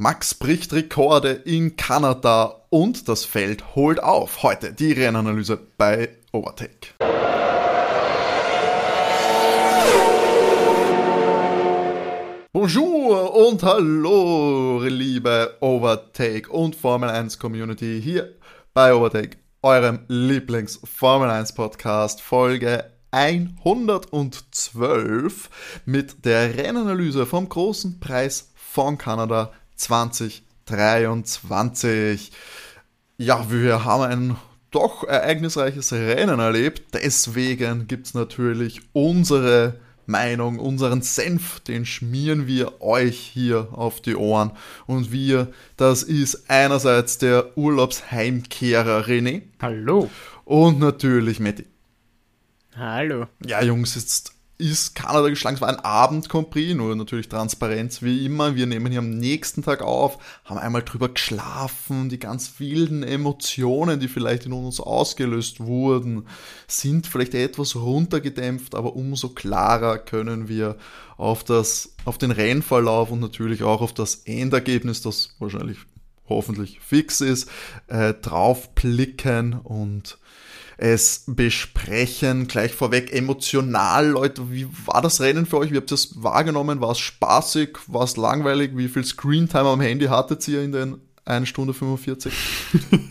Max 0.00 0.32
bricht 0.32 0.72
Rekorde 0.72 1.32
in 1.32 1.74
Kanada 1.74 2.62
und 2.70 3.08
das 3.08 3.24
Feld 3.24 3.74
holt 3.74 4.00
auf. 4.00 4.44
Heute 4.44 4.72
die 4.72 4.92
Rennanalyse 4.92 5.58
bei 5.76 6.10
Overtake. 6.30 6.94
Bonjour 12.52 13.34
und 13.34 13.64
hallo, 13.64 14.84
liebe 14.84 15.56
Overtake 15.58 16.48
und 16.48 16.76
Formel 16.76 17.10
1 17.10 17.40
Community 17.40 18.00
hier 18.00 18.36
bei 18.72 18.94
Overtake, 18.94 19.38
eurem 19.62 20.04
Lieblings-Formel 20.06 21.28
1 21.28 21.56
Podcast, 21.56 22.20
Folge 22.20 22.84
112 23.10 25.50
mit 25.86 26.24
der 26.24 26.56
Rennanalyse 26.56 27.26
vom 27.26 27.48
großen 27.48 27.98
Preis 27.98 28.52
von 28.54 28.96
Kanada 28.96 29.50
2023. 29.78 32.30
Ja, 33.16 33.50
wir 33.50 33.84
haben 33.84 34.02
ein 34.02 34.36
doch 34.70 35.04
ereignisreiches 35.04 35.92
Rennen 35.92 36.40
erlebt. 36.40 36.94
Deswegen 36.94 37.88
gibt 37.88 38.08
es 38.08 38.14
natürlich 38.14 38.82
unsere 38.92 39.80
Meinung, 40.08 40.58
unseren 40.58 41.02
Senf, 41.02 41.60
den 41.60 41.84
schmieren 41.84 42.46
wir 42.46 42.80
euch 42.80 43.18
hier 43.18 43.68
auf 43.72 44.00
die 44.00 44.16
Ohren. 44.16 44.52
Und 44.86 45.12
wir, 45.12 45.52
das 45.76 46.02
ist 46.02 46.50
einerseits 46.50 47.18
der 47.18 47.56
Urlaubsheimkehrer 47.58 49.02
René. 49.02 49.42
Hallo. 49.60 50.10
Und 50.44 50.78
natürlich 50.78 51.40
Matti. 51.40 51.66
Hallo. 52.74 53.26
Ja, 53.44 53.62
Jungs, 53.62 53.96
jetzt 53.96 54.32
ist 54.58 54.96
Kanada 54.96 55.28
geschlagen. 55.28 55.54
Es 55.54 55.60
war 55.60 55.68
ein 55.68 55.78
Abendcompris, 55.78 56.74
nur 56.74 56.94
natürlich 56.96 57.28
Transparenz 57.28 58.02
wie 58.02 58.26
immer. 58.26 58.56
Wir 58.56 58.66
nehmen 58.66 58.90
hier 58.90 58.98
am 58.98 59.10
nächsten 59.10 59.62
Tag 59.62 59.82
auf, 59.82 60.18
haben 60.44 60.58
einmal 60.58 60.82
drüber 60.82 61.08
geschlafen, 61.08 62.08
die 62.08 62.18
ganz 62.18 62.58
wilden 62.58 63.04
Emotionen, 63.04 64.00
die 64.00 64.08
vielleicht 64.08 64.46
in 64.46 64.52
uns 64.52 64.80
ausgelöst 64.80 65.60
wurden, 65.60 66.26
sind 66.66 67.06
vielleicht 67.06 67.34
etwas 67.34 67.76
runtergedämpft, 67.76 68.74
aber 68.74 68.96
umso 68.96 69.28
klarer 69.28 69.98
können 69.98 70.48
wir 70.48 70.76
auf 71.16 71.44
das, 71.44 71.94
auf 72.04 72.18
den 72.18 72.32
Rennverlauf 72.32 73.12
und 73.12 73.20
natürlich 73.20 73.62
auch 73.62 73.80
auf 73.80 73.94
das 73.94 74.16
Endergebnis, 74.24 75.02
das 75.02 75.36
wahrscheinlich 75.38 75.78
hoffentlich 76.28 76.80
fix 76.80 77.20
ist, 77.20 77.48
äh, 77.86 78.12
drauf 78.12 78.74
blicken 78.74 79.54
und 79.54 80.18
es 80.78 81.24
besprechen. 81.26 82.46
Gleich 82.46 82.72
vorweg 82.72 83.12
emotional, 83.12 84.08
Leute, 84.08 84.50
wie 84.50 84.66
war 84.86 85.02
das 85.02 85.20
Rennen 85.20 85.44
für 85.44 85.58
euch? 85.58 85.72
Wie 85.72 85.76
habt 85.76 85.90
ihr 85.90 85.96
es 85.96 86.22
wahrgenommen? 86.22 86.80
War 86.80 86.92
es 86.92 87.00
spaßig? 87.00 87.76
War 87.88 88.04
es 88.04 88.16
langweilig? 88.16 88.70
Wie 88.74 88.88
viel 88.88 89.04
Screentime 89.04 89.68
am 89.68 89.80
Handy 89.80 90.06
hattet 90.06 90.46
ihr 90.48 90.62
in 90.62 90.72
den 90.72 91.00
1 91.24 91.48
Stunde 91.48 91.74
45? 91.74 92.32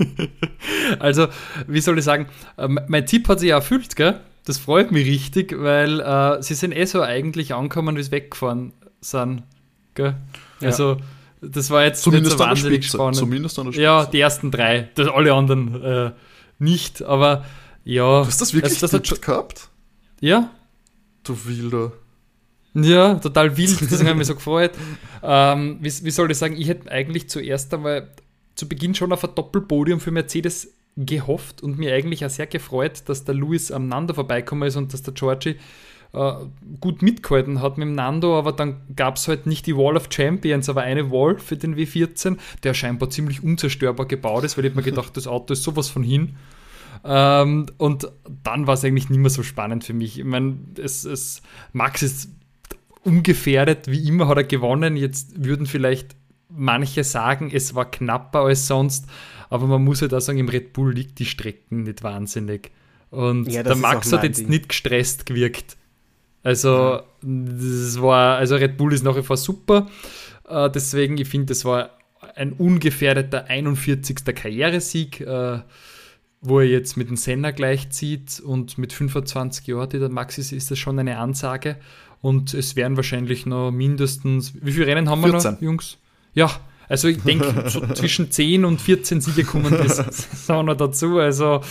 also, 1.00 1.28
wie 1.68 1.82
soll 1.82 2.00
ich 2.00 2.06
sagen, 2.06 2.28
ähm, 2.58 2.80
mein 2.88 3.06
Tipp 3.06 3.28
hat 3.28 3.42
sich 3.42 3.50
ja 3.50 3.58
erfüllt, 3.58 3.96
gell? 3.96 4.22
Das 4.46 4.58
freut 4.58 4.94
mich 4.94 5.06
richtig, 5.06 5.54
weil 5.60 6.00
äh, 6.00 6.42
sie 6.42 6.54
sind 6.54 6.72
eh 6.72 6.86
so 6.86 7.02
eigentlich 7.02 7.54
angekommen, 7.54 7.98
wie 7.98 8.04
sie 8.04 8.12
weggefahren 8.12 8.72
sind. 9.02 9.44
Gell? 9.94 10.16
Ja. 10.62 10.68
Also, 10.68 10.98
das 11.42 11.70
war 11.70 11.84
jetzt 11.84 12.02
Zumindest 12.02 12.32
nicht 12.32 12.40
so 12.40 12.46
wahnsinnig 12.46 12.88
spannend. 12.88 13.18
Zumindest 13.18 13.60
an 13.60 13.66
der 13.66 13.74
Spitze. 13.74 13.84
Ja, 13.84 14.06
die 14.06 14.22
ersten 14.22 14.52
drei. 14.52 14.90
Das, 14.96 15.10
alle 15.10 15.34
anderen 15.34 15.84
äh, 15.84 16.12
nicht, 16.60 17.04
aber 17.04 17.46
ja. 17.84 18.22
Du 18.22 18.28
hast 18.28 18.42
das 18.42 18.54
wirklich 18.54 18.80
das, 18.80 18.92
das 18.92 19.12
hat, 19.12 19.22
gehabt? 19.22 19.70
Ja. 20.20 20.52
Du 21.24 21.38
Wilder. 21.46 21.94
Ja, 22.74 23.16
total 23.16 23.58
wild, 23.58 23.82
deswegen 23.82 24.10
habe 24.10 24.12
ich 24.12 24.18
mich 24.18 24.28
so 24.28 24.36
gefreut. 24.36 24.72
Ähm, 25.24 25.78
wie, 25.82 25.92
wie, 26.04 26.12
soll 26.12 26.30
ich 26.30 26.38
sagen, 26.38 26.56
ich 26.58 26.68
hätte 26.68 26.92
eigentlich 26.92 27.30
zuerst 27.30 27.74
einmal 27.74 28.12
zu 28.56 28.68
Beginn 28.68 28.94
schon 28.94 29.12
auf 29.12 29.24
ein 29.24 29.34
Doppelpodium 29.34 30.00
für 30.00 30.12
Mercedes 30.12 30.74
gehofft 30.96 31.64
und 31.64 31.78
mir 31.78 31.94
eigentlich 31.94 32.26
auch 32.26 32.30
sehr 32.30 32.48
gefreut, 32.48 33.04
dass 33.06 33.24
der 33.24 33.36
Lewis 33.36 33.72
am 33.72 33.88
Nando 33.88 34.14
vorbeikommen 34.14 34.68
ist 34.68 34.76
und 34.76 34.94
dass 34.94 35.04
der 35.04 35.14
Georgie 35.14 35.56
äh, 36.14 36.34
gut 36.80 37.02
mitgehalten 37.02 37.62
hat 37.62 37.78
mit 37.78 37.88
dem 37.88 37.96
Nando, 37.96 38.38
aber 38.38 38.52
dann 38.52 38.82
gab 38.96 39.18
es 39.18 39.28
halt 39.28 39.46
nicht 39.46 39.68
die 39.68 39.76
Wall 39.76 39.96
of 39.96 40.10
Champions, 40.12 40.70
aber 40.70 40.82
eine 40.82 41.12
Wall 41.12 41.38
für 41.38 41.58
den 41.58 41.76
W14, 41.76 42.38
der 42.64 42.74
scheinbar 42.74 43.10
ziemlich 43.10 43.44
unzerstörbar 43.44 44.08
gebaut 44.08 44.44
ist, 44.44 44.58
weil 44.58 44.66
ich 44.66 44.76
mir 44.76 44.84
gedacht, 44.84 45.16
das 45.18 45.28
Auto 45.28 45.54
ist 45.54 45.64
sowas 45.64 45.90
von 45.90 46.04
hin. 46.04 46.36
Ähm, 47.04 47.68
und 47.78 48.12
dann 48.44 48.68
war 48.68 48.74
es 48.74 48.84
eigentlich 48.84 49.10
nicht 49.10 49.20
mehr 49.20 49.30
so 49.30 49.44
spannend 49.44 49.84
für 49.84 49.94
mich. 49.94 50.20
Ich 50.20 50.26
meine, 50.26 50.58
es, 50.78 51.06
es, 51.06 51.42
Max 51.74 52.02
ist 52.02 52.30
ungefährdet, 53.04 53.90
wie 53.90 54.08
immer 54.08 54.28
hat 54.28 54.38
er 54.38 54.44
gewonnen. 54.44 54.96
Jetzt 54.96 55.44
würden 55.44 55.66
vielleicht 55.66 56.16
manche 56.50 57.04
sagen, 57.04 57.50
es 57.54 57.76
war 57.76 57.90
knapper 57.90 58.42
als 58.42 58.68
sonst, 58.68 59.08
aber 59.50 59.68
man 59.68 59.84
muss 59.84 60.02
halt 60.02 60.14
auch 60.14 60.20
sagen, 60.20 60.40
im 60.40 60.50
Red 60.50 60.74
Bull 60.74 60.94
liegt 60.94 61.20
die 61.20 61.26
Strecken 61.26 61.84
nicht 61.84 62.04
wahnsinnig. 62.04 62.72
Und 63.10 63.50
ja, 63.50 63.64
der 63.64 63.76
Max 63.76 64.12
hat 64.12 64.24
jetzt 64.24 64.40
Ding. 64.40 64.50
nicht 64.50 64.70
gestresst 64.70 65.26
gewirkt. 65.26 65.78
Also, 66.44 67.02
das 67.22 68.02
war, 68.02 68.38
also 68.38 68.56
Red 68.56 68.78
Bull 68.78 68.94
ist 68.94 69.04
nach 69.04 69.16
wie 69.16 69.24
vor 69.24 69.38
super. 69.38 69.88
Äh, 70.48 70.70
deswegen, 70.70 71.18
ich 71.18 71.28
finde, 71.28 71.48
das 71.48 71.66
war 71.66 71.92
ein 72.36 72.54
ungefährdeter 72.54 73.46
41. 73.46 74.24
Karrieresieg. 74.26 75.22
Äh, 75.22 75.60
wo 76.42 76.60
er 76.60 76.68
jetzt 76.68 76.98
mit 76.98 77.10
dem 77.10 77.18
Senna 77.18 77.52
gleichzieht 77.52 78.40
und 78.40 78.78
mit 78.78 78.94
25 78.94 79.68
Jahren, 79.68 79.90
die 79.90 80.00
der 80.00 80.10
Max 80.10 80.38
ist, 80.38 80.52
ist 80.52 80.70
das 80.72 80.78
schon 80.78 81.00
eine 81.00 81.18
Ansage. 81.18 81.78
Und 82.22 82.54
es 82.54 82.76
werden 82.76 82.98
wahrscheinlich 82.98 83.46
noch 83.46 83.72
mindestens, 83.72 84.54
wie 84.62 84.72
viele 84.72 84.88
Rennen 84.88 85.10
haben 85.10 85.22
wir 85.22 85.30
14. 85.30 85.54
noch, 85.54 85.62
Jungs? 85.62 85.98
Ja, 86.34 86.50
also 86.90 87.08
ich 87.08 87.22
denke, 87.22 87.64
so 87.70 87.82
zwischen 87.94 88.32
10 88.32 88.66
und 88.66 88.82
14 88.82 89.22
Siege 89.22 89.44
kommen 89.44 89.72
das 89.72 90.48
noch 90.48 90.76
dazu. 90.76 91.18
Also 91.20 91.62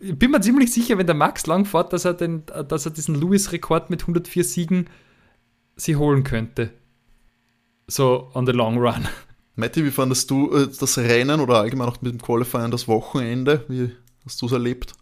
ich 0.00 0.18
bin 0.18 0.30
mir 0.30 0.40
ziemlich 0.40 0.72
sicher, 0.72 0.98
wenn 0.98 1.06
der 1.06 1.14
Max 1.14 1.46
lang 1.46 1.64
fährt, 1.64 1.92
dass 1.92 2.04
er, 2.04 2.14
den, 2.14 2.44
dass 2.68 2.86
er 2.86 2.92
diesen 2.92 3.14
Lewis-Rekord 3.14 3.90
mit 3.90 4.02
104 4.02 4.44
Siegen 4.44 4.86
sie 5.76 5.96
holen 5.96 6.24
könnte. 6.24 6.70
So 7.86 8.30
on 8.34 8.46
the 8.46 8.52
long 8.52 8.78
run. 8.78 9.08
Matti, 9.60 9.84
wie 9.84 9.90
fandest 9.90 10.30
du 10.30 10.52
äh, 10.52 10.68
das 10.78 10.98
Rennen 10.98 11.40
oder 11.40 11.58
allgemein 11.58 11.88
auch 11.88 12.00
mit 12.00 12.12
dem 12.12 12.20
Qualifying 12.20 12.70
das 12.70 12.88
Wochenende? 12.88 13.64
Wie 13.68 13.90
hast 14.24 14.40
du 14.42 14.46
es 14.46 14.52
erlebt? 14.52 14.94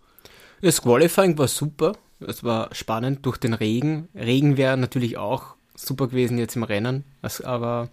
Das 0.60 0.82
Qualifying 0.82 1.38
war 1.38 1.48
super. 1.48 1.92
Es 2.20 2.42
war 2.42 2.74
spannend 2.74 3.24
durch 3.24 3.38
den 3.38 3.54
Regen. 3.54 4.08
Regen 4.14 4.56
wäre 4.56 4.76
natürlich 4.76 5.16
auch 5.16 5.54
super 5.74 6.08
gewesen 6.08 6.38
jetzt 6.38 6.56
im 6.56 6.64
Rennen. 6.64 7.04
aber 7.44 7.88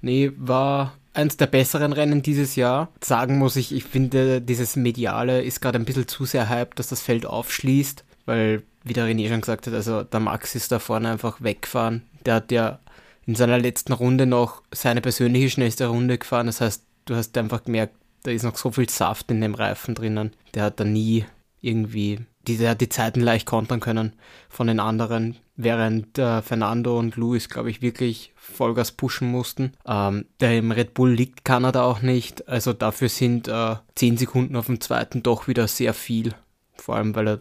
nee, 0.00 0.32
war 0.36 0.94
eins 1.12 1.36
der 1.36 1.46
besseren 1.46 1.92
Rennen 1.92 2.22
dieses 2.22 2.56
Jahr. 2.56 2.88
Sagen 3.02 3.38
muss 3.38 3.56
ich, 3.56 3.72
ich 3.72 3.84
finde, 3.84 4.40
dieses 4.40 4.76
Mediale 4.76 5.42
ist 5.42 5.60
gerade 5.60 5.78
ein 5.78 5.84
bisschen 5.84 6.08
zu 6.08 6.24
sehr 6.24 6.48
hype, 6.48 6.74
dass 6.76 6.88
das 6.88 7.02
Feld 7.02 7.26
aufschließt, 7.26 8.04
weil, 8.24 8.62
wie 8.84 8.94
der 8.94 9.06
René 9.06 9.28
schon 9.28 9.42
gesagt 9.42 9.66
hat, 9.66 9.74
also 9.74 10.04
der 10.04 10.20
Max 10.20 10.54
ist 10.54 10.72
da 10.72 10.78
vorne 10.78 11.10
einfach 11.10 11.42
weggefahren. 11.42 12.02
Der 12.24 12.36
hat 12.36 12.52
ja 12.52 12.78
in 13.28 13.34
seiner 13.34 13.58
letzten 13.58 13.92
Runde 13.92 14.24
noch 14.24 14.62
seine 14.72 15.02
persönliche 15.02 15.50
schnellste 15.50 15.86
Runde 15.86 16.16
gefahren. 16.16 16.46
Das 16.46 16.62
heißt, 16.62 16.82
du 17.04 17.14
hast 17.14 17.36
einfach 17.36 17.62
gemerkt, 17.62 17.94
da 18.22 18.30
ist 18.30 18.42
noch 18.42 18.56
so 18.56 18.72
viel 18.72 18.88
Saft 18.88 19.30
in 19.30 19.42
dem 19.42 19.54
Reifen 19.54 19.94
drinnen. 19.94 20.32
Der 20.54 20.64
hat 20.64 20.80
da 20.80 20.84
nie 20.84 21.26
irgendwie, 21.60 22.20
die, 22.46 22.56
der 22.56 22.70
hat 22.70 22.80
die 22.80 22.88
Zeiten 22.88 23.20
leicht 23.20 23.44
kontern 23.44 23.80
können 23.80 24.14
von 24.48 24.66
den 24.66 24.80
anderen, 24.80 25.36
während 25.56 26.18
äh, 26.18 26.40
Fernando 26.40 26.98
und 26.98 27.16
Lewis, 27.16 27.50
glaube 27.50 27.70
ich, 27.70 27.82
wirklich 27.82 28.32
Vollgas 28.34 28.92
pushen 28.92 29.30
mussten. 29.30 29.72
Ähm, 29.86 30.24
der 30.40 30.56
im 30.56 30.70
Red 30.70 30.94
Bull 30.94 31.12
liegt 31.12 31.44
Kanada 31.44 31.82
auch 31.82 32.00
nicht, 32.00 32.48
also 32.48 32.72
dafür 32.72 33.10
sind 33.10 33.46
äh, 33.46 33.76
10 33.96 34.16
Sekunden 34.16 34.56
auf 34.56 34.66
dem 34.66 34.80
zweiten 34.80 35.22
doch 35.22 35.48
wieder 35.48 35.68
sehr 35.68 35.92
viel. 35.92 36.34
Vor 36.76 36.96
allem, 36.96 37.14
weil 37.14 37.28
er 37.28 37.40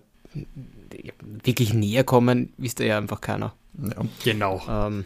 wirklich 1.22 1.74
näher 1.74 2.04
kommen, 2.04 2.52
wisst 2.58 2.82
ihr 2.82 2.88
ja 2.88 2.98
einfach 2.98 3.22
keiner. 3.22 3.54
Ja, 3.82 4.04
genau. 4.26 4.62
Ähm, 4.68 5.06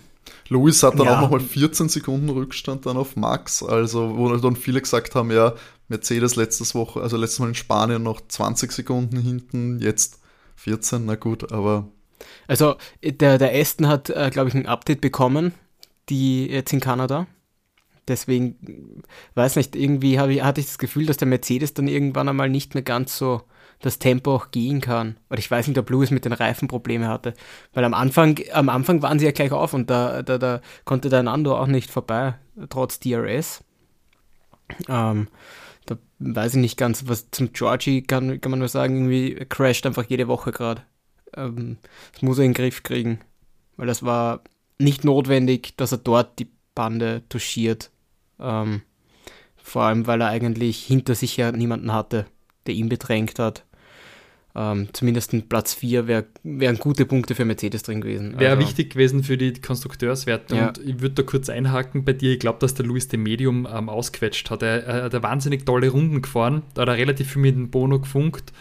Lewis 0.49 0.83
hat 0.83 0.99
dann 0.99 1.07
ja. 1.07 1.17
auch 1.17 1.21
nochmal 1.21 1.39
14 1.39 1.89
Sekunden 1.89 2.29
Rückstand 2.29 2.85
dann 2.85 2.97
auf 2.97 3.15
Max, 3.15 3.63
also 3.63 4.17
wo 4.17 4.35
dann 4.35 4.55
viele 4.55 4.81
gesagt 4.81 5.15
haben, 5.15 5.31
ja, 5.31 5.53
Mercedes 5.87 6.35
letztes 6.35 6.75
Woche, 6.75 7.01
also 7.01 7.17
letztes 7.17 7.39
Mal 7.39 7.49
in 7.49 7.55
Spanien 7.55 8.03
noch 8.03 8.21
20 8.27 8.71
Sekunden 8.71 9.17
hinten, 9.17 9.79
jetzt 9.79 10.19
14, 10.55 11.05
na 11.05 11.15
gut, 11.15 11.51
aber. 11.51 11.87
Also 12.47 12.75
der, 13.03 13.37
der 13.37 13.53
Aston 13.53 13.87
hat, 13.87 14.09
äh, 14.09 14.29
glaube 14.31 14.49
ich, 14.49 14.55
ein 14.55 14.67
Update 14.67 15.01
bekommen, 15.01 15.53
die 16.09 16.47
jetzt 16.47 16.71
in 16.71 16.79
Kanada. 16.79 17.27
Deswegen, 18.07 19.03
weiß 19.35 19.55
nicht, 19.55 19.75
irgendwie 19.75 20.13
ich, 20.13 20.43
hatte 20.43 20.59
ich 20.59 20.67
das 20.67 20.77
Gefühl, 20.77 21.05
dass 21.05 21.17
der 21.17 21.27
Mercedes 21.27 21.73
dann 21.73 21.87
irgendwann 21.87 22.29
einmal 22.29 22.49
nicht 22.49 22.73
mehr 22.73 22.83
ganz 22.83 23.17
so 23.17 23.43
das 23.81 23.99
Tempo 23.99 24.35
auch 24.35 24.51
gehen 24.51 24.81
kann. 24.81 25.17
Oder 25.29 25.39
ich 25.39 25.49
weiß 25.49 25.67
nicht, 25.67 25.77
ob 25.77 25.89
Lewis 25.89 26.11
mit 26.11 26.25
den 26.25 26.33
Reifen 26.33 26.67
Probleme 26.67 27.07
hatte. 27.07 27.33
Weil 27.73 27.83
am 27.83 27.93
Anfang, 27.93 28.39
am 28.53 28.69
Anfang 28.69 29.01
waren 29.01 29.19
sie 29.19 29.25
ja 29.25 29.31
gleich 29.31 29.51
auf 29.51 29.73
und 29.73 29.89
da, 29.89 30.21
da, 30.23 30.37
da 30.37 30.61
konnte 30.85 31.09
der 31.09 31.23
Nando 31.23 31.57
auch 31.57 31.67
nicht 31.67 31.89
vorbei, 31.89 32.35
trotz 32.69 32.99
DRS. 32.99 33.63
Ähm, 34.87 35.27
da 35.85 35.97
weiß 36.19 36.55
ich 36.55 36.61
nicht 36.61 36.77
ganz, 36.77 37.07
was 37.07 37.31
zum 37.31 37.53
Georgie 37.53 38.03
kann, 38.03 38.39
kann 38.39 38.51
man 38.51 38.59
nur 38.59 38.69
sagen, 38.69 38.95
irgendwie 38.95 39.45
crasht 39.49 39.85
einfach 39.85 40.05
jede 40.07 40.27
Woche 40.27 40.51
gerade. 40.51 40.83
Ähm, 41.35 41.77
das 42.13 42.21
muss 42.21 42.37
er 42.37 42.45
in 42.45 42.51
den 42.51 42.55
Griff 42.55 42.83
kriegen. 42.83 43.19
Weil 43.77 43.87
das 43.87 44.03
war 44.03 44.41
nicht 44.77 45.03
notwendig, 45.03 45.75
dass 45.77 45.91
er 45.91 45.97
dort 45.97 46.39
die 46.39 46.51
Bande 46.75 47.23
touchiert. 47.29 47.91
Ähm, 48.39 48.83
vor 49.57 49.83
allem, 49.83 50.07
weil 50.07 50.21
er 50.21 50.27
eigentlich 50.27 50.83
hinter 50.83 51.15
sich 51.15 51.37
ja 51.37 51.51
niemanden 51.51 51.93
hatte, 51.93 52.25
der 52.65 52.73
ihn 52.73 52.89
bedrängt 52.89 53.39
hat. 53.39 53.65
Ähm, 54.53 54.89
zumindest 54.91 55.33
ein 55.33 55.47
Platz 55.47 55.73
4 55.73 56.07
wär, 56.07 56.25
wären 56.43 56.77
gute 56.77 57.05
Punkte 57.05 57.35
für 57.35 57.45
Mercedes 57.45 57.83
drin 57.83 58.01
gewesen. 58.01 58.37
Wäre 58.37 58.55
Also, 58.55 58.67
wichtig 58.67 58.91
gewesen 58.93 59.23
für 59.23 59.37
die 59.37 59.53
Konstrukteurswerte. 59.53 60.55
Ja. 60.55 60.67
Und 60.67 60.77
ich 60.79 60.99
würde 60.99 61.15
da 61.15 61.23
kurz 61.23 61.49
einhaken 61.49 62.03
bei 62.03 62.13
dir. 62.13 62.33
Ich 62.33 62.39
glaube, 62.39 62.59
dass 62.59 62.73
der 62.73 62.85
Luis 62.85 63.07
dem 63.07 63.23
Medium 63.23 63.67
ähm, 63.71 63.87
ausquetscht 63.87 64.49
hat. 64.49 64.61
Er, 64.61 64.83
er 64.83 65.03
hat 65.03 65.23
wahnsinnig 65.23 65.65
tolle 65.65 65.89
Runden 65.89 66.21
gefahren. 66.21 66.63
Da 66.73 66.81
hat 66.81 66.89
er 66.89 66.97
relativ 66.97 67.31
viel 67.31 67.41
mit 67.41 67.55
dem 67.55 67.69
Bono 67.69 67.99
gefunkt. 67.99 68.51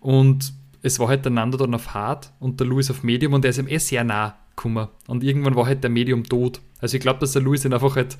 Und 0.00 0.54
es 0.82 0.98
war 0.98 1.08
halt 1.08 1.24
der 1.24 1.32
Nando 1.32 1.58
dann 1.58 1.74
auf 1.74 1.94
Hard 1.94 2.32
und 2.40 2.60
der 2.60 2.66
Luis 2.66 2.90
auf 2.90 3.02
Medium. 3.02 3.34
Und 3.34 3.44
er 3.44 3.50
ist 3.50 3.58
ihm 3.58 3.68
eh 3.68 3.78
sehr 3.78 4.04
nah 4.04 4.36
gekommen. 4.56 4.88
Und 5.08 5.24
irgendwann 5.24 5.56
war 5.56 5.66
halt 5.66 5.82
der 5.82 5.90
Medium 5.90 6.24
tot. 6.24 6.60
Also 6.80 6.96
ich 6.96 7.02
glaube, 7.02 7.20
dass 7.20 7.32
der 7.32 7.42
Luis 7.42 7.64
ihn 7.64 7.72
einfach 7.72 7.96
halt 7.96 8.16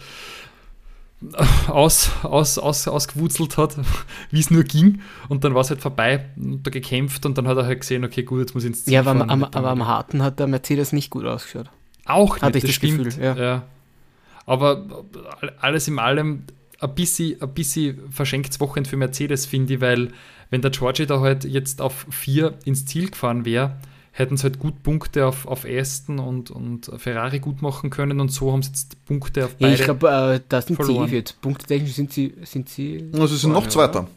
aus, 1.69 2.11
aus, 2.23 2.59
aus, 2.59 2.89
ausgewurzelt 2.89 3.57
hat, 3.57 3.77
wie 4.31 4.41
es 4.41 4.51
nur 4.51 4.65
ging. 4.65 5.01
Und 5.29 5.45
dann 5.45 5.55
war 5.55 5.63
es 5.63 5.71
halt 5.71 5.81
vorbei. 5.81 6.27
Und 6.37 6.67
da 6.67 6.71
gekämpft 6.71 7.27
und 7.27 7.39
dann 7.39 7.49
hat 7.49 7.57
er 7.57 7.67
halt 7.67 7.81
gesehen, 7.81 8.05
okay, 8.05 8.23
gut, 8.23 8.41
jetzt 8.41 8.55
muss 8.55 8.65
ich 8.65 8.69
ins 8.71 8.85
Ziel 8.85 8.95
ja, 8.95 9.01
aber, 9.01 9.29
am, 9.29 9.45
aber 9.45 9.71
am. 9.71 9.87
Harten 9.87 10.23
hat 10.23 10.39
der 10.39 10.47
Mercedes 10.47 10.93
nicht 10.93 11.11
gut 11.11 11.25
ausgeschaut. 11.25 11.71
Auch 12.07 12.41
Hatte 12.41 12.59
nicht, 12.59 12.65
ich 12.65 12.79
das 12.79 12.81
Gefühl, 12.81 13.09
ja. 13.19 13.65
Aber 14.47 15.05
alles 15.61 15.89
in 15.89 15.99
allem 15.99 16.45
ein 16.81 16.95
bisschen, 16.95 17.41
ein 17.41 17.55
bisschen 17.55 18.11
verschenktes 18.11 18.61
Wochenende 18.61 18.91
für 18.91 18.97
Mercedes, 18.97 19.47
finde 19.47 19.75
ich, 19.75 19.81
weil 19.81 20.11
wenn 20.51 20.61
der 20.61 20.71
Georgie 20.71 21.07
da 21.07 21.21
halt 21.21 21.45
jetzt 21.45 21.81
auf 21.81 22.07
vier 22.11 22.59
ins 22.65 22.85
Ziel 22.85 23.11
gefahren 23.11 23.45
wäre, 23.45 23.77
hätten 24.17 24.37
sie 24.37 24.45
halt 24.45 24.59
gut 24.61 24.83
Punkte 24.85 25.27
auf, 25.27 25.47
auf 25.47 25.65
Aston 25.67 26.21
und, 26.21 26.51
und 26.51 26.91
Ferrari 26.99 27.41
gut 27.41 27.63
machen 27.63 27.91
können 27.91 28.21
und 28.21 28.29
so 28.31 28.53
haben 28.53 28.63
sie 28.63 28.71
jetzt 28.71 29.05
Punkte 29.07 29.45
auf 29.45 29.51
Ja, 29.59 29.67
beide. 29.69 29.75
ich 29.75 29.83
glaube, 29.83 30.09
äh, 30.37 30.41
da 30.49 30.63
sind 30.63 30.77
verloren. 30.77 31.09
sie 31.09 31.15
eh 31.15 31.19
jetzt. 31.19 31.41
Punktetechnisch 31.41 31.93
sind 31.95 32.13
sie. 32.13 32.33
Sind 32.45 32.69
sie 32.69 33.11
Also 33.13 33.27
sie 33.27 33.37
sind 33.39 33.51
noch 33.53 33.63
vorne, 33.63 33.71
Zweiter. 33.73 33.99
oder? 34.01 34.09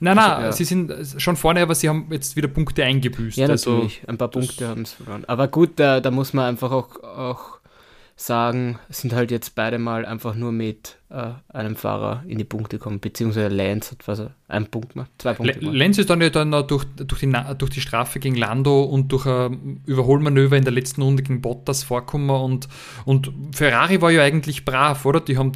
nein, 0.00 0.16
nein, 0.16 0.30
Also, 0.30 0.44
ja. 0.44 0.52
sie 0.52 0.64
sind 0.64 0.92
schon 1.16 1.36
vorne, 1.36 1.62
aber 1.62 1.74
sie 1.74 1.88
haben 1.88 2.06
jetzt 2.10 2.36
wieder 2.36 2.48
Punkte 2.48 2.84
eingebüßt. 2.84 3.38
Ja, 3.38 3.48
also, 3.48 3.70
natürlich. 3.72 4.02
Ein 4.06 4.18
paar 4.18 4.28
Punkte 4.28 4.68
haben 4.68 4.84
sie 4.84 4.94
verloren. 4.96 5.24
Aber 5.26 5.48
gut, 5.48 5.70
da, 5.76 6.00
da 6.00 6.10
muss 6.10 6.34
man 6.34 6.44
einfach 6.44 6.70
auch, 6.70 7.02
auch 7.02 7.55
sagen, 8.18 8.78
sind 8.88 9.12
halt 9.12 9.30
jetzt 9.30 9.54
beide 9.54 9.78
mal 9.78 10.06
einfach 10.06 10.34
nur 10.34 10.50
mit 10.50 10.96
äh, 11.10 11.32
einem 11.48 11.76
Fahrer 11.76 12.24
in 12.26 12.38
die 12.38 12.44
Punkte 12.44 12.78
gekommen. 12.78 12.98
Beziehungsweise 12.98 13.54
Lance 13.54 13.92
hat 13.92 14.08
was, 14.08 14.22
einen 14.48 14.66
Punkt 14.68 14.94
gemacht, 14.94 15.10
zwei 15.18 15.34
Punkte 15.34 15.58
gemacht. 15.58 15.76
Lenz 15.76 15.98
ist 15.98 16.08
dann 16.08 16.22
ja 16.22 16.30
dann 16.30 16.50
durch, 16.66 16.84
durch, 16.96 17.20
die, 17.20 17.32
durch 17.58 17.70
die 17.70 17.80
Strafe 17.82 18.18
gegen 18.18 18.34
Lando 18.34 18.84
und 18.84 19.12
durch 19.12 19.26
ein 19.26 19.82
Überholmanöver 19.84 20.56
in 20.56 20.64
der 20.64 20.72
letzten 20.72 21.02
Runde 21.02 21.22
gegen 21.22 21.42
Bottas 21.42 21.82
vorgekommen 21.82 22.30
und, 22.30 22.68
und 23.04 23.32
Ferrari 23.52 24.00
war 24.00 24.10
ja 24.10 24.22
eigentlich 24.22 24.64
brav, 24.64 25.04
oder? 25.04 25.20
Die 25.20 25.36
haben 25.36 25.52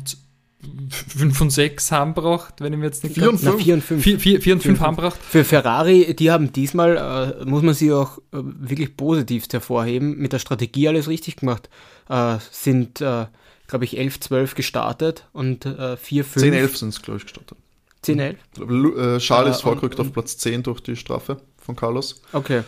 5 0.91 1.41
und 1.41 1.51
6 1.51 1.91
heimgebracht, 1.93 2.55
wenn 2.61 2.73
ich 2.73 2.79
mir 2.79 2.87
jetzt 2.87 3.03
nicht 3.05 3.15
Vier 3.15 3.31
und 3.31 3.43
Na, 3.43 3.53
fünf. 3.53 3.63
4 3.65 3.75
und 3.75 3.81
5. 3.83 4.03
4, 4.03 4.21
4, 4.21 4.21
4 4.21 4.35
und 4.35 4.43
Vier 4.43 4.53
5 4.53 4.65
und 4.65 4.77
fünf. 4.77 4.81
heimgebracht. 4.87 5.19
Für 5.23 5.45
Ferrari, 5.45 6.15
die 6.15 6.31
haben 6.31 6.53
diesmal, 6.53 7.37
äh, 7.41 7.45
muss 7.45 7.63
man 7.63 7.75
sie 7.75 7.93
auch 7.93 8.19
äh, 8.19 8.23
wirklich 8.33 8.97
positivst 8.97 9.53
hervorheben, 9.53 10.19
mit 10.19 10.33
der 10.33 10.39
Strategie 10.39 10.89
alles 10.89 11.09
richtig 11.09 11.37
gemacht. 11.37 11.69
Äh, 12.09 12.37
sind, 12.51 13.01
äh, 13.01 13.27
glaube 13.69 13.85
ich, 13.85 13.97
11, 13.99 14.21
12 14.21 14.55
gestartet 14.55 15.27
und 15.33 15.65
äh, 15.65 15.97
4, 15.97 16.25
5. 16.25 16.43
10, 16.45 16.53
11 16.53 16.77
sind 16.77 16.89
es, 16.91 17.01
glaube 17.03 17.19
ich, 17.19 17.25
gestartet. 17.25 17.57
10, 18.03 18.19
11? 18.19 18.39
Lu- 18.59 18.97
Äh, 18.97 19.19
Charles 19.19 19.49
Äh, 19.49 19.57
ist 19.57 19.63
vorgerückt 19.63 19.99
auf 20.01 20.13
Platz 20.13 20.37
10 20.39 20.63
durch 20.63 20.81
die 20.81 20.97
Strafe 20.97 21.41
von 21.59 21.77
Carlos. 21.77 22.21
Okay. 22.33 22.63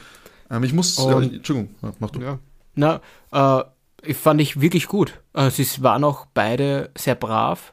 Ähm, 0.51 0.65
ich 0.65 0.73
muss, 0.73 0.99
Und- 0.99 1.11
ja, 1.31 1.37
Entschuldigung, 1.37 1.75
ja, 1.83 1.93
mach 1.99 2.11
du. 2.11 2.21
Ja. 2.21 2.39
Na, 2.75 3.01
äh, 3.33 3.65
ich 4.05 4.17
fand 4.17 4.41
ich 4.41 4.61
wirklich 4.61 4.87
gut. 4.89 5.21
Sie 5.51 5.65
waren 5.83 6.03
auch 6.03 6.27
beide 6.35 6.91
sehr 6.99 7.15
brav. 7.15 7.73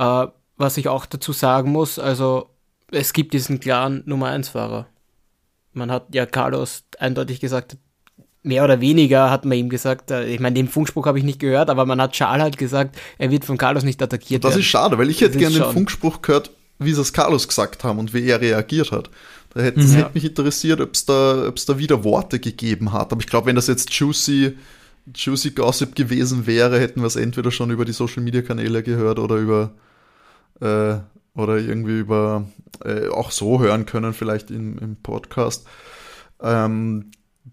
Äh, 0.00 0.26
was 0.56 0.76
ich 0.76 0.88
auch 0.88 1.04
dazu 1.06 1.32
sagen 1.32 1.70
muss, 1.72 1.98
also 1.98 2.48
es 2.90 3.12
gibt 3.12 3.32
diesen 3.34 3.60
klaren 3.60 4.02
Nummer 4.06 4.26
1 4.28 4.48
Fahrer. 4.48 4.86
Man 5.72 5.90
hat 5.90 6.14
ja 6.14 6.26
Carlos 6.26 6.84
eindeutig 6.98 7.38
gesagt, 7.40 7.76
mehr 8.42 8.64
oder 8.64 8.80
weniger 8.80 9.30
hat 9.30 9.44
man 9.44 9.58
ihm 9.58 9.68
gesagt, 9.68 10.10
äh, 10.10 10.24
ich 10.26 10.40
meine, 10.40 10.54
den 10.54 10.68
Funkspruch 10.68 11.06
habe 11.06 11.18
ich 11.18 11.24
nicht 11.24 11.38
gehört, 11.38 11.68
aber 11.70 11.84
man 11.86 12.00
hat 12.00 12.12
Charles 12.12 12.42
halt 12.42 12.58
gesagt, 12.58 12.96
er 13.18 13.30
wird 13.30 13.44
von 13.44 13.58
Carlos 13.58 13.84
nicht 13.84 14.02
attackiert 14.02 14.42
Das 14.44 14.52
werden. 14.52 14.60
ist 14.60 14.66
schade, 14.66 14.96
weil 14.98 15.10
ich 15.10 15.20
hätte 15.20 15.38
Das 15.38 15.52
gerne 15.52 15.64
den 15.66 15.72
Funkspruch 15.72 16.22
gehört, 16.22 16.50
wie 16.78 16.92
sie 16.94 17.00
es 17.02 17.12
Carlos 17.12 17.46
gesagt 17.46 17.84
haben 17.84 17.98
und 17.98 18.14
wie 18.14 18.26
er 18.26 18.40
reagiert 18.40 18.90
hat. 18.92 19.10
Da 19.52 19.60
hätte 19.60 19.80
Mhm. 19.80 19.84
es 19.84 19.92
Ja. 19.92 19.98
hätte 20.00 20.10
mich 20.14 20.24
interessiert, 20.24 20.80
ob 20.80 20.94
es 20.94 21.04
da, 21.04 21.46
ob's 21.48 21.66
da 21.66 21.76
wieder 21.78 22.02
Worte 22.04 22.38
gegeben 22.40 22.92
hat. 22.92 23.12
Aber 23.12 23.20
ich 23.20 23.26
glaube, 23.26 23.46
wenn 23.46 23.56
das 23.56 23.66
jetzt 23.66 23.92
juicy, 23.92 24.56
juicy 25.14 25.50
Gossip 25.50 25.94
gewesen 25.94 26.46
wäre, 26.46 26.78
hätten 26.80 27.00
wir 27.00 27.06
es 27.06 27.16
entweder 27.16 27.50
schon 27.50 27.70
über 27.70 27.84
die 27.84 27.92
Social 27.92 28.22
Media 28.22 28.42
Kanäle 28.42 28.82
gehört 28.82 29.18
oder 29.18 29.36
über 29.36 29.72
äh, 30.60 30.98
oder 31.34 31.56
irgendwie 31.58 31.98
über 31.98 32.46
äh, 32.84 33.08
auch 33.08 33.30
so 33.30 33.60
hören 33.60 33.86
können, 33.86 34.12
vielleicht 34.14 34.50
im, 34.50 34.78
im 34.78 34.96
Podcast. 34.96 35.66
Ähm, 36.40 37.10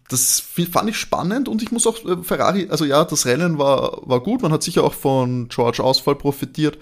das 0.09 0.39
fand 0.39 0.89
ich 0.89 0.97
spannend 0.97 1.49
und 1.49 1.61
ich 1.61 1.71
muss 1.71 1.87
auch 1.87 2.03
äh, 2.05 2.23
Ferrari, 2.23 2.67
also 2.69 2.85
ja, 2.85 3.03
das 3.03 3.25
Rennen 3.25 3.57
war, 3.57 4.07
war 4.07 4.21
gut, 4.21 4.41
man 4.41 4.51
hat 4.51 4.63
sicher 4.63 4.83
auch 4.83 4.93
von 4.93 5.49
George 5.49 5.83
Ausfall 5.83 6.15
profitiert, 6.15 6.77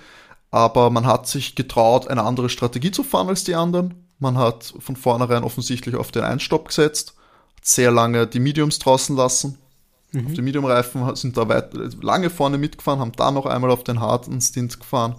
aber 0.51 0.89
man 0.89 1.05
hat 1.05 1.27
sich 1.27 1.55
getraut, 1.55 2.07
eine 2.07 2.23
andere 2.23 2.49
Strategie 2.49 2.91
zu 2.91 3.03
fahren 3.03 3.29
als 3.29 3.43
die 3.43 3.55
anderen. 3.55 4.05
Man 4.19 4.37
hat 4.37 4.73
von 4.79 4.95
vornherein 4.95 5.43
offensichtlich 5.43 5.95
auf 5.95 6.11
den 6.11 6.23
Einstopp 6.23 6.69
gesetzt, 6.69 7.15
hat 7.57 7.65
sehr 7.65 7.91
lange 7.91 8.27
die 8.27 8.39
Mediums 8.39 8.79
draußen 8.79 9.15
lassen. 9.15 9.57
Auf 10.15 10.33
den 10.33 10.45
Medium-Reifen 10.45 11.13
sind 11.17 11.35
da 11.35 11.49
weit, 11.49 11.73
lange 12.01 12.29
vorne 12.29 12.57
mitgefahren, 12.57 13.01
haben 13.01 13.11
dann 13.17 13.33
noch 13.33 13.45
einmal 13.45 13.69
auf 13.69 13.83
den 13.83 13.99
harten 13.99 14.39
Stint 14.39 14.79
gefahren 14.79 15.15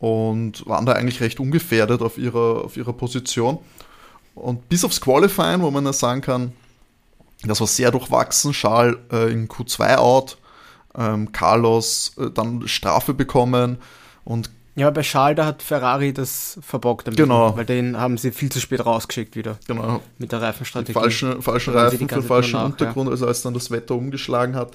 und 0.00 0.66
waren 0.66 0.86
da 0.86 0.92
eigentlich 0.94 1.20
recht 1.20 1.38
ungefährdet 1.38 2.02
auf 2.02 2.18
ihrer, 2.18 2.64
auf 2.64 2.76
ihrer 2.76 2.92
Position. 2.92 3.58
Und 4.34 4.68
bis 4.68 4.84
aufs 4.84 5.00
Qualifying, 5.00 5.60
wo 5.62 5.70
man 5.70 5.84
ja 5.84 5.92
sagen 5.92 6.20
kann, 6.22 6.52
das 7.44 7.60
war 7.60 7.66
sehr 7.66 7.90
durchwachsen. 7.90 8.52
Charles 8.52 8.96
äh, 9.12 9.30
in 9.32 9.48
Q2 9.48 9.96
out, 9.96 10.38
ähm, 10.96 11.30
Carlos 11.32 12.12
äh, 12.18 12.30
dann 12.30 12.66
Strafe 12.66 13.14
bekommen 13.14 13.78
und 14.24 14.50
Ja, 14.76 14.90
bei 14.90 15.02
Charles, 15.02 15.36
da 15.36 15.44
hat 15.46 15.62
Ferrari 15.62 16.12
das 16.14 16.58
verbockt 16.62 17.08
ein 17.08 17.16
Genau. 17.16 17.52
bisschen, 17.52 17.58
weil 17.58 17.66
den 17.66 17.96
haben 17.98 18.16
sie 18.18 18.30
viel 18.32 18.50
zu 18.50 18.60
spät 18.60 18.84
rausgeschickt 18.86 19.36
wieder 19.36 19.58
genau, 19.66 20.00
mit 20.18 20.32
der 20.32 20.40
Reifenstrategie. 20.40 20.92
falschen, 20.98 21.42
falschen 21.42 21.74
Reifen 21.74 22.08
für 22.08 22.14
Zeit 22.20 22.24
falschen 22.24 22.52
nach, 22.56 22.64
Untergrund, 22.66 23.10
also 23.10 23.26
als 23.26 23.42
dann 23.42 23.52
das 23.54 23.70
Wetter 23.70 23.94
umgeschlagen 23.96 24.54
hat. 24.56 24.72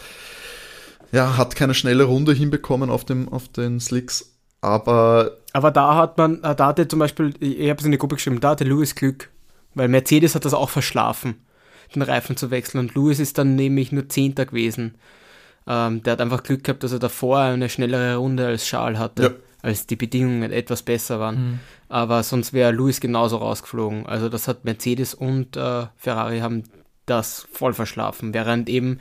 Ja, 1.12 1.38
hat 1.38 1.56
keine 1.56 1.74
schnelle 1.74 2.04
Runde 2.04 2.34
hinbekommen 2.34 2.90
auf, 2.90 3.06
dem, 3.06 3.30
auf 3.30 3.48
den 3.48 3.80
Slicks, 3.80 4.35
aber 4.66 5.32
Aber 5.54 5.72
da 5.72 5.96
hat 5.96 6.18
man, 6.18 6.44
äh, 6.44 6.56
da 6.56 6.68
hatte 6.68 6.88
zum 6.88 7.00
Beispiel, 7.00 7.34
ich 7.40 7.60
ich 7.60 7.70
habe 7.70 7.80
es 7.80 7.86
in 7.86 7.92
die 7.92 7.98
Gruppe 7.98 8.16
geschrieben, 8.16 8.40
da 8.40 8.50
hatte 8.52 8.64
Lewis 8.64 8.96
Glück, 8.96 9.30
weil 9.74 9.88
Mercedes 9.88 10.36
hat 10.36 10.46
das 10.46 10.54
auch 10.54 10.70
verschlafen, 10.70 11.36
den 11.94 12.02
Reifen 12.02 12.36
zu 12.38 12.52
wechseln 12.52 12.80
und 12.80 12.96
Lewis 12.96 13.20
ist 13.20 13.38
dann 13.38 13.56
nämlich 13.56 13.92
nur 13.92 14.10
Zehnter 14.10 14.46
gewesen. 14.46 14.96
Ähm, 15.68 16.04
der 16.04 16.14
hat 16.14 16.22
einfach 16.22 16.44
Glück 16.44 16.64
gehabt, 16.64 16.84
dass 16.84 16.92
er 16.92 17.00
davor 17.00 17.40
eine 17.40 17.70
schnellere 17.70 18.18
Runde 18.18 18.46
als 18.46 18.66
Charles 18.66 19.00
hatte, 19.00 19.24
Ja. 19.24 19.30
als 19.62 19.88
die 19.88 19.96
Bedingungen 19.96 20.52
etwas 20.52 20.84
besser 20.84 21.20
waren. 21.20 21.36
Mhm. 21.36 21.60
Aber 21.90 22.22
sonst 22.24 22.54
wäre 22.54 22.72
Lewis 22.72 23.00
genauso 23.00 23.38
rausgeflogen. 23.38 24.06
Also 24.06 24.30
das 24.30 24.48
hat 24.48 24.66
Mercedes 24.66 25.14
und 25.14 25.56
äh, 25.58 25.88
Ferrari 25.98 26.40
haben 26.40 26.64
das 27.08 27.48
voll 27.52 27.74
verschlafen, 27.74 28.34
während 28.34 28.68
eben 28.70 29.00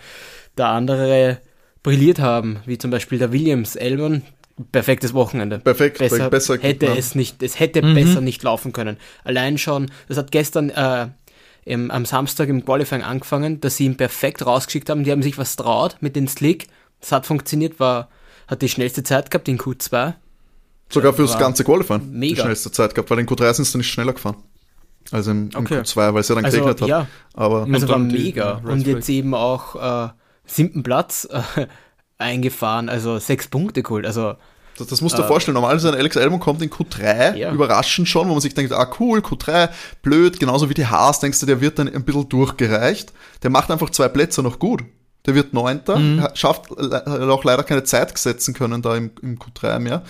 der 0.56 0.68
andere 0.68 1.38
brilliert 1.82 2.18
haben, 2.18 2.60
wie 2.66 2.78
zum 2.78 2.90
Beispiel 2.90 3.18
der 3.18 3.32
Williams 3.32 3.76
Elbern. 3.76 4.22
Perfektes 4.70 5.14
Wochenende 5.14 5.58
perfekt, 5.58 5.98
besser, 5.98 6.30
besser 6.30 6.58
hätte 6.60 6.86
ja. 6.86 6.94
es 6.94 7.14
nicht, 7.16 7.42
es 7.42 7.58
hätte 7.58 7.82
Mhm. 7.82 7.94
besser 7.94 8.20
nicht 8.20 8.42
laufen 8.44 8.72
können. 8.72 8.98
Allein 9.24 9.58
schon, 9.58 9.90
das 10.06 10.16
hat 10.16 10.30
gestern 10.30 10.70
äh, 10.70 11.08
im, 11.64 11.90
am 11.90 12.04
Samstag 12.04 12.48
im 12.48 12.64
Qualifying 12.64 13.02
angefangen, 13.02 13.60
dass 13.60 13.76
sie 13.78 13.86
ihn 13.86 13.96
perfekt 13.96 14.46
rausgeschickt 14.46 14.88
haben. 14.90 15.02
Die 15.02 15.10
haben 15.10 15.22
sich 15.22 15.38
was 15.38 15.56
traut 15.56 15.96
mit 16.00 16.14
den 16.14 16.28
Slick. 16.28 16.68
Das 17.00 17.10
hat 17.10 17.26
funktioniert, 17.26 17.80
war, 17.80 18.08
hat 18.46 18.62
die 18.62 18.68
schnellste 18.68 19.02
Zeit 19.02 19.30
gehabt 19.32 19.48
in 19.48 19.58
Q2. 19.58 20.14
Sogar 20.88 21.12
fürs 21.14 21.32
war 21.32 21.40
ganze 21.40 21.64
Qualifying 21.64 22.00
die 22.12 22.16
mega. 22.18 22.42
schnellste 22.42 22.70
Zeit 22.70 22.94
gehabt, 22.94 23.10
weil 23.10 23.18
in 23.18 23.26
Q3 23.26 23.54
sind 23.54 23.64
sie 23.64 23.78
nicht 23.78 23.90
schneller 23.90 24.12
gefahren. 24.12 24.36
Also 25.10 25.32
im, 25.32 25.50
im 25.50 25.58
Okay. 25.64 25.80
Q2, 25.80 26.14
weil 26.14 26.20
es 26.20 26.28
ja 26.28 26.34
dann 26.36 26.44
Also, 26.44 26.58
geregnet 26.58 26.80
hat. 26.82 26.88
ja, 26.88 27.06
Aber 27.32 27.62
also 27.64 27.88
war 27.88 27.96
dann 27.96 28.08
die- 28.08 28.18
mega. 28.18 28.60
Und 28.64 28.86
jetzt 28.86 29.08
eben 29.08 29.34
auch 29.34 30.06
äh, 30.06 30.12
siebten 30.46 30.82
Platz 30.84 31.26
äh, 31.30 31.66
eingefahren, 32.18 32.88
also 32.88 33.18
sechs 33.18 33.48
Punkte 33.48 33.82
geholt. 33.82 34.06
Also 34.06 34.34
Das, 34.78 34.86
das 34.88 35.00
musst 35.00 35.16
du 35.18 35.22
dir 35.22 35.28
vorstellen, 35.28 35.54
normalerweise 35.54 35.88
ein 35.88 35.94
Alex 35.98 36.16
Albon 36.16 36.40
kommt 36.40 36.62
in 36.62 36.70
Q3, 36.70 37.36
Ja. 37.36 37.52
überraschend 37.52 38.08
schon, 38.08 38.28
wo 38.28 38.32
man 38.32 38.40
sich 38.40 38.54
denkt, 38.54 38.72
ah 38.72 38.90
cool, 38.98 39.20
Q3, 39.20 39.68
blöd, 40.02 40.40
genauso 40.40 40.68
wie 40.68 40.74
die 40.74 40.86
Haas, 40.86 41.20
denkst 41.20 41.40
du, 41.40 41.46
der 41.46 41.60
wird 41.60 41.78
dann 41.78 41.88
ein 41.88 42.04
bisschen 42.04 42.28
durchgereicht. 42.28 43.12
Der 43.42 43.50
macht 43.50 43.70
einfach 43.70 43.90
zwei 43.90 44.08
Plätze 44.08 44.42
noch 44.42 44.58
gut. 44.58 44.82
Der 45.26 45.34
wird 45.34 45.54
Neunter, 45.54 45.98
mhm. 45.98 46.26
schafft 46.34 46.70
auch 46.70 47.44
leider 47.44 47.62
keine 47.62 47.84
Zeit 47.84 48.16
setzen 48.18 48.52
können 48.52 48.82
da 48.82 48.94
im, 48.94 49.10
im 49.22 49.38
Q3 49.38 49.78
mehr. 49.78 50.02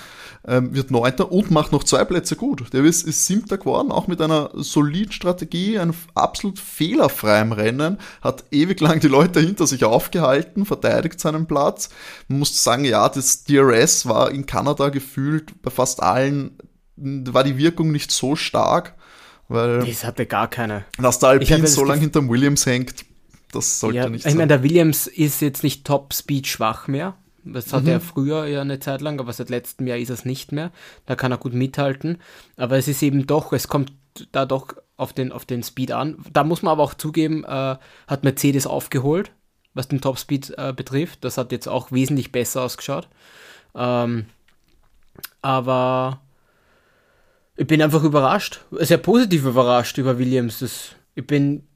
Ähm, 0.47 0.75
wird 0.75 0.90
Neunter 0.90 1.30
und 1.30 1.52
macht 1.52 1.71
noch 1.71 1.85
zwei 1.85 2.04
Plätze 2.04 2.35
gut. 2.35 2.73
Der 2.73 2.83
ist, 2.83 3.06
ist 3.06 3.25
Siebter 3.25 3.56
geworden, 3.56 3.92
auch 3.92 4.09
mit 4.09 4.21
einer 4.21 4.50
soliden 4.54 5.12
Strategie, 5.12 5.78
einem 5.78 5.94
absolut 6.14 6.59
fehlerfreien 6.59 7.52
Rennen, 7.52 7.99
hat 8.23 8.44
ewig 8.50 8.80
lang 8.80 8.99
die 8.99 9.09
Leute 9.09 9.38
hinter 9.40 9.68
sich 9.68 9.85
aufgehalten, 9.85 10.66
verteidigt 10.66 11.21
seinen 11.21 11.47
Platz. 11.47 11.90
Man 12.26 12.40
muss 12.40 12.62
sagen, 12.62 12.85
ja, 12.85 13.09
das 13.09 13.44
DRS 13.44 14.06
war 14.06 14.33
in 14.33 14.47
Kanada 14.47 14.88
gefühlt 14.88 15.62
bei 15.62 15.71
fast 15.71 16.02
allen, 16.02 16.59
war 16.97 17.44
die 17.44 17.56
Wirkung 17.56 17.92
nicht 17.92 18.11
so 18.11 18.35
stark. 18.35 18.97
Weil 19.47 19.80
das 19.80 20.04
hatte 20.04 20.26
gar 20.26 20.49
keine. 20.49 20.85
Dass 20.99 21.21
der 21.21 21.30
Alpine 21.30 21.66
so 21.66 21.85
lange 21.85 22.00
hinterm 22.00 22.28
Williams 22.28 22.66
hängt, 22.66 23.04
das 23.54 23.80
sollte 23.80 23.96
ja, 23.96 24.08
nicht 24.08 24.23
sein. 24.23 24.32
Ich 24.32 24.37
meine, 24.37 24.49
der 24.49 24.62
Williams 24.62 25.06
ist 25.06 25.40
jetzt 25.40 25.62
nicht 25.62 25.87
Top-Speed 25.87 26.46
schwach 26.46 26.88
mehr. 26.88 27.14
Das 27.44 27.73
hatte 27.73 27.87
mhm. 27.87 27.92
er 27.92 28.00
früher 28.00 28.46
ja 28.46 28.62
eine 28.62 28.80
Zeit 28.80 29.00
lang, 29.00 29.20
aber 29.20 29.32
seit 29.32 29.50
letztem 29.50 29.87
Jahr 29.87 29.99
ist 29.99 30.11
es 30.11 30.25
nicht 30.25 30.52
mehr. 30.52 30.73
Da 31.06 31.14
kann 31.14 31.30
er 31.30 31.38
gut 31.38 31.52
mithalten. 31.52 32.18
Aber 32.56 32.76
es 32.76 32.88
ist 32.88 33.02
eben 33.02 33.26
doch, 33.26 33.52
es 33.52 33.68
kommt 33.68 33.92
da 34.32 34.46
doch 34.46 34.75
auf 34.96 35.12
den, 35.12 35.32
auf 35.32 35.44
den 35.44 35.62
Speed 35.62 35.92
an. 35.92 36.25
Da 36.32 36.44
muss 36.44 36.62
man 36.62 36.73
aber 36.73 36.82
auch 36.82 36.94
zugeben, 36.94 37.44
äh, 37.44 37.76
hat 38.06 38.25
Mercedes 38.25 38.66
aufgeholt, 38.66 39.32
was 39.75 39.88
den 39.88 40.00
Topspeed 40.00 40.54
äh, 40.56 40.73
betrifft. 40.73 41.25
Das 41.25 41.37
hat 41.37 41.52
jetzt 41.52 41.68
auch 41.68 41.92
wesentlich 41.92 42.32
besser 42.32 42.62
ausgeschaut. 42.62 43.08
Ähm, 43.75 44.26
aber 45.42 46.20
ich 47.56 47.66
bin 47.66 47.82
einfach 47.82 48.02
überrascht, 48.02 48.61
sehr 48.70 48.99
positiv 48.99 49.44
überrascht 49.44 49.99
über 49.99 50.18
Williams. 50.18 50.61
Das, 50.61 50.96
ich 51.14 51.26
bin 51.26 51.66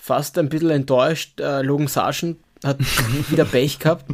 fast 0.00 0.38
ein 0.38 0.48
bisschen 0.48 0.70
enttäuscht. 0.70 1.40
Äh, 1.40 1.62
Logan 1.62 1.86
Sargent 1.86 2.38
hat 2.64 2.78
wieder 3.30 3.44
Pech 3.44 3.78
gehabt. 3.78 4.04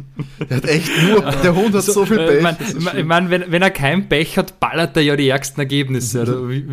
Der 0.49 0.57
hat 0.57 0.65
echt 0.65 0.89
nur, 1.03 1.21
der 1.21 1.55
Hund 1.55 1.73
hat 1.73 1.83
so, 1.83 1.93
so 1.93 2.05
viel 2.05 2.17
Pech. 2.17 2.37
Ich 2.37 2.79
meine, 2.79 3.03
mein, 3.03 3.29
wenn, 3.29 3.51
wenn 3.51 3.61
er 3.61 3.71
kein 3.71 4.07
Pech 4.09 4.37
hat, 4.37 4.59
ballert 4.59 4.95
er 4.95 5.03
ja 5.03 5.15
die 5.15 5.29
ärgsten 5.29 5.61
Ergebnisse. 5.61 6.21
Oder 6.21 6.49
wie, 6.49 6.65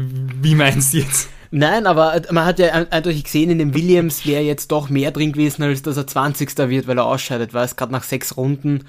wie 0.43 0.55
meinst 0.55 0.95
du 0.95 0.99
jetzt? 0.99 1.29
Nein, 1.51 1.87
aber 1.87 2.21
man 2.33 2.47
hat 2.47 2.59
ja 2.59 2.73
eindeutig 2.73 3.25
gesehen, 3.25 3.51
in 3.51 3.59
dem 3.59 3.75
Williams 3.75 4.27
wäre 4.27 4.43
jetzt 4.43 4.73
doch 4.73 4.89
mehr 4.89 5.13
drin 5.13 5.33
gewesen, 5.33 5.63
als 5.63 5.83
dass 5.83 5.97
er 5.97 6.07
20. 6.07 6.57
wird, 6.69 6.89
weil 6.89 6.99
er 6.99 7.07
ausscheidet, 7.07 7.55
weil 7.55 7.65
es 7.65 7.77
gerade 7.77 7.93
nach 7.93 8.03
sechs 8.03 8.37
Runden. 8.37 8.85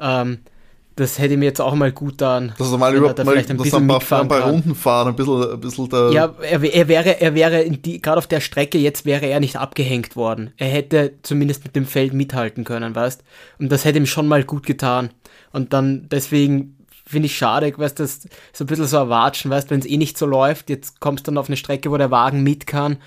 Ähm, 0.00 0.38
das 0.98 1.18
hätte 1.18 1.36
mir 1.36 1.44
jetzt 1.44 1.60
auch 1.60 1.74
mal 1.74 1.92
gut 1.92 2.12
getan. 2.12 2.52
Dass 2.58 2.72
er 2.72 2.78
mal 2.78 2.94
überhaupt 2.94 3.24
mal, 3.24 3.36
ein 3.38 3.56
bisschen 3.56 3.88
ein 3.88 3.98
paar, 4.00 4.20
ein 4.20 4.28
paar 4.28 4.42
Runden 4.42 4.74
fahren, 4.74 5.08
ein 5.08 5.16
bisschen, 5.16 5.52
ein 5.52 5.60
bisschen 5.60 5.88
da. 5.88 6.10
Ja, 6.10 6.34
er, 6.40 6.62
er 6.62 6.88
wäre, 6.88 7.20
er 7.20 7.34
wäre 7.34 7.70
gerade 7.70 8.18
auf 8.18 8.26
der 8.26 8.40
Strecke 8.40 8.78
jetzt 8.78 9.04
wäre 9.04 9.26
er 9.26 9.38
nicht 9.38 9.56
abgehängt 9.56 10.16
worden. 10.16 10.52
Er 10.56 10.68
hätte 10.68 11.14
zumindest 11.22 11.62
mit 11.64 11.76
dem 11.76 11.86
Feld 11.86 12.14
mithalten 12.14 12.64
können, 12.64 12.94
weißt? 12.94 13.22
Und 13.60 13.70
das 13.70 13.84
hätte 13.84 13.98
ihm 13.98 14.06
schon 14.06 14.26
mal 14.26 14.42
gut 14.42 14.66
getan. 14.66 15.10
Und 15.52 15.72
dann 15.72 16.08
deswegen 16.10 16.76
finde 17.06 17.26
ich 17.26 17.38
schade, 17.38 17.72
weißt 17.76 18.00
das 18.00 18.28
so 18.52 18.64
ein 18.64 18.66
bisschen 18.66 18.86
so 18.86 18.96
erwatschen, 18.96 19.50
weißt, 19.50 19.70
wenn 19.70 19.80
es 19.80 19.86
eh 19.86 19.96
nicht 19.96 20.18
so 20.18 20.26
läuft, 20.26 20.68
jetzt 20.68 20.98
kommst 21.00 21.26
du 21.26 21.30
dann 21.30 21.38
auf 21.38 21.48
eine 21.48 21.56
Strecke, 21.56 21.90
wo 21.90 21.96
der 21.96 22.10
Wagen 22.10 22.42
mit 22.42 22.66
kann 22.66 22.98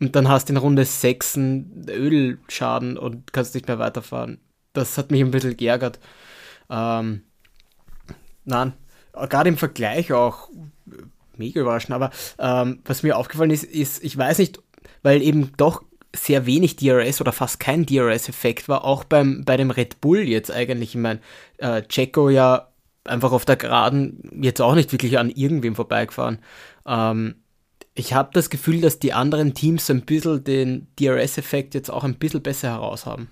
und 0.00 0.16
dann 0.16 0.28
hast 0.28 0.48
du 0.48 0.52
in 0.52 0.58
Runde 0.58 0.84
6 0.84 1.36
einen 1.36 1.86
Ölschaden 1.88 2.98
und 2.98 3.32
kannst 3.32 3.54
nicht 3.54 3.68
mehr 3.68 3.78
weiterfahren. 3.78 4.38
Das 4.72 4.98
hat 4.98 5.10
mich 5.10 5.22
ein 5.22 5.30
bisschen 5.30 5.56
geärgert. 5.56 6.00
Ähm, 6.68 7.22
Nein, 8.46 8.72
gerade 9.12 9.48
im 9.48 9.56
Vergleich 9.56 10.12
auch 10.12 10.48
mega 11.36 11.60
überraschend. 11.60 11.94
Aber 11.94 12.10
ähm, 12.38 12.80
was 12.84 13.02
mir 13.02 13.16
aufgefallen 13.16 13.50
ist, 13.50 13.64
ist, 13.64 14.02
ich 14.02 14.16
weiß 14.16 14.38
nicht, 14.38 14.60
weil 15.02 15.22
eben 15.22 15.52
doch 15.56 15.82
sehr 16.14 16.46
wenig 16.46 16.76
DRS 16.76 17.20
oder 17.20 17.32
fast 17.32 17.60
kein 17.60 17.84
DRS-Effekt 17.84 18.68
war, 18.68 18.84
auch 18.84 19.04
beim, 19.04 19.44
bei 19.44 19.56
dem 19.56 19.70
Red 19.70 20.00
Bull 20.00 20.20
jetzt 20.20 20.50
eigentlich. 20.50 20.94
Ich 20.94 21.00
meine, 21.00 21.20
äh, 21.58 21.82
Checo 21.82 22.30
ja 22.30 22.68
einfach 23.04 23.32
auf 23.32 23.44
der 23.44 23.56
Geraden 23.56 24.40
jetzt 24.40 24.60
auch 24.60 24.74
nicht 24.74 24.92
wirklich 24.92 25.18
an 25.18 25.30
irgendwem 25.30 25.74
vorbeigefahren. 25.74 26.38
Ähm, 26.86 27.36
ich 27.94 28.14
habe 28.14 28.30
das 28.32 28.50
Gefühl, 28.50 28.80
dass 28.80 28.98
die 28.98 29.12
anderen 29.12 29.54
Teams 29.54 29.90
ein 29.90 30.02
bisschen 30.02 30.44
den 30.44 30.86
DRS-Effekt 30.98 31.74
jetzt 31.74 31.90
auch 31.90 32.04
ein 32.04 32.16
bisschen 32.16 32.42
besser 32.42 32.70
heraus 32.70 33.06
haben. 33.06 33.28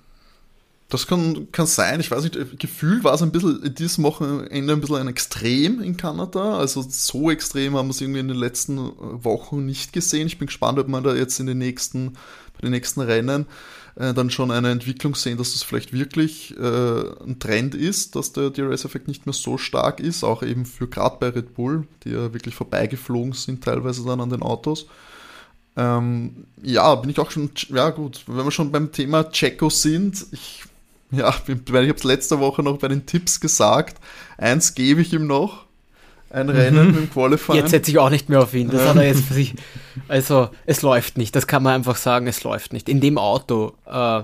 Das 0.95 1.09
kann, 1.09 1.51
kann 1.51 1.67
sein, 1.67 1.99
ich 1.99 2.13
weiß 2.13 2.23
nicht, 2.23 2.61
gefühlt 2.61 3.03
war 3.03 3.15
es 3.15 3.23
ein 3.23 3.33
bisschen, 3.33 3.75
dieses 3.75 4.01
Wochenende 4.01 4.73
ein 4.73 4.81
bisschen 4.81 4.95
ein 4.99 5.09
Extrem 5.09 5.83
in 5.83 5.97
Kanada. 5.97 6.57
Also 6.57 6.87
so 6.89 7.33
extrem 7.33 7.75
haben 7.75 7.89
wir 7.89 7.91
es 7.91 8.01
irgendwie 8.01 8.21
in 8.21 8.29
den 8.29 8.37
letzten 8.37 8.79
Wochen 9.25 9.67
nicht 9.67 9.93
gesehen. 9.93 10.29
Ich 10.29 10.39
bin 10.39 10.47
gespannt, 10.47 10.79
ob 10.79 10.87
man 10.87 11.03
da 11.03 11.13
jetzt 11.13 11.41
in 11.41 11.47
den 11.47 11.59
nächsten, 11.59 12.13
bei 12.53 12.61
den 12.63 12.71
nächsten 12.71 13.01
Rennen 13.01 13.47
äh, 13.97 14.15
dann 14.15 14.31
schon 14.31 14.53
eine 14.53 14.71
Entwicklung 14.71 15.17
sehen, 15.17 15.37
dass 15.37 15.53
das 15.55 15.65
vielleicht 15.65 15.93
wirklich 15.93 16.57
äh, 16.59 17.25
ein 17.25 17.41
Trend 17.41 17.75
ist, 17.75 18.15
dass 18.15 18.33
der 18.33 18.51
DRS-Effekt 18.51 19.09
nicht 19.09 19.27
mehr 19.27 19.33
so 19.33 19.59
stark 19.59 19.99
ist, 19.99 20.23
auch 20.23 20.45
eben 20.45 20.65
für 20.65 20.87
gerade 20.87 21.17
bei 21.19 21.31
Red 21.31 21.55
Bull, 21.55 21.89
die 22.05 22.11
ja 22.11 22.33
wirklich 22.33 22.55
vorbeigeflogen 22.55 23.33
sind 23.33 23.65
teilweise 23.65 24.05
dann 24.05 24.21
an 24.21 24.31
den 24.31 24.43
Autos. 24.43 24.87
Ähm, 25.77 26.47
ja, 26.63 26.95
bin 26.95 27.11
ich 27.11 27.19
auch 27.19 27.33
schon, 27.33 27.51
ja 27.71 27.91
gut, 27.91 28.23
wenn 28.29 28.45
wir 28.45 28.53
schon 28.53 28.71
beim 28.71 28.93
Thema 28.93 29.29
Checo 29.33 29.71
sind, 29.71 30.25
ich 30.31 30.63
ja, 31.19 31.35
ich 31.47 31.73
habe 31.73 31.95
es 31.95 32.05
letzte 32.05 32.41
Woche 32.41 32.63
noch 32.63 32.79
bei 32.79 32.89
den 32.89 33.07
Tipps 33.07 33.41
gesagt. 33.41 33.99
Eins 34.39 34.75
gebe 34.75 35.01
ich 35.01 35.13
ihm 35.13 35.27
noch. 35.27 35.65
Ein 36.31 36.49
Rennen 36.49 36.91
mhm. 36.91 36.99
im 36.99 37.11
Qualifying. 37.11 37.59
Jetzt 37.59 37.71
setze 37.71 37.93
ich 37.93 37.99
auch 37.99 38.11
nicht 38.11 38.29
mehr 38.29 38.43
auf 38.43 38.55
ihn. 38.55 38.69
Das 38.69 38.89
hat 38.89 38.97
er 38.97 39.05
jetzt 39.07 39.25
für 39.27 39.35
sich. 39.35 39.55
Also, 40.09 40.49
es 40.67 40.83
läuft 40.83 41.17
nicht. 41.17 41.37
Das 41.37 41.47
kann 41.47 41.63
man 41.63 41.75
einfach 41.75 41.97
sagen, 41.97 42.27
es 42.27 42.43
läuft 42.43 42.73
nicht. 42.73 42.89
In 42.89 43.01
dem 43.01 43.19
Auto 43.19 43.75
äh, 43.87 44.23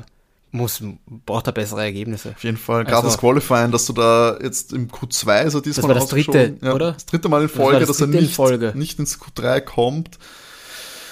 muss, 0.51 0.83
braucht 1.27 1.47
er 1.47 1.53
bessere 1.53 1.83
Ergebnisse. 1.83 2.31
Auf 2.31 2.43
jeden 2.43 2.57
Fall. 2.57 2.85
Gerade 2.85 2.97
also, 2.97 3.09
das 3.09 3.19
Qualifying, 3.19 3.71
dass 3.71 3.87
du 3.87 3.93
da 3.93 4.37
jetzt 4.43 4.73
im 4.73 4.89
Q2, 4.89 5.29
also 5.29 5.61
diesmal 5.61 5.95
das 5.95 5.95
war 5.95 5.95
das 5.95 6.09
dritte, 6.09 6.57
ja, 6.61 6.73
oder? 6.75 6.93
Das 6.93 7.07
dritte 7.07 7.29
Mal 7.29 7.43
in 7.43 7.49
Folge, 7.49 7.79
das 7.79 7.89
das 7.89 7.99
dass 7.99 8.09
er 8.09 8.21
nicht, 8.21 8.75
nicht 8.75 8.99
ins 8.99 9.21
Q3 9.21 9.61
kommt. 9.61 10.19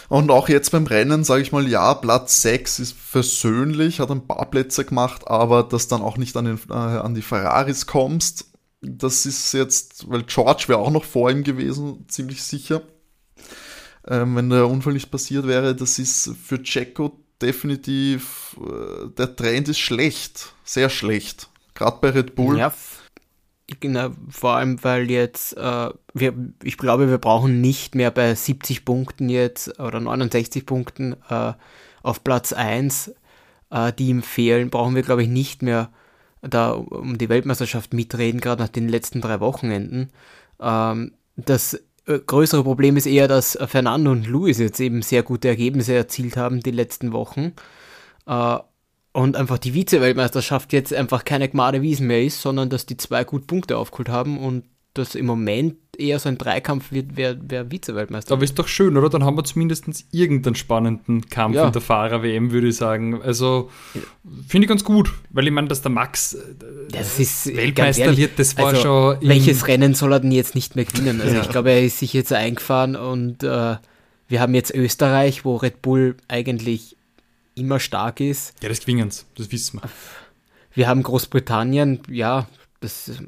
Und 0.09 0.31
auch 0.31 0.49
jetzt 0.49 0.73
beim 0.73 0.87
Rennen, 0.87 1.23
sage 1.23 1.43
ich 1.43 1.53
mal, 1.53 1.69
ja, 1.69 1.93
Platz 1.95 2.41
6 2.41 2.79
ist 2.79 2.97
versöhnlich, 2.97 4.01
hat 4.01 4.11
ein 4.11 4.27
paar 4.27 4.51
Plätze 4.51 4.85
gemacht, 4.85 5.29
aber 5.29 5.63
dass 5.63 5.89
dann 5.89 6.01
auch 6.01 6.17
nicht 6.17 6.37
an, 6.37 6.47
den, 6.47 6.61
äh, 6.71 6.73
an 6.73 7.15
die 7.15 7.23
Ferraris 7.23 7.87
kommst, 7.87 8.47
das 8.81 9.27
ist 9.27 9.53
jetzt, 9.53 10.09
weil 10.09 10.23
George 10.23 10.65
wäre 10.69 10.79
auch 10.79 10.91
noch 10.91 11.05
vor 11.05 11.31
ihm 11.31 11.45
gewesen, 11.45 12.07
ziemlich 12.09 12.43
sicher. 12.43 12.83
Ähm, 14.07 14.37
wenn 14.37 14.49
der 14.49 14.69
Unfall 14.69 14.95
nicht 14.95 15.11
passiert 15.11 15.47
wäre, 15.47 15.75
das 15.75 15.99
ist 15.99 16.31
für 16.43 16.63
Checo 16.63 17.19
definitiv, 17.43 18.57
äh, 18.61 19.09
der 19.11 19.37
Trend 19.37 19.69
ist 19.69 19.79
schlecht, 19.79 20.55
sehr 20.65 20.89
schlecht. 20.89 21.51
Gerade 21.75 21.99
bei 22.01 22.11
Red 22.11 22.35
Bull. 22.35 22.59
Ja, 22.59 22.73
Genau, 23.81 24.11
vor 24.31 24.57
allem, 24.57 24.83
weil 24.83 25.11
jetzt, 25.11 25.55
äh, 25.59 25.91
wir, 26.15 26.35
ich 26.63 26.79
glaube, 26.79 27.11
wir 27.11 27.19
brauchen 27.19 27.61
nicht 27.61 27.95
mehr 27.95 28.11
bei 28.11 28.35
70 28.35 28.87
Punkten 28.87 29.29
jetzt 29.29 29.79
oder 29.79 30.01
69 30.01 30.65
Punkten 30.65 31.17
äh, 31.29 31.53
auf 32.03 32.25
Platz 32.25 32.55
1, 32.55 33.15
äh, 33.71 33.93
die 33.93 34.09
ihm 34.09 34.23
fehlen, 34.23 34.71
brauchen 34.71 34.95
wir, 34.95 35.03
glaube 35.03 35.23
ich, 35.23 35.29
nicht 35.29 35.61
mehr 35.63 35.91
da 36.41 36.71
um 36.71 37.19
die 37.19 37.29
Weltmeisterschaft 37.29 37.93
mitreden, 37.93 38.41
gerade 38.41 38.63
nach 38.63 38.71
den 38.71 38.89
letzten 38.89 39.21
drei 39.21 39.39
Wochenenden. 39.41 40.11
Ähm, 40.61 41.13
das 41.37 41.75
äh, 42.07 42.21
größere 42.21 42.65
Problem 42.65 42.97
ist 42.97 43.07
eher, 43.07 43.29
dass 43.29 43.59
Fernando 43.67 44.13
und 44.13 44.27
Luis 44.27 44.59
jetzt 44.59 44.81
eben 44.81 45.03
sehr 45.03 45.23
gute 45.23 45.49
Ergebnisse 45.49 45.95
erzielt 45.95 46.39
haben 46.39 46.61
die 46.61 46.71
letzten 46.71 47.13
Wochen. 47.13 47.53
Und 49.13 49.37
einfach 49.37 49.59
die 49.59 49.75
Vize-Weltmeisterschaft 49.75 50.73
jetzt 50.73 50.93
einfach 50.93 51.25
keine 51.25 51.49
Gmade 51.49 51.83
Wiesen 51.83 52.07
mehr 52.07 52.23
ist, 52.23 52.41
sondern 52.41 52.69
dass 52.69 52.87
die 52.87 52.97
zwei 52.97 53.25
gut 53.25 53.47
Punkte 53.47 53.77
aufgeholt 53.77 54.09
haben 54.09 54.39
und 54.39 54.65
dass 54.95 55.15
im 55.15 55.27
Moment 55.27 55.77
eher 55.97 56.19
so 56.19 56.29
ein 56.29 56.39
Dreikampf 56.39 56.93
wird, 56.93 57.11
wer, 57.15 57.37
wer 57.41 57.71
Vize-Weltmeister 57.71 58.35
Aber 58.35 58.45
ist 58.45 58.59
doch 58.59 58.69
schön, 58.69 58.97
oder? 58.97 59.09
Dann 59.09 59.25
haben 59.25 59.37
wir 59.37 59.45
zumindest 59.45 59.87
irgendeinen 60.13 60.55
spannenden 60.55 61.29
Kampf 61.29 61.57
ja. 61.57 61.67
in 61.67 61.73
der 61.73 61.81
Fahrer-WM, 61.81 62.51
würde 62.53 62.69
ich 62.69 62.77
sagen. 62.77 63.21
Also 63.23 63.71
finde 64.47 64.67
ich 64.67 64.69
ganz 64.69 64.85
gut, 64.85 65.13
weil 65.31 65.47
ich 65.47 65.53
meine, 65.53 65.69
dass 65.69 65.83
der 65.83 65.91
Max 65.91 66.35
äh, 66.35 66.39
das 66.91 67.19
ist, 67.19 67.55
Weltmeister 67.55 68.05
ehrlich, 68.05 68.19
wird, 68.19 68.39
das 68.39 68.57
war 68.57 68.67
also, 68.69 68.83
schon. 68.83 69.17
Welches 69.23 69.67
Rennen 69.67 69.95
soll 69.95 70.13
er 70.13 70.21
denn 70.21 70.33
jetzt 70.33 70.55
nicht 70.55 70.77
mehr 70.77 70.85
gewinnen? 70.85 71.21
Also 71.21 71.35
ja. 71.35 71.43
ich 71.43 71.49
glaube, 71.49 71.71
er 71.71 71.83
ist 71.83 71.99
sich 71.99 72.13
jetzt 72.13 72.33
eingefahren 72.33 72.97
und 72.97 73.43
äh, 73.43 73.77
wir 74.29 74.41
haben 74.41 74.55
jetzt 74.55 74.75
Österreich, 74.75 75.45
wo 75.45 75.57
Red 75.57 75.81
Bull 75.83 76.17
eigentlich 76.29 76.98
immer 77.59 77.81
stark 77.81 78.21
ist. 78.21 78.55
Ja, 78.63 78.69
das 78.69 78.81
gewinnen 78.81 79.11
das 79.37 79.53
wissen 79.53 79.81
wir. 79.81 79.89
Wir 80.75 80.89
haben 80.89 81.03
Großbritannien, 81.03 82.01
ja, 82.09 82.47
das 82.81 83.09
ist 83.09 83.21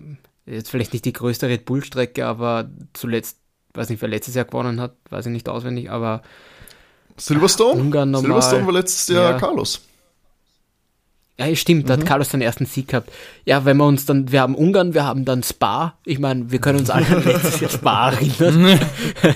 jetzt 0.47 0.71
vielleicht 0.71 0.93
nicht 0.93 1.05
die 1.05 1.13
größte 1.13 1.49
Red 1.49 1.65
Bull-Strecke, 1.65 2.27
aber 2.27 2.71
zuletzt, 2.93 3.39
weiß 3.75 3.89
nicht, 3.89 4.03
wer 4.03 4.09
letztes 4.09 4.35
Jahr 4.35 4.45
gewonnen 4.45 4.81
hat, 4.81 4.95
weiß 5.11 5.27
ich 5.27 5.33
nicht 5.33 5.49
auswendig, 5.49 5.91
aber 5.91 6.23
Silverstone? 7.17 7.81
Ungarn 7.81 8.11
normal. 8.11 8.27
Silverstone 8.27 8.67
war 8.67 8.73
letztes 8.73 9.09
Jahr 9.09 9.33
ja. 9.33 9.39
Carlos. 9.39 9.83
Ja, 11.39 11.55
stimmt, 11.57 11.89
da 11.89 11.97
mhm. 11.97 12.01
hat 12.01 12.07
Carlos 12.07 12.31
seinen 12.31 12.43
ersten 12.43 12.67
Sieg 12.67 12.89
gehabt. 12.89 13.11
Ja, 13.47 13.65
wenn 13.65 13.79
wir 13.79 13.87
uns 13.87 14.05
dann, 14.05 14.31
wir 14.31 14.43
haben 14.43 14.55
Ungarn, 14.55 14.93
wir 14.93 15.05
haben 15.05 15.25
dann 15.25 15.43
Spa. 15.43 15.99
Ich 16.05 16.19
meine, 16.19 16.51
wir 16.51 16.59
können 16.59 16.81
uns 16.81 16.91
alle 16.91 17.07
an 17.07 17.25
letztes 17.25 17.61
Jahr 17.61 17.71
Spa 17.71 18.11
erinnern. 18.11 18.79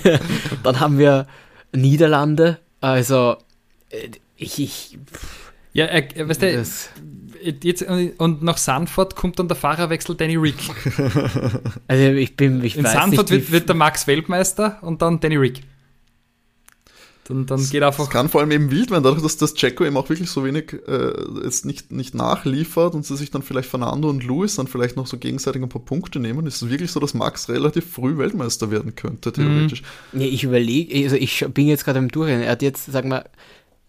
dann 0.63 0.81
haben 0.81 0.99
wir 0.99 1.27
Niederlande. 1.73 2.59
Also, 2.81 3.37
äh, 3.89 4.11
ich, 4.37 4.59
ich 4.59 4.99
Ja, 5.73 5.87
er, 5.87 6.17
er- 6.17 6.29
weißt 6.29 6.43
du, 6.43 6.53
Das, 6.53 6.91
jetzt, 7.63 7.83
und 8.19 8.43
nach 8.43 8.57
Sanford 8.59 9.17
kommt 9.17 9.39
dann 9.39 9.49
der 9.49 9.57
Fahrerwechsel 9.57 10.15
Danny 10.17 10.37
Rick. 10.37 10.57
also 11.89 12.05
ich 12.05 12.37
bin, 12.37 12.65
ich 12.65 12.77
In 12.77 12.85
weiß 12.85 12.93
Sanford 12.93 13.31
nicht, 13.31 13.43
wird, 13.45 13.53
wird 13.53 13.69
der 13.69 13.77
Max 13.77 14.07
Weltmeister 14.07 14.79
und 14.83 15.03
dann 15.03 15.21
Danny 15.21 15.37
Rick. 15.37 15.61
Dann, 17.27 17.47
dann 17.47 17.59
geht 17.71 17.81
Das 17.81 17.99
einfach. 17.99 18.13
kann 18.13 18.29
vor 18.29 18.43
allem 18.43 18.51
eben 18.51 18.71
wild 18.71 18.91
werden, 18.91 19.03
dadurch, 19.03 19.23
dass 19.23 19.39
das 19.39 19.55
Jacko 19.57 19.87
eben 19.87 19.97
auch 19.97 20.11
wirklich 20.11 20.29
so 20.29 20.45
wenig 20.45 20.75
äh, 20.87 21.13
jetzt 21.43 21.65
nicht, 21.65 21.91
nicht 21.91 22.15
nachliefert 22.15 22.95
und 22.95 23.07
sie 23.07 23.17
sich 23.17 23.31
dann 23.31 23.43
vielleicht 23.43 23.71
Fernando 23.71 24.11
und 24.11 24.25
Lewis 24.25 24.57
dann 24.57 24.67
vielleicht 24.67 24.97
noch 24.97 25.07
so 25.07 25.17
gegenseitig 25.17 25.63
ein 25.63 25.71
paar 25.71 25.81
Punkte 25.83 26.21
nehmen, 26.21 26.47
ist 26.47 26.61
es 26.61 26.69
wirklich 26.69 26.93
so, 26.93 27.01
dass 27.01 27.15
Max 27.15 27.49
relativ 27.49 27.91
früh 27.91 28.19
Weltmeister 28.19 28.71
werden 28.71 28.95
könnte, 28.95 29.33
theoretisch. 29.33 29.83
Ja, 30.13 30.21
ich 30.27 30.45
überlege, 30.45 31.03
also 31.03 31.17
ich 31.17 31.47
bin 31.55 31.67
jetzt 31.67 31.87
gerade 31.87 31.99
im 31.99 32.09
Durchrennen. 32.11 32.43
Er 32.43 32.53
hat 32.53 32.61
jetzt, 32.63 32.93
sagen 32.93 33.09
wir, 33.09 33.25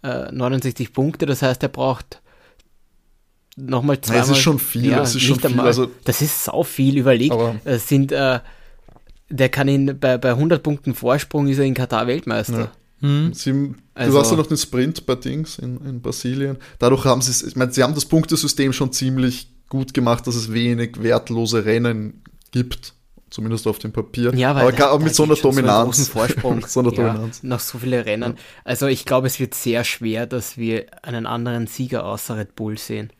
äh, 0.06 0.32
69 0.32 0.94
Punkte, 0.94 1.26
das 1.26 1.42
heißt, 1.42 1.64
er 1.64 1.70
braucht 1.70 2.22
nochmal 3.56 4.00
zweimal. 4.02 4.24
es 4.24 4.30
ist 4.30 4.38
schon 4.40 4.60
viel, 4.60 4.92
es 4.94 5.16
ist 5.16 5.22
schon 5.24 5.40
viel, 5.40 5.60
also- 5.60 5.90
das 6.04 6.22
ist 6.22 6.44
sau 6.46 6.64
viel, 6.64 6.98
überlegt. 6.98 7.36
Es 7.64 7.88
sind, 7.88 8.12
äh, 8.12 8.40
der 9.30 9.50
kann 9.50 9.68
ihn 9.68 9.98
bei, 10.00 10.18
bei 10.18 10.32
100 10.36 10.62
Punkten 10.62 10.94
Vorsprung 10.94 11.48
ist 11.48 11.58
er 11.58 11.66
in 11.66 11.74
Katar 11.74 12.08
Weltmeister. 12.08 12.60
Ja. 12.60 12.72
Hm. 13.02 13.34
Sie, 13.34 13.52
du 13.52 13.76
Also- 13.94 14.20
hast 14.20 14.32
ja 14.32 14.38
noch 14.38 14.48
den 14.48 14.58
Sprint 14.58 15.06
bei 15.06 15.16
Dings 15.16 15.58
in, 15.60 15.78
in 15.86 16.02
Brasilien. 16.02 16.58
Dadurch 16.80 17.06
haben 17.06 17.22
sie 17.22 17.32
es, 17.32 17.44
ich 17.44 17.56
meine, 17.56 17.72
sie 17.72 17.84
haben 17.84 17.94
das 17.96 18.06
Punktesystem 18.06 18.74
schon 18.74 18.92
ziemlich 18.92 19.48
gut 19.70 19.94
gemacht, 19.94 20.28
dass 20.28 20.36
es 20.36 20.52
wenig 20.54 21.02
wertlose 21.02 21.66
Rennen 21.66 22.22
gibt. 22.52 22.94
Zumindest 23.36 23.68
auf 23.68 23.80
dem 23.80 23.92
Papier. 23.92 24.34
Ja, 24.34 24.56
weil 24.56 24.62
aber 24.64 24.72
da- 24.72 24.92
da 24.92 24.98
mit 24.98 25.14
so 25.14 25.24
einer 25.24 25.36
Dominanz. 25.36 25.98
So 26.06 26.12
Vorsprung. 26.14 26.56
mit 26.56 26.70
so 26.70 26.80
einer 26.80 26.94
ja, 26.94 26.96
Dominanz. 27.14 27.44
Nach 27.44 27.60
so 27.60 27.78
vielen 27.80 28.02
Rennen. 28.02 28.38
Also 28.64 28.88
ich 28.88 29.04
glaube, 29.04 29.28
es 29.28 29.42
wird 29.42 29.54
sehr 29.54 29.84
schwer, 29.84 30.26
dass 30.26 30.56
wir 30.58 30.86
einen 31.02 31.26
anderen 31.26 31.68
Sieger 31.68 32.06
außer 32.06 32.38
Red 32.38 32.56
Bull 32.56 32.78
sehen. 32.78 33.12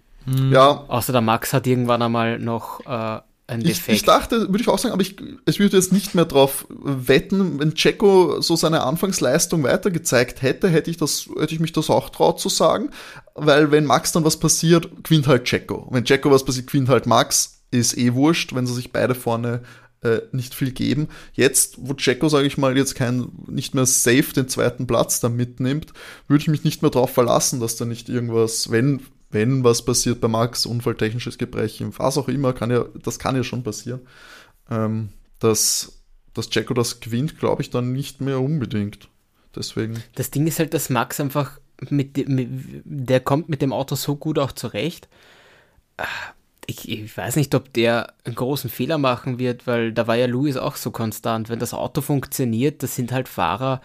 Ja, 0.52 0.86
Außer 0.88 1.12
der 1.12 1.22
Max 1.22 1.52
hat 1.52 1.68
irgendwann 1.68 2.02
einmal 2.02 2.40
noch 2.40 2.80
äh, 2.86 3.20
einen 3.48 3.62
Ich, 3.62 3.74
Defekt. 3.78 3.98
ich 3.98 4.04
dachte, 4.04 4.48
würde 4.50 4.62
ich 4.62 4.68
auch 4.70 4.80
sagen, 4.80 4.94
aber 4.94 5.02
ich, 5.04 5.18
ich 5.46 5.60
würde 5.60 5.76
jetzt 5.78 5.92
nicht 5.92 6.16
mehr 6.16 6.26
drauf 6.26 6.66
wetten, 6.70 7.60
wenn 7.60 7.76
Checo 7.76 8.40
so 8.42 8.56
seine 8.56 8.84
Anfangsleistung 8.84 9.64
weiter 9.64 9.92
gezeigt 9.92 10.42
hätte, 10.42 10.70
hätte 10.70 10.90
ich 10.90 10.98
das, 10.98 11.30
hätte 11.38 11.54
ich 11.54 11.60
mich 11.60 11.74
das 11.74 11.90
auch 11.90 12.10
traut 12.10 12.40
zu 12.40 12.48
sagen, 12.50 12.90
weil 13.36 13.70
wenn 13.70 13.86
Max 13.86 14.14
dann 14.14 14.24
was 14.24 14.38
passiert, 14.40 14.90
gewinnt 15.04 15.28
halt 15.28 15.44
Checo. 15.44 15.88
Wenn 15.92 16.06
Checo 16.06 16.32
was 16.32 16.46
passiert, 16.46 16.68
gewinnt 16.68 16.88
halt 16.90 17.06
Max, 17.06 17.62
ist 17.72 17.98
eh 17.98 18.14
wurscht, 18.14 18.56
wenn 18.56 18.66
sie 18.66 18.74
sich 18.74 18.92
beide 18.94 19.14
vorne 19.14 19.62
äh, 20.06 20.22
nicht 20.32 20.54
viel 20.54 20.72
geben. 20.72 21.08
Jetzt, 21.34 21.78
wo 21.80 21.94
Checo, 21.94 22.30
sage 22.30 22.48
ich 22.48 22.58
mal, 22.58 22.78
jetzt 22.78 22.96
kein, 22.96 23.28
nicht 23.48 23.74
mehr 23.74 23.86
safe 23.86 24.34
den 24.34 24.48
zweiten 24.48 24.86
Platz 24.86 25.20
da 25.20 25.30
mitnimmt, 25.30 25.94
würde 26.28 26.42
ich 26.42 26.48
mich 26.48 26.64
nicht 26.64 26.82
mehr 26.82 26.92
darauf 26.92 27.12
verlassen, 27.12 27.60
dass 27.60 27.76
da 27.76 27.86
nicht 27.86 28.08
irgendwas, 28.08 28.70
wenn, 28.70 29.02
wenn 29.32 29.64
was 29.64 29.84
passiert 29.84 30.22
bei 30.22 30.28
Max, 30.28 30.66
unfalltechnisches 30.66 31.38
Gebrechen, 31.38 31.92
was 31.98 32.18
auch 32.18 32.28
immer, 32.28 32.54
kann 32.54 32.70
ja, 32.70 32.86
das 33.02 33.18
kann 33.18 33.36
ja 33.36 33.44
schon 33.44 33.64
passieren. 33.64 34.02
Ähm, 34.70 35.10
dass, 35.40 36.04
dass 36.34 36.50
Checo 36.50 36.74
das 36.74 37.00
gewinnt, 37.00 37.40
glaube 37.40 37.62
ich 37.62 37.72
dann 37.72 37.92
nicht 37.92 38.22
mehr 38.22 38.40
unbedingt. 38.40 39.10
Deswegen. 39.56 40.04
Das 40.16 40.32
Ding 40.32 40.48
ist 40.48 40.60
halt, 40.60 40.74
dass 40.74 40.90
Max 40.90 41.20
einfach 41.20 41.60
mit, 41.90 42.28
mit 42.30 42.48
der 42.84 43.20
kommt 43.20 43.50
mit 43.50 43.62
dem 43.62 43.74
Auto 43.74 43.96
so 43.96 44.16
gut 44.16 44.38
auch 44.38 44.52
zurecht. 44.52 45.08
Ich, 46.68 46.90
ich 46.90 47.16
weiß 47.16 47.36
nicht, 47.36 47.54
ob 47.56 47.72
der 47.74 48.14
einen 48.24 48.36
großen 48.36 48.70
Fehler 48.70 48.98
machen 48.98 49.38
wird, 49.40 49.68
weil 49.68 49.92
da 49.94 50.08
war 50.08 50.16
ja 50.16 50.26
Lewis 50.26 50.58
auch 50.58 50.76
so 50.76 50.92
konstant. 50.92 51.50
Wenn 51.50 51.60
das 51.60 51.74
Auto 51.74 52.02
funktioniert, 52.02 52.82
das 52.84 52.96
sind 52.96 53.12
halt 53.12 53.28
Fahrer, 53.28 53.82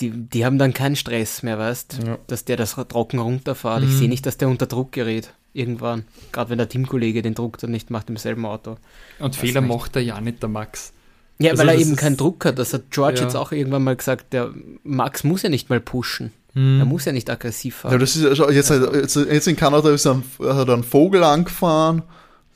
die, 0.00 0.10
die 0.10 0.44
haben 0.44 0.58
dann 0.58 0.72
keinen 0.74 0.94
Stress 0.96 1.42
mehr, 1.42 1.58
weißt 1.58 2.00
Ja. 2.06 2.18
dass 2.26 2.44
der 2.44 2.56
das 2.56 2.74
trocken 2.74 3.18
runterfährt. 3.18 3.82
Ich 3.82 3.90
sehe 3.92 4.08
nicht, 4.08 4.24
dass 4.26 4.36
der 4.36 4.48
unter 4.48 4.66
Druck 4.66 4.92
gerät. 4.92 5.32
Irgendwann. 5.52 6.04
Gerade 6.30 6.50
wenn 6.50 6.58
der 6.58 6.68
Teamkollege 6.68 7.22
den 7.22 7.34
Druck 7.34 7.58
dann 7.58 7.72
nicht 7.72 7.90
macht 7.90 8.08
im 8.08 8.16
selben 8.16 8.46
Auto. 8.46 8.76
Und 9.18 9.30
Weiß 9.34 9.36
Fehler 9.36 9.60
nicht. 9.62 9.68
macht 9.74 9.96
er 9.96 10.02
ja 10.02 10.20
nicht, 10.20 10.40
der 10.42 10.48
Max. 10.48 10.92
Ja, 11.40 11.52
Also 11.52 11.62
weil 11.62 11.70
er 11.70 11.78
eben 11.80 11.96
keinen 11.96 12.16
Druck 12.16 12.44
hat. 12.44 12.58
Das 12.58 12.72
hat 12.74 12.90
George 12.90 13.18
Ja. 13.18 13.22
jetzt 13.24 13.34
auch 13.34 13.50
irgendwann 13.52 13.82
mal 13.82 13.96
gesagt. 13.96 14.32
Der 14.32 14.50
Max 14.84 15.24
muss 15.24 15.42
ja 15.42 15.48
nicht 15.48 15.70
mal 15.70 15.80
pushen. 15.80 16.32
Hm. 16.54 16.80
Er 16.80 16.84
muss 16.84 17.04
ja 17.04 17.12
nicht 17.12 17.30
aggressiv 17.30 17.76
fahren. 17.76 17.92
Ja, 17.92 17.98
das 17.98 18.16
ist 18.16 18.22
ja 18.24 18.34
schon, 18.34 18.52
jetzt, 18.52 18.70
jetzt, 18.70 19.16
jetzt 19.16 19.48
in 19.48 19.56
Kanada 19.56 19.90
ist 19.90 20.04
er 20.04 20.14
ein, 20.14 20.24
hat 20.54 20.68
er 20.68 20.74
einen 20.74 20.84
Vogel 20.84 21.22
angefahren, 21.24 22.02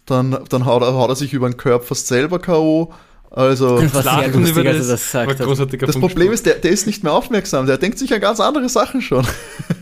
dann, 0.05 0.37
dann 0.49 0.67
haut, 0.67 0.83
er, 0.83 0.95
haut 0.95 1.09
er 1.11 1.17
sich 1.17 1.33
über 1.33 1.49
den 1.49 1.57
Körper 1.57 1.87
fast 1.87 2.09
selber 2.09 2.38
K.O. 2.38 2.93
Also, 3.31 3.81
Das 3.81 3.93
lustig, 4.05 5.81
das 5.81 5.88
gesagt. 5.88 6.00
Problem 6.00 6.31
ist, 6.33 6.47
der, 6.47 6.55
der 6.55 6.71
ist 6.71 6.87
nicht 6.87 7.03
mehr 7.03 7.12
aufmerksam, 7.12 7.67
der 7.67 7.79
denkt 7.79 7.99
sich 7.99 8.14
an 8.14 8.20
ganz 8.20 8.38
andere 8.38 8.68
Sachen 8.68 9.01
schon. 9.03 9.27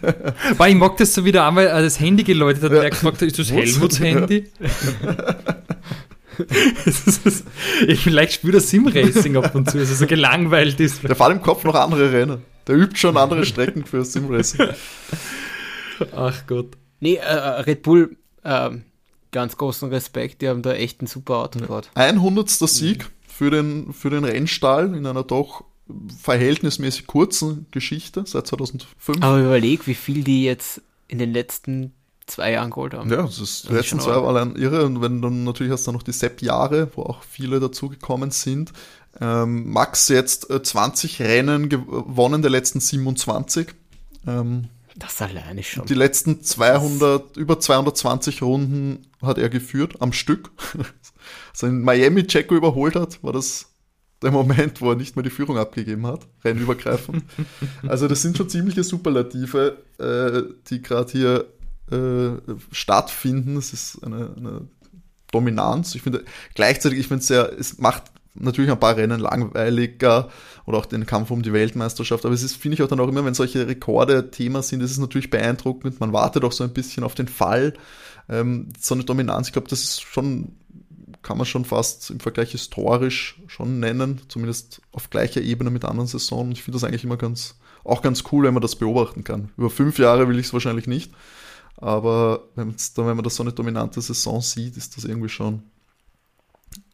Weil 0.56 0.70
ich 0.72 0.76
mag 0.78 0.96
das 0.96 1.12
so 1.12 1.24
wieder 1.26 1.46
einmal 1.46 1.66
äh, 1.66 1.82
das 1.82 2.00
Handy 2.00 2.22
geläutet 2.24 2.62
hat 2.62 2.72
Ja. 2.72 2.82
er 2.82 2.90
gefragt 2.90 3.16
hat, 3.20 3.22
ist 3.28 3.38
das? 3.38 3.50
Helmuts 3.52 4.00
Handy? 4.00 4.48
Ist- 6.84 7.44
ich 7.86 8.00
vielleicht 8.00 8.32
spüre 8.34 8.54
das 8.54 8.70
Sim-Racing 8.70 9.36
ab 9.36 9.54
und 9.54 9.70
zu, 9.70 9.78
also 9.78 9.94
so 9.94 10.06
gelangweilt 10.06 10.80
ist. 10.80 11.02
Der 11.02 11.14
fährt 11.16 11.32
im 11.32 11.42
Kopf 11.42 11.64
noch 11.64 11.74
andere 11.74 12.12
Rennen. 12.12 12.42
Der 12.66 12.76
übt 12.76 12.96
schon 12.96 13.16
andere 13.16 13.44
Strecken 13.44 13.84
für 13.84 14.04
Simracing. 14.04 14.68
Ach 16.14 16.46
Gott. 16.46 16.76
Nee, 17.00 17.16
äh, 17.16 17.32
Red 17.62 17.82
Bull, 17.82 18.16
ähm, 18.44 18.84
ganz 19.32 19.56
großen 19.56 19.88
Respekt, 19.88 20.42
die 20.42 20.48
haben 20.48 20.62
da 20.62 20.72
echt 20.72 21.02
ein 21.02 21.06
super 21.06 21.38
Auto 21.38 21.58
gebaut. 21.58 21.90
Ein 21.94 22.22
hundertster 22.22 22.68
Sieg 22.68 23.10
für 23.26 23.50
den, 23.50 23.92
für 23.92 24.10
den 24.10 24.24
Rennstall 24.24 24.94
in 24.94 25.06
einer 25.06 25.24
doch 25.24 25.64
verhältnismäßig 26.22 27.06
kurzen 27.06 27.66
Geschichte 27.70 28.22
seit 28.26 28.46
2005. 28.46 28.88
Aber 29.20 29.40
überleg, 29.40 29.86
wie 29.86 29.94
viel 29.94 30.22
die 30.22 30.44
jetzt 30.44 30.80
in 31.08 31.18
den 31.18 31.32
letzten 31.32 31.92
zwei 32.26 32.52
Jahren 32.52 32.70
geholt 32.70 32.94
haben. 32.94 33.10
Ja, 33.10 33.22
das 33.22 33.38
ist, 33.38 33.64
die 33.64 33.68
Das 33.68 33.76
letzten 33.78 34.00
schon 34.00 34.00
zwei 34.00 34.16
waren 34.16 34.36
allein 34.36 34.56
irre. 34.56 34.84
Und 34.84 35.00
wenn 35.02 35.20
dann 35.22 35.44
natürlich 35.44 35.72
hast 35.72 35.86
du 35.86 35.92
noch 35.92 36.02
die 36.02 36.12
Sepp-Jahre, 36.12 36.90
wo 36.94 37.02
auch 37.02 37.22
viele 37.22 37.60
dazugekommen 37.60 38.30
sind. 38.30 38.72
Ähm, 39.20 39.70
Max 39.70 40.08
jetzt 40.08 40.50
äh, 40.50 40.62
20 40.62 41.20
Rennen 41.20 41.68
gewonnen, 41.68 42.42
der 42.42 42.50
letzten 42.50 42.80
27. 42.80 43.74
Ähm, 44.26 44.68
Das 44.96 45.20
alleine 45.20 45.60
ist 45.60 45.66
schon. 45.68 45.84
die 45.86 45.94
letzten 45.94 46.42
200, 46.42 47.36
über 47.36 47.60
220 47.60 48.42
Runden 48.42 49.06
hat 49.20 49.38
er 49.38 49.48
geführt 49.48 50.00
am 50.00 50.12
Stück. 50.12 50.50
Also 51.52 51.66
in 51.66 51.82
Miami 51.82 52.26
Checo 52.26 52.56
überholt 52.56 52.96
hat, 52.96 53.22
war 53.22 53.32
das 53.32 53.66
der 54.22 54.30
Moment, 54.30 54.80
wo 54.80 54.90
er 54.90 54.96
nicht 54.96 55.16
mehr 55.16 55.22
die 55.22 55.30
Führung 55.30 55.58
abgegeben 55.58 56.06
hat, 56.06 56.26
rennübergreifend. 56.44 57.24
also 57.86 58.08
das 58.08 58.22
sind 58.22 58.36
schon 58.36 58.48
ziemliche 58.48 58.82
Superlative, 58.82 59.76
äh, 59.98 60.42
die 60.68 60.80
gerade 60.80 61.12
hier 61.12 61.51
äh, 61.92 62.54
stattfinden. 62.70 63.56
Es 63.56 63.72
ist 63.72 64.02
eine, 64.02 64.34
eine 64.36 64.68
Dominanz. 65.30 65.94
Ich 65.94 66.02
finde 66.02 66.24
gleichzeitig, 66.54 66.98
ich 66.98 67.08
finde 67.08 67.20
es 67.20 67.26
sehr, 67.26 67.52
es 67.58 67.78
macht 67.78 68.04
natürlich 68.34 68.70
ein 68.70 68.80
paar 68.80 68.96
Rennen 68.96 69.20
langweiliger 69.20 70.30
oder 70.64 70.78
auch 70.78 70.86
den 70.86 71.06
Kampf 71.06 71.30
um 71.30 71.42
die 71.42 71.52
Weltmeisterschaft. 71.52 72.24
Aber 72.24 72.34
es 72.34 72.42
ist, 72.42 72.56
finde 72.56 72.76
ich 72.76 72.82
auch 72.82 72.88
dann 72.88 73.00
auch 73.00 73.08
immer, 73.08 73.24
wenn 73.24 73.34
solche 73.34 73.66
Rekorde 73.66 74.30
Thema 74.30 74.62
sind, 74.62 74.80
ist 74.80 74.92
es 74.92 74.98
natürlich 74.98 75.30
beeindruckend. 75.30 76.00
Man 76.00 76.12
wartet 76.12 76.44
auch 76.44 76.52
so 76.52 76.64
ein 76.64 76.72
bisschen 76.72 77.04
auf 77.04 77.14
den 77.14 77.28
Fall. 77.28 77.74
Ähm, 78.28 78.68
so 78.78 78.94
eine 78.94 79.04
Dominanz, 79.04 79.48
ich 79.48 79.52
glaube, 79.52 79.68
das 79.68 79.82
ist 79.82 80.02
schon, 80.02 80.52
kann 81.22 81.36
man 81.36 81.46
schon 81.46 81.64
fast 81.64 82.10
im 82.10 82.20
Vergleich 82.20 82.52
historisch 82.52 83.40
schon 83.48 83.80
nennen, 83.80 84.20
zumindest 84.28 84.80
auf 84.92 85.10
gleicher 85.10 85.40
Ebene 85.40 85.70
mit 85.70 85.84
anderen 85.84 86.06
Saisonen. 86.06 86.52
Ich 86.52 86.62
finde 86.62 86.76
das 86.76 86.84
eigentlich 86.84 87.04
immer 87.04 87.16
ganz, 87.16 87.56
auch 87.84 88.00
ganz 88.00 88.22
cool, 88.30 88.44
wenn 88.44 88.54
man 88.54 88.62
das 88.62 88.76
beobachten 88.76 89.24
kann. 89.24 89.50
Über 89.56 89.70
fünf 89.70 89.98
Jahre 89.98 90.28
will 90.28 90.38
ich 90.38 90.46
es 90.46 90.52
wahrscheinlich 90.52 90.86
nicht. 90.86 91.12
Aber 91.76 92.44
dann, 92.56 92.74
wenn 92.96 93.04
man 93.16 93.22
das 93.24 93.34
so 93.36 93.42
eine 93.42 93.52
dominante 93.52 94.00
Saison 94.00 94.40
sieht, 94.40 94.76
ist 94.76 94.96
das 94.96 95.04
irgendwie 95.04 95.28
schon. 95.28 95.62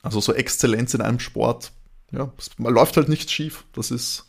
Also 0.02 0.20
so 0.20 0.32
Exzellenz 0.32 0.94
in 0.94 1.00
einem 1.02 1.20
Sport, 1.20 1.72
ja, 2.12 2.32
es, 2.38 2.50
man 2.58 2.72
läuft 2.72 2.96
halt 2.96 3.08
nichts 3.08 3.30
schief. 3.32 3.64
Das 3.74 3.90
ist 3.90 4.24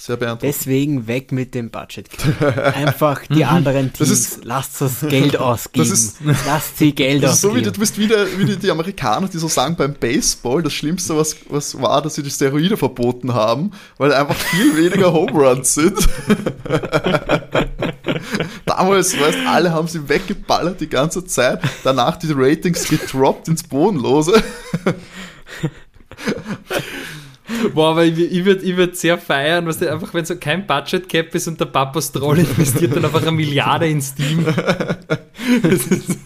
sehr 0.00 0.16
beeindruckend. 0.16 0.54
Deswegen 0.54 1.08
weg 1.08 1.32
mit 1.32 1.54
dem 1.56 1.70
Budget. 1.70 2.08
Einfach 2.40 3.26
die 3.26 3.44
anderen 3.56 3.92
Das 3.98 4.08
Teams, 4.08 4.10
ist- 4.20 4.44
lasst 4.44 4.80
das 4.80 5.00
Geld 5.00 5.36
ausgeben. 5.36 5.88
Das 5.90 5.98
ist- 5.98 6.16
lasst 6.46 6.78
sie 6.78 6.94
Geld 6.94 7.22
Das 7.24 7.34
ist 7.34 7.40
so 7.40 7.48
wie, 7.48 7.58
ausgeben. 7.58 7.72
du 7.74 7.80
bist 7.80 7.98
wieder 7.98 8.38
wie 8.38 8.44
die, 8.44 8.56
die 8.56 8.70
Amerikaner, 8.70 9.26
die 9.28 9.38
so 9.38 9.48
sagen 9.48 9.74
beim 9.76 9.94
Baseball, 9.94 10.62
das 10.62 10.72
Schlimmste, 10.72 11.16
was, 11.16 11.36
was 11.50 11.78
war, 11.82 12.00
dass 12.00 12.14
sie 12.14 12.22
die 12.22 12.30
Steroide 12.30 12.76
verboten 12.76 13.34
haben, 13.34 13.72
weil 13.98 14.12
einfach 14.14 14.36
viel 14.36 14.76
weniger 14.76 15.12
Home 15.12 15.32
Runs 15.32 15.74
sind. 15.74 15.98
Damals, 18.78 19.18
weißt 19.18 19.38
alle 19.46 19.72
haben 19.72 19.88
sie 19.88 20.08
weggeballert 20.08 20.80
die 20.80 20.88
ganze 20.88 21.24
Zeit, 21.24 21.60
danach 21.84 22.16
die 22.16 22.30
Ratings 22.32 22.88
gedroppt 22.88 23.48
ins 23.48 23.62
Bodenlose. 23.64 24.42
Boah, 27.74 27.90
aber 27.92 28.04
ich, 28.04 28.18
ich 28.18 28.44
würde 28.44 28.62
ich 28.62 28.76
würd 28.76 28.96
sehr 28.96 29.16
feiern, 29.18 29.66
was 29.66 29.78
du, 29.78 29.90
einfach 29.90 30.12
wenn 30.12 30.24
so 30.24 30.36
kein 30.36 30.66
Budget 30.66 31.08
Cap 31.08 31.34
ist 31.34 31.48
und 31.48 31.58
der 31.58 31.64
Papa 31.66 32.00
Stroll 32.02 32.38
investiert 32.40 32.94
dann 32.94 33.04
einfach 33.04 33.22
eine 33.22 33.32
Milliarde 33.32 33.88
ins 33.88 34.14
Team. 34.14 34.44
Das 35.62 35.86
ist, 35.86 36.18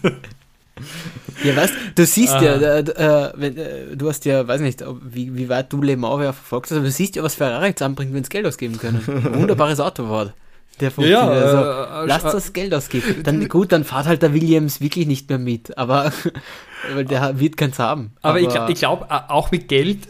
Ja, 1.43 1.55
weißt 1.55 1.73
du, 1.95 2.05
siehst 2.05 2.33
ja, 2.41 2.53
Ah. 2.55 2.77
äh, 2.77 2.79
äh, 2.79 3.31
wenn, 3.35 3.57
äh, 3.57 3.95
du 3.95 4.09
hast 4.09 4.25
ja, 4.25 4.45
weiß 4.47 4.61
nicht, 4.61 4.81
ob, 4.85 4.99
wie, 5.03 5.33
wie 5.35 5.47
weit 5.49 5.71
du 5.71 5.81
Le 5.81 5.95
Mans 5.97 6.21
verfolgt 6.21 6.67
hast, 6.71 6.77
aber 6.77 6.85
du 6.85 6.91
siehst 6.91 7.15
ja, 7.15 7.23
was 7.23 7.35
Ferrari 7.35 7.67
jetzt 7.67 7.81
anbringt, 7.81 8.13
wenn 8.13 8.23
sie 8.23 8.29
Geld 8.29 8.45
ausgeben 8.45 8.77
können. 8.77 9.01
Ein 9.07 9.35
Wunderbares 9.39 9.79
Auto 9.79 10.09
war. 10.09 10.33
Der 10.79 10.89
Ja, 10.89 10.91
funktioniert. 10.91 11.21
ja, 11.21 11.27
also, 11.27 11.57
äh, 11.57 12.03
äh, 12.03 12.07
lasst 12.07 12.25
äh, 12.25 12.31
das 12.31 12.53
Geld 12.53 12.73
ausgeben. 12.73 13.23
Dann 13.23 13.47
gut, 13.47 13.71
dann 13.71 13.83
fahrt 13.83 14.07
halt 14.07 14.21
der 14.23 14.33
Williams 14.33 14.81
wirklich 14.81 15.05
nicht 15.07 15.29
mehr 15.29 15.37
mit, 15.37 15.77
aber 15.77 16.11
weil 16.93 17.05
der 17.05 17.39
wird 17.39 17.57
keins 17.57 17.77
haben. 17.79 18.11
Aber, 18.21 18.39
ich, 18.41 18.47
gl- 18.47 18.69
ich 18.69 18.79
glaube, 18.79 19.07
auch 19.29 19.51
mit 19.51 19.67
Geld, 19.67 20.07
äh, 20.07 20.09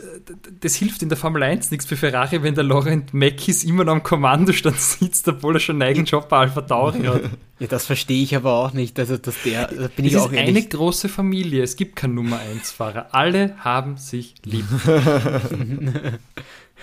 das 0.61 0.75
hilft 0.75 1.01
in 1.03 1.09
der 1.09 1.17
Formel 1.17 1.43
1 1.43 1.69
nichts 1.69 1.85
für 1.85 1.97
Ferrari, 1.97 2.41
wenn 2.43 2.55
der 2.55 2.63
Laurent 2.63 3.13
Mackies 3.13 3.63
immer 3.65 3.83
noch 3.83 3.91
am 3.91 4.03
Kommandostand 4.03 4.79
sitzt, 4.79 5.27
obwohl 5.27 5.57
er 5.57 5.59
schon 5.59 5.75
einen 5.81 5.89
eigenen 5.89 6.05
Job 6.05 6.29
bei 6.29 6.37
Alpha 6.37 6.61
Tauri 6.61 7.01
hat. 7.01 7.21
ja, 7.59 7.67
das 7.67 7.85
verstehe 7.85 8.23
ich 8.23 8.33
aber 8.35 8.53
auch 8.53 8.71
nicht. 8.73 8.97
Also, 8.99 9.17
dass 9.17 9.35
der, 9.43 9.67
da 9.67 9.89
bin 9.93 10.05
Es 10.05 10.11
ich 10.11 10.13
ist 10.13 10.21
auch 10.21 10.29
eine 10.29 10.45
ehrlich. 10.47 10.69
große 10.69 11.09
Familie, 11.09 11.61
es 11.63 11.75
gibt 11.75 11.97
keinen 11.97 12.15
Nummer 12.15 12.39
1 12.39 12.71
Fahrer. 12.71 13.07
Alle 13.11 13.55
haben 13.59 13.97
sich 13.97 14.35
lieb. 14.45 14.65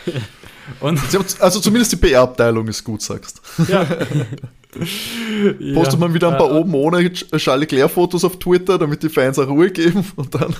Und 0.81 1.01
Also 1.41 1.59
zumindest 1.61 1.93
die 1.93 1.97
PR-Abteilung 1.97 2.69
ist 2.69 2.85
gut, 2.85 3.03
sagst. 3.03 3.41
ja. 3.69 3.85
Postet 5.75 5.99
man 5.99 6.15
wieder 6.15 6.31
ein 6.31 6.39
paar 6.39 6.51
Äh, 6.51 6.59
oben 6.59 6.75
ohne 6.75 6.99
Ch- 6.99 7.37
Charles 7.39 7.69
Leclerc-Fotos 7.71 8.25
auf 8.25 8.39
Twitter, 8.39 8.79
damit 8.79 9.03
die 9.03 9.09
Fans 9.09 9.37
auch 9.41 9.49
Ruhe 9.49 9.71
geben 9.71 10.05
und 10.17 10.33
dann. 10.35 10.55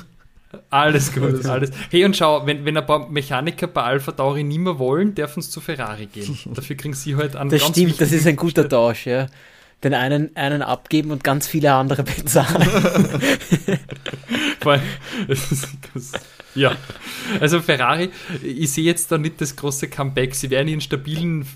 Alles 0.69 1.13
gut, 1.13 1.47
alles. 1.47 1.71
Hey, 1.91 2.05
und 2.05 2.17
schau, 2.17 2.45
wenn, 2.45 2.65
wenn 2.65 2.77
ein 2.77 2.85
paar 2.85 3.09
Mechaniker 3.09 3.69
bei 3.69 3.83
Alpha 3.85 4.11
Tauri 4.11 4.43
nicht 4.43 4.59
mehr 4.59 4.81
wollen, 4.81 5.15
dürfen 5.15 5.43
sie 5.43 5.51
zu 5.51 5.61
Ferrari 5.61 6.07
gehen. 6.07 6.37
Dafür 6.55 6.75
kriegen 6.77 6.95
sie 6.95 7.15
halt 7.15 7.37
einen 7.37 7.51
Das 7.51 7.61
ganz 7.63 7.77
stimmt, 7.77 8.01
das 8.01 8.11
ist 8.11 8.27
ein 8.27 8.35
guter 8.35 8.69
Tausch, 8.69 9.07
ja. 9.07 9.27
Den 9.85 9.95
einen, 9.95 10.35
einen 10.37 10.63
abgeben 10.63 11.13
und 11.13 11.23
ganz 11.23 11.47
viele 11.47 11.73
andere 11.73 12.03
bezahlen. 12.03 12.69
Weil, 14.65 14.83
das 15.29 15.53
ist- 15.53 15.69
das- 15.95 16.13
ja, 16.55 16.77
also 17.41 17.61
Ferrari, 17.61 18.11
ich 18.43 18.73
sehe 18.73 18.85
jetzt 18.85 19.11
da 19.13 19.19
nicht 19.19 19.41
das 19.41 19.57
große 19.57 19.89
Comeback. 19.89 20.35
Sie 20.35 20.51
werden 20.51 20.69
ihren 20.69 20.81
stabilen 20.81 21.47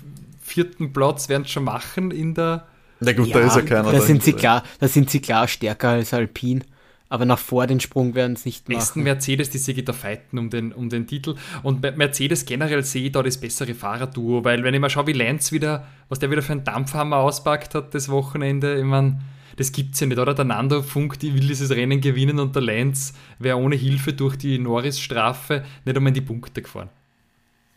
vierten 0.41 0.93
Platz 0.93 1.27
werden 1.27 1.45
schon 1.45 1.63
machen 1.63 2.11
in 2.11 2.33
der. 2.33 2.67
Na 2.99 3.11
gut, 3.11 3.33
da 3.33 3.39
ist 3.41 3.55
ja 3.55 3.61
keiner. 3.61 3.91
da 3.91 3.99
sind 3.99 4.23
sie 4.23 4.33
klar, 4.33 4.63
da 4.79 4.87
sind 4.87 5.09
sie 5.09 5.19
klar 5.19 5.47
stärker 5.47 5.89
als 5.89 6.13
Alpine. 6.13 6.61
Aber 7.07 7.25
nach 7.25 7.37
vor 7.37 7.67
den 7.67 7.79
Sprung 7.79 8.15
werden 8.15 8.35
sie 8.35 8.49
nicht 8.49 8.65
Besten 8.65 8.99
machen. 8.99 9.03
Mercedes, 9.03 9.51
die 9.51 9.59
sich 9.59 9.85
da 9.85 9.93
fighten 9.93 10.39
um 10.39 10.49
den, 10.49 10.71
um 10.71 10.89
den 10.89 11.05
Titel. 11.05 11.35
Und 11.61 11.81
bei 11.81 11.91
Mercedes 11.91 12.45
generell 12.45 12.83
sehe 12.83 13.05
ich 13.05 13.11
da 13.11 13.21
das 13.21 13.39
bessere 13.39 13.75
Fahrerduo, 13.75 14.43
weil 14.43 14.63
wenn 14.63 14.73
ich 14.73 14.79
mal 14.79 14.89
schaue, 14.89 15.07
wie 15.07 15.13
Lenz 15.13 15.51
wieder, 15.51 15.87
was 16.09 16.17
der 16.17 16.31
wieder 16.31 16.41
für 16.41 16.53
einen 16.53 16.63
Dampfhammer 16.63 17.17
auspackt 17.17 17.75
hat 17.75 17.93
das 17.93 18.09
Wochenende, 18.09 18.75
ich 18.77 18.83
meine, 18.83 19.19
das 19.57 19.71
gibt's 19.71 19.99
ja 19.99 20.07
nicht, 20.07 20.17
oder? 20.17 20.33
Der 20.33 20.45
Nando 20.45 20.81
Funk, 20.81 21.19
die 21.19 21.33
will 21.33 21.47
dieses 21.47 21.71
Rennen 21.71 22.01
gewinnen 22.01 22.39
und 22.39 22.55
der 22.55 22.61
Lenz 22.61 23.13
wäre 23.39 23.57
ohne 23.57 23.75
Hilfe 23.75 24.13
durch 24.13 24.37
die 24.37 24.59
Norris-Strafe 24.59 25.63
nicht 25.85 25.95
einmal 25.95 26.09
in 26.09 26.15
die 26.15 26.21
Punkte 26.21 26.61
gefahren. 26.61 26.89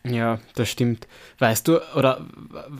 Ja, 0.04 0.38
das 0.54 0.70
stimmt. 0.70 1.06
Weißt 1.38 1.68
du, 1.68 1.80
oder 1.94 2.24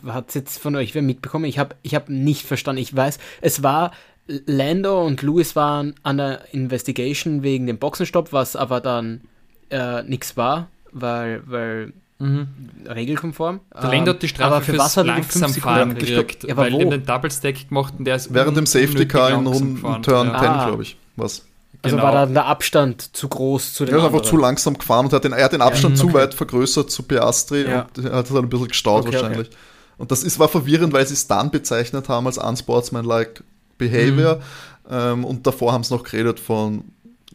hat 0.05 0.29
es 0.29 0.35
jetzt 0.35 0.59
von 0.59 0.75
euch 0.75 0.95
wer 0.95 1.01
mitbekommen? 1.01 1.45
Ich 1.45 1.59
habe 1.59 1.75
ich 1.83 1.95
hab 1.95 2.09
nicht 2.09 2.45
verstanden. 2.45 2.81
Ich 2.81 2.95
weiß, 2.95 3.19
es 3.41 3.61
war 3.61 3.91
Lando 4.45 5.05
und 5.05 5.21
Lewis 5.21 5.55
waren 5.55 5.95
an 6.03 6.17
der 6.17 6.53
Investigation 6.53 7.43
wegen 7.43 7.67
dem 7.67 7.77
Boxenstopp, 7.77 8.31
was 8.31 8.55
aber 8.55 8.79
dann 8.79 9.21
äh, 9.69 10.03
nichts 10.03 10.37
war, 10.37 10.69
weil, 10.91 11.41
weil 11.45 11.93
regelkonform. 12.87 13.61
Der 13.81 13.89
Lando 13.89 14.11
hat 14.11 14.21
die 14.21 14.27
Strafe 14.27 14.47
Ähm, 14.49 14.53
aber 14.55 14.61
für 14.65 14.71
fürs 14.73 14.83
was 14.83 14.97
hat 14.97 15.05
er 15.07 15.13
langsam 15.13 15.53
fahren 15.53 15.95
gekriegt, 15.95 16.43
Ja, 16.43 16.53
aber 16.53 16.63
weil 16.63 16.73
wo? 16.73 16.79
er 16.79 16.85
den 16.97 17.05
Double 17.05 17.31
Stack 17.31 17.69
gemacht 17.69 17.93
und 17.97 18.05
der 18.05 18.15
ist 18.15 18.33
Während 18.33 18.57
dem 18.57 18.65
Safety 18.65 19.07
Car 19.07 19.31
in 19.31 19.47
Runden. 19.47 20.01
Turn 20.03 20.27
ja. 20.27 20.39
10, 20.39 20.47
Ah. 20.49 20.65
glaube 20.67 20.83
ich. 20.83 20.97
Was? 21.15 21.45
Also 21.81 21.95
Genau. 21.95 22.05
war 22.07 22.13
dann 22.13 22.33
der 22.33 22.45
Abstand 22.45 23.15
zu 23.15 23.29
groß 23.29 23.73
zu 23.73 23.85
den 23.85 23.95
Er 23.95 23.99
ist 23.99 24.05
einfach 24.05 24.21
zu 24.21 24.35
langsam 24.35 24.77
gefahren 24.77 25.05
und 25.05 25.13
hat 25.13 25.23
den, 25.23 25.31
er 25.31 25.45
hat 25.45 25.53
den 25.53 25.61
Abstand 25.61 25.97
zu 25.97 26.05
okay. 26.07 26.15
weit 26.15 26.33
vergrößert 26.33 26.91
zu 26.91 27.03
Piastri 27.03 27.63
Ja. 27.69 27.87
und 27.95 28.05
er 28.05 28.17
hat 28.17 28.25
es 28.25 28.31
halt 28.33 28.43
ein 28.43 28.49
bisschen 28.49 28.67
gestaut 28.67 29.05
Okay, 29.05 29.15
okay. 29.15 29.23
wahrscheinlich. 29.23 29.49
Und 29.97 30.11
das 30.11 30.23
ist, 30.23 30.39
war 30.39 30.49
verwirrend, 30.49 30.91
weil 30.93 31.05
sie 31.07 31.13
es 31.13 31.27
dann 31.27 31.51
bezeichnet 31.51 32.09
haben 32.09 32.25
als 32.25 32.37
unsportsmanlike 32.37 33.43
behavior. 33.77 34.35
Mhm. 34.35 34.41
Ähm, 34.91 35.25
und 35.25 35.45
davor 35.47 35.71
haben 35.71 35.83
sie 35.83 35.93
noch 35.93 36.03
geredet 36.03 36.39
von 36.39 36.83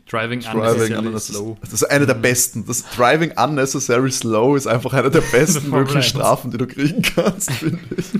Driving, 0.06 0.40
Driving 0.40 0.60
unnecessarily 0.60 1.06
unnecessary 1.06 1.44
slow. 1.44 1.56
Das 1.62 1.72
ist 1.72 1.84
eine 1.84 2.06
der 2.06 2.14
besten. 2.14 2.66
Das 2.66 2.84
Driving 2.94 3.32
unnecessary 3.38 4.12
slow 4.12 4.56
ist 4.56 4.66
einfach 4.66 4.92
eine 4.92 5.10
der 5.10 5.20
besten 5.32 5.70
möglichen 5.70 5.98
1. 5.98 6.06
Strafen, 6.06 6.50
die 6.50 6.58
du 6.58 6.66
kriegen 6.66 7.00
kannst, 7.00 7.50
finde 7.52 7.78
ich. 7.96 8.10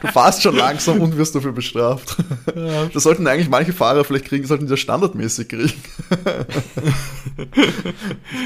Du 0.00 0.08
fährst 0.08 0.42
schon 0.42 0.56
langsam 0.56 1.02
und 1.02 1.18
wirst 1.18 1.34
dafür 1.34 1.52
bestraft. 1.52 2.16
Das 2.92 3.02
sollten 3.02 3.26
eigentlich 3.26 3.50
manche 3.50 3.74
Fahrer 3.74 4.04
vielleicht 4.04 4.24
kriegen, 4.24 4.46
sollten 4.46 4.64
die 4.64 4.70
das 4.70 4.80
standardmäßig 4.80 5.48
kriegen. 5.48 5.82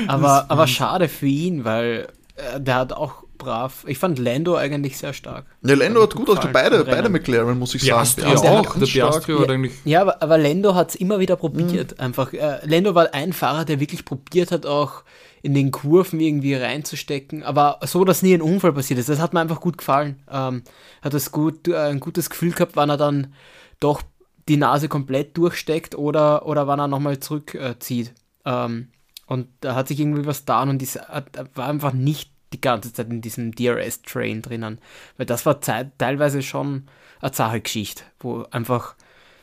Aber, 0.09 0.50
aber 0.50 0.66
schade 0.66 1.09
für 1.09 1.26
ihn, 1.26 1.64
weil 1.64 2.09
äh, 2.37 2.61
der 2.61 2.76
hat 2.76 2.92
auch 2.92 3.24
brav. 3.40 3.85
Ich 3.88 3.98
fand 3.98 4.20
Lando 4.20 4.55
eigentlich 4.55 4.96
sehr 4.96 5.12
stark. 5.12 5.46
Ja, 5.62 5.74
Lando 5.74 6.03
hat 6.03 6.14
gut 6.14 6.29
ausgesehen. 6.29 6.53
Beide, 6.53 6.81
Rennen. 6.81 6.90
beide 6.90 7.09
McLaren, 7.09 7.59
muss 7.59 7.74
ich 7.74 7.83
Piastri 7.83 8.22
sagen. 8.22 8.42
der 8.42 8.53
auch. 8.53 8.79
Der. 8.79 8.87
Piastri 8.87 9.37
hat 9.37 9.50
eigentlich 9.50 9.72
Ja, 9.85 10.03
aber, 10.03 10.22
aber 10.22 10.38
Lando 10.38 10.76
hat 10.76 10.90
es 10.90 10.94
immer 10.94 11.18
wieder 11.18 11.35
probiert. 11.35 11.98
Einfach. 11.98 12.33
Äh, 12.33 12.61
Lando 12.64 12.94
war 12.94 13.12
ein 13.12 13.33
Fahrer, 13.33 13.64
der 13.64 13.81
wirklich 13.81 14.05
probiert 14.05 14.53
hat, 14.53 14.64
auch 14.64 15.03
in 15.42 15.55
den 15.55 15.72
Kurven 15.72 16.20
irgendwie 16.20 16.55
reinzustecken. 16.55 17.42
Aber 17.42 17.81
so, 17.85 18.05
dass 18.05 18.22
nie 18.22 18.35
ein 18.35 18.42
Unfall 18.42 18.72
passiert 18.72 19.00
ist. 19.00 19.09
Das 19.09 19.18
hat 19.18 19.33
mir 19.35 19.40
einfach 19.40 19.61
gut 19.61 19.79
gefallen. 19.79 20.22
Ähm, 20.31 20.62
hat 21.03 21.14
das 21.14 21.33
gut, 21.33 21.66
äh, 21.66 21.76
ein 21.76 22.00
gutes 22.00 22.31
Gefühl 22.31 22.53
gehabt, 22.53 22.76
wann 22.76 22.90
er 22.90 22.96
dann 22.96 23.35
doch 23.81 24.03
die 24.48 24.57
Nase 24.57 24.88
komplett 24.88 25.37
durchsteckt 25.37 25.94
oder, 25.96 26.46
oder 26.46 26.66
wann 26.66 26.79
er 26.79 26.88
nochmal 26.88 27.18
zurückzieht. 27.20 28.12
Äh, 28.44 28.50
ähm, 28.50 28.88
und 29.26 29.46
da 29.61 29.76
hat 29.76 29.87
sich 29.87 30.00
irgendwie 30.00 30.26
was 30.26 30.40
getan 30.40 30.68
und 30.70 30.83
ist, 30.83 31.00
hat, 31.00 31.26
war 31.55 31.68
einfach 31.68 31.92
nicht 31.92 32.33
die 32.52 32.60
ganze 32.60 32.92
Zeit 32.92 33.10
in 33.10 33.20
diesem 33.20 33.52
DRS-Train 33.52 34.42
drinnen. 34.42 34.78
Weil 35.16 35.26
das 35.26 35.46
war 35.46 35.60
zeit, 35.60 35.92
teilweise 35.98 36.42
schon 36.42 36.84
eine 37.20 37.32
zahre 37.32 37.60
Geschichte, 37.60 38.02
wo 38.18 38.44
einfach 38.50 38.94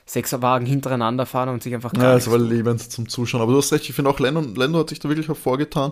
sechs 0.05 0.31
Wagen 0.41 0.65
hintereinander 0.65 1.25
fahren 1.25 1.49
und 1.49 1.61
sich 1.61 1.73
einfach 1.75 1.93
Ja, 1.93 2.15
es 2.15 2.29
war 2.31 2.37
lebend 2.37 2.81
zum 2.81 3.09
Zuschauen. 3.09 3.41
Aber 3.41 3.51
du 3.51 3.57
hast 3.57 3.73
recht, 3.73 3.89
ich 3.89 3.95
finde 3.95 4.09
auch 4.09 4.19
Lando, 4.19 4.41
Lando 4.41 4.79
hat 4.79 4.89
sich 4.89 4.99
da 4.99 5.09
wirklich 5.09 5.27
hervorgetan. 5.27 5.91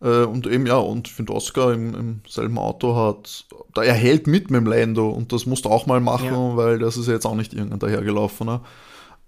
Äh, 0.00 0.24
und 0.24 0.46
eben, 0.46 0.66
ja, 0.66 0.76
und 0.76 1.08
ich 1.08 1.14
finde 1.14 1.32
Oscar 1.32 1.72
im, 1.72 1.94
im 1.94 2.20
selben 2.28 2.58
Auto 2.58 2.94
hat, 2.94 3.46
da 3.72 3.82
er 3.82 3.94
hält 3.94 4.26
mit 4.26 4.50
mit 4.50 4.60
dem 4.60 4.66
Lando 4.66 5.08
und 5.08 5.32
das 5.32 5.46
musst 5.46 5.64
du 5.64 5.70
auch 5.70 5.86
mal 5.86 6.00
machen, 6.00 6.26
Ja. 6.26 6.56
weil 6.56 6.78
das 6.78 6.96
ist 6.96 7.06
ja 7.06 7.14
jetzt 7.14 7.26
auch 7.26 7.36
nicht 7.36 7.54
irgendein 7.54 7.78
dahergelaufener, 7.78 8.62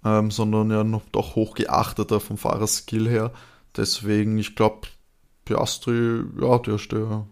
ähm, 0.05 0.31
sondern 0.31 0.71
ja 0.71 0.85
noch 0.85 1.03
doch 1.13 1.35
hoch 1.35 1.55
geachteter 1.55 2.21
vom 2.21 2.37
Fahrerskill 2.37 3.09
her. 3.09 3.33
Deswegen, 3.77 4.39
ich 4.39 4.55
glaube, 4.57 4.89
Piastri, 5.47 6.21
ja, 6.41 6.59
der, 6.59 6.77
der 6.77 7.27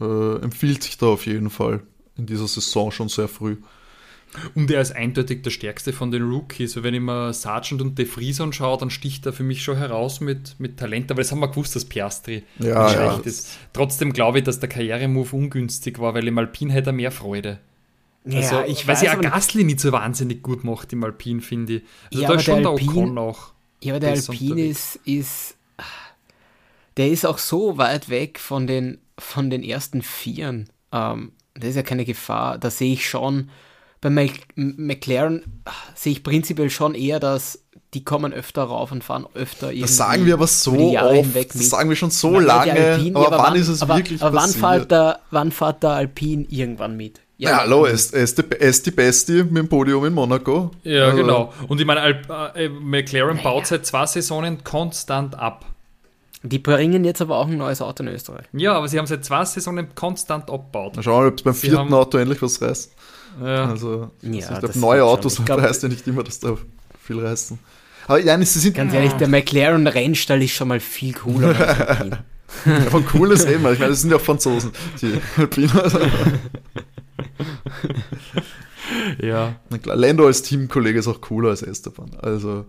äh, 0.00 0.42
empfiehlt 0.42 0.82
sich 0.82 0.98
da 0.98 1.06
auf 1.06 1.24
jeden 1.26 1.48
Fall 1.48 1.80
in 2.18 2.26
dieser 2.26 2.46
Saison 2.46 2.90
schon 2.92 3.08
sehr 3.08 3.28
früh. 3.28 3.56
Und 4.54 4.70
er 4.70 4.80
ist 4.80 4.92
eindeutig 4.92 5.42
der 5.42 5.50
stärkste 5.50 5.92
von 5.92 6.12
den 6.12 6.22
Rookies. 6.22 6.72
Also 6.76 6.84
wenn 6.84 6.94
ich 6.94 7.00
mir 7.00 7.32
Sargent 7.32 7.82
und 7.82 7.98
De 7.98 8.06
Vries 8.06 8.40
anschaue, 8.40 8.78
dann 8.78 8.90
sticht 8.90 9.26
er 9.26 9.32
für 9.32 9.42
mich 9.42 9.64
schon 9.64 9.76
heraus 9.76 10.20
mit, 10.20 10.54
mit 10.58 10.76
Talent. 10.78 11.10
Aber 11.10 11.20
das 11.22 11.32
haben 11.32 11.40
wir 11.40 11.48
gewusst, 11.48 11.74
dass 11.74 11.84
Piastri 11.84 12.44
Ja, 12.60 12.84
nicht 12.84 12.94
ja. 12.96 13.10
schlecht 13.12 13.26
ist. 13.26 13.48
Trotzdem 13.72 14.12
glaube 14.12 14.38
ich, 14.38 14.44
dass 14.44 14.60
der 14.60 14.68
Karrieremove 14.68 15.34
ungünstig 15.34 15.98
war, 15.98 16.14
weil 16.14 16.28
im 16.28 16.38
Alpin 16.38 16.70
hätte 16.70 16.90
er 16.90 16.92
mehr 16.92 17.10
Freude. 17.10 17.58
Also, 18.24 18.36
ja, 18.36 18.64
ich 18.66 18.86
weil 18.86 18.94
weiß 18.96 19.02
nicht- 19.02 19.22
Gasly 19.22 19.64
nicht 19.64 19.80
so 19.80 19.90
wahnsinnig 19.92 20.42
gut 20.42 20.62
macht 20.62 20.92
im 20.92 21.02
Alpin, 21.02 21.40
finde 21.40 21.76
ich. 21.76 21.82
Also 22.12 22.22
Ja, 22.22 22.28
da 22.28 22.32
aber 22.34 22.38
ist 22.40 22.44
schon 22.44 22.54
der 22.54 22.62
der 22.62 22.70
Alpin- 22.72 22.88
Ocon 22.90 23.18
auch. 23.18 23.52
Ja, 23.82 23.94
aber 23.94 24.00
der 24.00 24.12
unterwegs. 24.14 24.96
ist, 24.96 25.06
ist. 25.06 25.56
Der 26.96 27.08
ist 27.08 27.24
auch 27.26 27.38
so 27.38 27.78
weit 27.78 28.08
weg 28.08 28.38
von 28.38 28.66
den, 28.66 28.98
von 29.18 29.50
den 29.50 29.62
ersten 29.62 30.02
Vieren. 30.02 30.68
Ähm, 30.92 31.32
das 31.54 31.70
ist 31.70 31.76
ja 31.76 31.82
keine 31.82 32.04
Gefahr. 32.04 32.58
Da 32.58 32.70
sehe 32.70 32.92
ich 32.92 33.08
schon. 33.08 33.50
Bei 34.00 34.08
McLaren 34.56 35.42
ah, 35.66 35.72
sehe 35.94 36.12
ich 36.12 36.22
prinzipiell 36.22 36.70
schon 36.70 36.94
eher, 36.94 37.20
dass 37.20 37.62
die 37.92 38.04
kommen 38.04 38.32
öfter 38.32 38.62
rauf 38.62 38.92
und 38.92 39.02
fahren 39.04 39.26
öfter 39.34 39.68
irgendwie. 39.68 39.82
Das 39.82 39.96
sagen 39.96 40.24
wir 40.24 40.34
aber 40.34 40.46
so 40.46 40.96
oft, 40.96 41.36
das 41.54 41.70
sagen 41.70 41.88
wir 41.88 41.96
schon 41.96 42.10
so 42.10 42.34
Ja, 42.34 42.38
die 42.40 42.44
lange, 42.46 42.72
Alpine, 42.72 43.16
aber, 43.16 43.30
ja, 43.30 43.38
wann 43.42 43.54
ist 43.56 43.68
es 43.68 43.82
aber, 43.82 43.96
wirklich 43.96 44.22
aber 44.22 44.36
wann 44.36 44.52
passiert? 44.52 44.64
fährt, 44.64 44.90
der, 44.90 45.18
wann 45.30 45.52
fährt 45.52 45.82
der 45.82 45.90
Alpine 45.90 46.46
irgendwann 46.48 46.96
mit? 46.96 47.20
Ja, 47.36 47.58
hallo, 47.58 47.86
er 47.86 47.92
ist, 47.92 48.14
er, 48.14 48.22
ist 48.22 48.38
die, 48.38 48.44
er 48.50 48.68
ist 48.68 48.86
die 48.86 48.90
Beste 48.90 49.44
mit 49.44 49.56
dem 49.56 49.68
Podium 49.68 50.04
in 50.04 50.12
Monaco. 50.12 50.70
Ja, 50.84 51.06
Also, 51.06 51.16
genau. 51.16 51.52
Und 51.68 51.80
ich 51.80 51.86
meine, 51.86 52.02
Alp, 52.02 52.28
äh, 52.54 52.68
McLaren 52.68 53.42
baut 53.42 53.66
seit 53.66 53.86
zwei 53.86 54.04
Saisonen 54.06 54.62
konstant 54.62 55.38
ab. 55.38 55.64
Die 56.42 56.58
bringen 56.58 57.04
jetzt 57.04 57.20
aber 57.20 57.36
auch 57.36 57.46
ein 57.48 57.58
neues 57.58 57.82
Auto 57.82 58.02
in 58.02 58.08
Österreich. 58.08 58.46
Ja, 58.52 58.72
aber 58.72 58.88
sie 58.88 58.98
haben 58.98 59.06
seit 59.06 59.24
zwei 59.24 59.44
Saisonen 59.44 59.94
konstant 59.94 60.50
abgebaut. 60.50 60.96
Mal 60.96 61.02
schauen, 61.02 61.26
ob 61.28 61.36
es 61.36 61.42
beim 61.42 61.52
Sie 61.54 61.60
vierten 61.68 61.78
haben- 61.78 61.94
Auto 61.94 62.16
endlich 62.18 62.40
was 62.40 62.60
reißt. 62.62 62.92
Ja. 63.44 63.66
Also, 63.68 64.10
Ja, 64.22 64.30
ich 64.32 64.46
glaube, 64.46 64.66
das 64.66 64.76
neue 64.76 64.98
wird 64.98 65.00
schon. 65.08 65.08
Autos 65.18 65.38
Ich 65.38 65.44
glaub- 65.44 65.60
heißt 65.60 65.82
ja 65.82 65.88
nicht 65.90 66.06
immer, 66.08 66.22
dass 66.24 66.40
da 66.40 66.56
viel 67.02 67.20
reißen. 67.24 67.58
Aber 68.08 68.20
nein, 68.22 68.42
sie 68.44 68.58
sind 68.58 68.74
Ganz 68.74 68.92
ehrlich, 68.94 69.12
der 69.12 69.28
McLaren 69.28 69.86
Rennstall 69.86 70.42
ist 70.42 70.52
schon 70.52 70.68
mal 70.68 70.80
viel 70.80 71.12
cooler 71.12 71.52
ja, 72.66 72.80
von 72.90 73.04
cooles 73.06 73.44
eben. 73.44 73.56
Ich 73.72 73.78
meine, 73.78 73.90
das 73.90 74.00
sind 74.00 74.10
ja 74.10 74.16
auch 74.16 74.20
Franzosen, 74.20 74.72
die 75.00 75.12
Alpiner. 75.36 75.90
Ja. 79.22 79.54
na 79.68 79.78
klar, 79.78 79.96
Lando 79.96 80.26
als 80.26 80.42
Teamkollege 80.42 80.98
ist 80.98 81.06
auch 81.06 81.20
cooler 81.20 81.50
als 81.50 81.62
Esteban. 81.62 82.10
Also, 82.20 82.64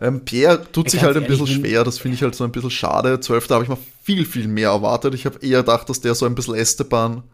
ähm, 0.00 0.24
Pierre 0.24 0.70
tut 0.70 0.90
sich 0.90 1.02
halt 1.02 1.16
ein 1.16 1.26
bisschen 1.26 1.46
schwer, 1.46 1.82
das 1.82 1.98
finde 1.98 2.14
ich 2.14 2.22
halt 2.22 2.34
so 2.34 2.44
ein 2.44 2.52
bisschen 2.52 2.70
schade. 2.70 3.18
Zwölfter 3.20 3.54
habe 3.54 3.64
ich 3.64 3.70
mal 3.70 3.78
viel, 4.02 4.24
viel 4.24 4.46
mehr 4.46 4.70
erwartet. 4.70 5.14
Ich 5.14 5.26
habe 5.26 5.38
eher 5.40 5.60
gedacht, 5.60 5.88
dass 5.88 6.00
der 6.00 6.14
so 6.14 6.24
ein 6.24 6.36
bisschen 6.36 6.54
Esteban 6.54 7.24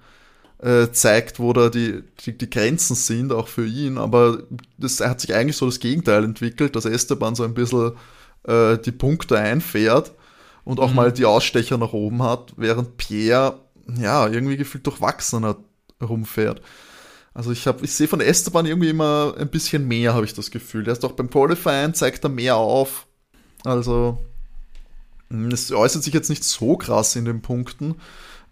äh, 0.63 0.91
zeigt, 0.91 1.39
wo 1.39 1.53
da 1.53 1.69
die, 1.69 2.03
die, 2.25 2.37
die, 2.37 2.49
Grenzen 2.49 2.95
sind, 2.97 3.33
auch 3.33 3.49
für 3.49 3.67
ihn. 3.67 3.99
Aber 3.99 4.45
das 4.79 5.01
hat 5.01 5.21
sich 5.21 5.35
eigentlich 5.35 5.59
so 5.59 5.67
das 5.67 5.79
Gegenteil 5.79 6.25
entwickelt, 6.25 6.75
dass 6.75 6.87
Esteban 6.87 7.35
so 7.35 7.43
ein 7.43 7.53
bisschen 7.53 7.93
äh, 8.45 8.79
die 8.79 8.93
Punkte 8.93 9.39
einfährt 9.39 10.13
und 10.65 10.81
auch 10.81 10.91
mhm. 10.91 10.97
mal 10.97 11.13
die 11.13 11.27
Ausstecher 11.27 11.77
nach 11.77 11.93
oben 11.93 12.23
hat, 12.23 12.55
während 12.57 12.97
Pierre 12.97 13.61
ja 14.01 14.27
irgendwie 14.27 14.57
gefühlt 14.57 14.87
durchwachsener 14.87 15.57
rumfährt. 16.03 16.63
Also 17.35 17.51
ich 17.51 17.67
habe, 17.67 17.85
ich 17.85 17.93
sehe 17.93 18.07
von 18.07 18.21
Esteban 18.21 18.65
irgendwie 18.65 18.91
immer 18.91 19.35
ein 19.37 19.49
bisschen 19.49 19.89
mehr, 19.89 20.15
habe 20.15 20.25
ich 20.25 20.35
das 20.35 20.53
Gefühl. 20.53 20.87
Er 20.87 20.93
ist 20.93 21.05
auch 21.05 21.13
beim 21.13 21.29
Qualifying, 21.29 21.93
zeigt 21.93 22.25
er 22.25 22.31
mehr 22.31 22.57
auf. 22.57 23.07
Also 23.65 24.19
hm, 25.31 25.49
es 25.51 25.73
äußert 25.73 26.05
sich 26.05 26.15
jetzt 26.15 26.31
nicht 26.31 26.45
so 26.45 26.77
krass 26.77 27.17
in 27.17 27.25
den 27.25 27.43
Punkten. 27.43 27.97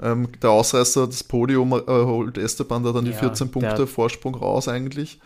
Ähm, 0.01 0.29
der 0.43 0.51
Ausreißer, 0.51 1.07
das 1.07 1.23
Podium 1.23 1.73
äh, 1.73 1.85
holt 1.87 2.37
Esteban 2.37 2.83
da 2.83 2.91
dann 2.91 3.05
die 3.05 3.13
14 3.13 3.53
Punkte 3.53 3.87
Vorsprung 3.87 4.35
raus 4.35 4.67
eigentlich. 4.67 5.21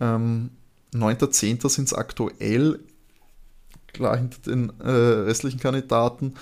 Ähm, 0.00 0.50
9.10. 0.94 1.68
sind 1.68 1.84
es 1.84 1.92
aktuell, 1.92 2.80
klar 3.92 4.16
hinter 4.16 4.38
den 4.50 4.72
äh, 4.80 4.90
restlichen 4.90 5.60
Kandidaten. 5.60 6.34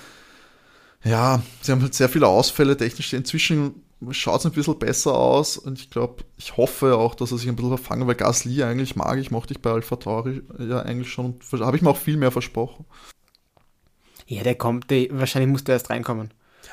Ja, 1.03 1.41
sie 1.61 1.71
haben 1.73 1.81
halt 1.81 1.93
sehr 1.93 2.09
viele 2.09 2.27
Ausfälle 2.27 2.77
technisch. 2.77 3.11
Inzwischen 3.13 3.83
schaut 4.11 4.39
es 4.39 4.45
ein 4.45 4.51
bisschen 4.51 4.79
besser 4.79 5.13
aus 5.13 5.57
und 5.57 5.79
ich 5.79 5.89
glaube, 5.89 6.23
ich 6.37 6.57
hoffe 6.57 6.95
auch, 6.97 7.15
dass 7.15 7.31
er 7.31 7.37
sich 7.37 7.49
ein 7.49 7.55
bisschen 7.55 7.77
verfangen, 7.77 8.07
weil 8.07 8.15
Gasly 8.15 8.63
eigentlich 8.63 8.95
mag 8.95 9.17
ich, 9.19 9.31
mochte 9.31 9.53
ich 9.53 9.61
bei 9.61 9.71
Alpha 9.71 9.97
Tauri 9.97 10.41
ja 10.57 10.79
eigentlich 10.79 11.11
schon, 11.11 11.39
habe 11.51 11.75
ich 11.75 11.83
mir 11.83 11.89
auch 11.89 11.97
viel 11.97 12.17
mehr 12.17 12.31
versprochen. 12.31 12.85
Ja, 14.25 14.43
der 14.43 14.55
kommt, 14.55 14.89
der, 14.91 15.07
wahrscheinlich 15.11 15.51
muss 15.51 15.63
der 15.63 15.73
erst 15.73 15.89
reinkommen. 15.89 16.31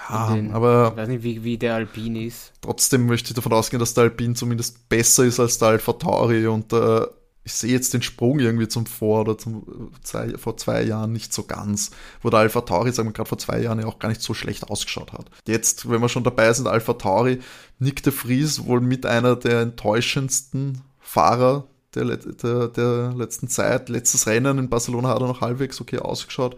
Ja, 0.08 0.34
den, 0.34 0.52
aber. 0.52 0.90
Ich 0.90 0.96
weiß 0.96 1.08
nicht, 1.08 1.22
wie, 1.22 1.42
wie 1.42 1.58
der 1.58 1.74
Alpine 1.74 2.24
ist. 2.24 2.52
Trotzdem 2.60 3.06
möchte 3.06 3.30
ich 3.30 3.34
davon 3.34 3.52
ausgehen, 3.52 3.80
dass 3.80 3.94
der 3.94 4.04
Alpine 4.04 4.34
zumindest 4.34 4.88
besser 4.88 5.24
ist 5.24 5.40
als 5.40 5.58
der 5.58 5.68
Alpha 5.68 5.94
Tauri 5.94 6.46
und 6.46 6.72
äh, 6.72 7.06
ich 7.46 7.54
sehe 7.54 7.70
jetzt 7.70 7.94
den 7.94 8.02
Sprung 8.02 8.40
irgendwie 8.40 8.66
zum 8.66 8.86
Vor- 8.86 9.20
oder 9.20 9.38
zum 9.38 9.92
zwei, 10.02 10.36
vor 10.36 10.56
zwei 10.56 10.82
Jahren 10.82 11.12
nicht 11.12 11.32
so 11.32 11.44
ganz, 11.44 11.92
wo 12.20 12.28
der 12.28 12.40
Alpha 12.40 12.62
Tauri, 12.62 12.90
sagen 12.90 13.08
wir 13.08 13.12
gerade 13.12 13.28
vor 13.28 13.38
zwei 13.38 13.60
Jahren, 13.60 13.78
ja 13.78 13.86
auch 13.86 14.00
gar 14.00 14.08
nicht 14.08 14.20
so 14.20 14.34
schlecht 14.34 14.68
ausgeschaut 14.68 15.12
hat. 15.12 15.30
Jetzt, 15.46 15.88
wenn 15.88 16.00
wir 16.00 16.08
schon 16.08 16.24
dabei 16.24 16.52
sind, 16.52 16.66
Alpha 16.66 16.94
Tauri, 16.94 17.38
Nick 17.78 18.02
de 18.02 18.12
Vries 18.12 18.64
wohl 18.64 18.80
mit 18.80 19.06
einer 19.06 19.36
der 19.36 19.60
enttäuschendsten 19.60 20.82
Fahrer 20.98 21.68
der, 21.94 22.16
der, 22.16 22.66
der 22.66 23.14
letzten 23.14 23.46
Zeit. 23.46 23.90
Letztes 23.90 24.26
Rennen 24.26 24.58
in 24.58 24.68
Barcelona 24.68 25.10
hat 25.10 25.20
er 25.20 25.28
noch 25.28 25.40
halbwegs 25.40 25.80
okay 25.80 26.00
ausgeschaut. 26.00 26.56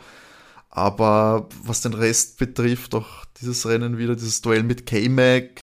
Aber 0.71 1.51
was 1.63 1.83
den 1.83 1.93
Rest 1.93 2.39
betrifft, 2.39 2.95
auch 2.95 3.27
dieses 3.43 3.67
Rennen 3.67 3.99
wieder, 3.99 4.17
dieses 4.17 4.41
Duell 4.41 4.63
mit 4.63 4.87
K-Mac, 4.87 5.61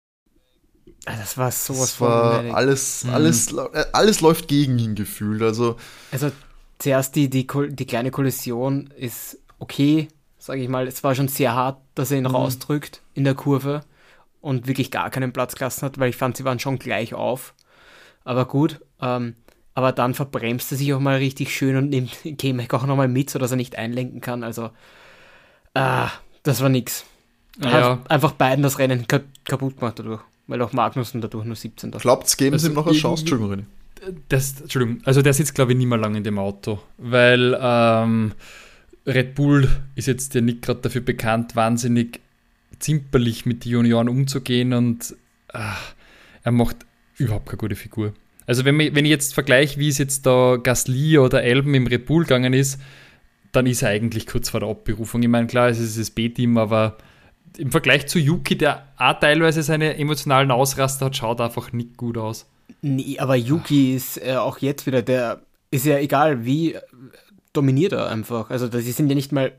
das 1.05 1.37
war 1.37 1.51
sowas 1.51 1.91
das 1.91 2.01
war 2.01 2.43
von 2.43 2.51
alles, 2.51 3.03
mhm. 3.03 3.13
alles, 3.13 3.53
äh, 3.53 3.85
alles 3.93 4.21
läuft 4.21 4.47
gegen 4.47 4.77
ihn 4.79 4.95
gefühlt. 4.95 5.41
Also, 5.41 5.77
also 6.11 6.31
zuerst 6.79 7.15
die, 7.15 7.29
die, 7.29 7.47
die 7.69 7.85
kleine 7.85 8.11
Kollision 8.11 8.89
ist 8.97 9.37
okay, 9.59 10.07
sage 10.39 10.61
ich 10.61 10.69
mal. 10.69 10.87
Es 10.87 11.03
war 11.03 11.15
schon 11.15 11.27
sehr 11.27 11.53
hart, 11.53 11.79
dass 11.93 12.11
er 12.11 12.17
ihn 12.17 12.23
mhm. 12.23 12.31
rausdrückt 12.31 13.01
in 13.13 13.23
der 13.23 13.35
Kurve 13.35 13.81
und 14.41 14.67
wirklich 14.67 14.91
gar 14.91 15.09
keinen 15.09 15.31
Platz 15.31 15.55
gelassen 15.55 15.83
hat, 15.83 15.99
weil 15.99 16.09
ich 16.09 16.17
fand, 16.17 16.37
sie 16.37 16.45
waren 16.45 16.59
schon 16.59 16.79
gleich 16.79 17.13
auf. 17.13 17.53
Aber 18.23 18.45
gut, 18.45 18.79
ähm, 19.01 19.35
aber 19.75 19.91
dann 19.91 20.15
verbremst 20.15 20.71
er 20.71 20.77
sich 20.77 20.93
auch 20.93 20.99
mal 20.99 21.17
richtig 21.17 21.55
schön 21.55 21.77
und 21.77 21.89
nimmt 21.89 22.17
K-Mac 22.37 22.73
auch 22.73 22.85
nochmal 22.85 23.07
mit, 23.07 23.29
sodass 23.29 23.51
er 23.51 23.57
nicht 23.57 23.77
einlenken 23.77 24.21
kann. 24.21 24.43
Also, 24.43 24.71
ah, 25.75 26.09
das 26.41 26.61
war 26.61 26.69
nix. 26.69 27.05
Er 27.61 27.69
ja. 27.69 27.89
hat 27.91 28.11
einfach 28.11 28.31
beiden 28.31 28.63
das 28.63 28.79
Rennen 28.79 29.05
kaputt 29.07 29.77
gemacht 29.77 29.99
dadurch 29.99 30.21
weil 30.47 30.61
auch 30.61 30.73
Magnussen 30.73 31.21
dadurch 31.21 31.45
nur 31.45 31.55
17. 31.55 31.91
Glaubt 31.91 32.37
geben 32.37 32.53
also 32.53 32.67
Sie 32.67 32.71
ihm 32.71 32.75
noch 32.75 32.87
eine 32.87 32.95
Chance? 32.95 33.21
Entschuldigung, 33.21 33.53
René. 33.53 33.63
Das, 34.29 34.61
Entschuldigung, 34.61 35.01
also 35.05 35.21
der 35.21 35.33
sitzt, 35.33 35.55
glaube 35.55 35.71
ich, 35.71 35.77
nicht 35.77 35.87
mehr 35.87 35.97
lange 35.97 36.17
in 36.17 36.23
dem 36.23 36.37
Auto, 36.37 36.79
weil 36.97 37.57
ähm, 37.59 38.33
Red 39.07 39.35
Bull 39.35 39.69
ist 39.95 40.07
jetzt 40.07 40.35
ja 40.35 40.41
nicht 40.41 40.61
gerade 40.61 40.81
dafür 40.81 41.01
bekannt, 41.01 41.55
wahnsinnig 41.55 42.19
zimperlich 42.79 43.45
mit 43.45 43.65
den 43.65 43.71
Junioren 43.71 44.09
umzugehen 44.09 44.73
und 44.73 45.15
ach, 45.47 45.93
er 46.43 46.51
macht 46.51 46.77
überhaupt 47.17 47.47
keine 47.47 47.57
gute 47.57 47.75
Figur. 47.75 48.13
Also 48.45 48.65
wenn, 48.65 48.77
wenn 48.77 49.05
ich 49.05 49.11
jetzt 49.11 49.33
vergleiche, 49.33 49.79
wie 49.79 49.87
es 49.87 49.97
jetzt 49.97 50.25
da 50.25 50.57
Gasly 50.61 51.17
oder 51.17 51.43
Elben 51.43 51.73
im 51.73 51.87
Red 51.87 52.05
Bull 52.05 52.23
gegangen 52.23 52.53
ist, 52.53 52.79
dann 53.51 53.65
ist 53.65 53.81
er 53.81 53.89
eigentlich 53.89 54.27
kurz 54.27 54.49
vor 54.49 54.59
der 54.59 54.69
Abberufung. 54.69 55.23
Ich 55.23 55.29
meine, 55.29 55.47
klar, 55.47 55.69
es 55.69 55.79
ist 55.79 55.97
das 55.97 56.11
B-Team, 56.11 56.57
aber 56.57 56.97
im 57.57 57.71
Vergleich 57.71 58.07
zu 58.07 58.19
Yuki, 58.19 58.57
der 58.57 58.87
auch 58.97 59.19
teilweise 59.19 59.63
seine 59.63 59.97
emotionalen 59.97 60.51
Ausraster 60.51 61.07
hat, 61.07 61.15
schaut 61.15 61.41
einfach 61.41 61.71
nicht 61.71 61.97
gut 61.97 62.17
aus. 62.17 62.47
Nee, 62.81 63.17
aber 63.19 63.35
Yuki 63.35 63.91
Ach. 63.91 63.97
ist 63.97 64.25
äh, 64.25 64.35
auch 64.35 64.59
jetzt 64.59 64.85
wieder, 64.85 65.01
der 65.01 65.41
ist 65.71 65.85
ja 65.85 65.97
egal 65.97 66.45
wie, 66.45 66.77
dominiert 67.53 67.93
er 67.93 68.09
einfach. 68.09 68.49
Also 68.49 68.67
die 68.67 68.79
sind 68.81 69.09
ja 69.09 69.15
nicht 69.15 69.31
mal 69.31 69.53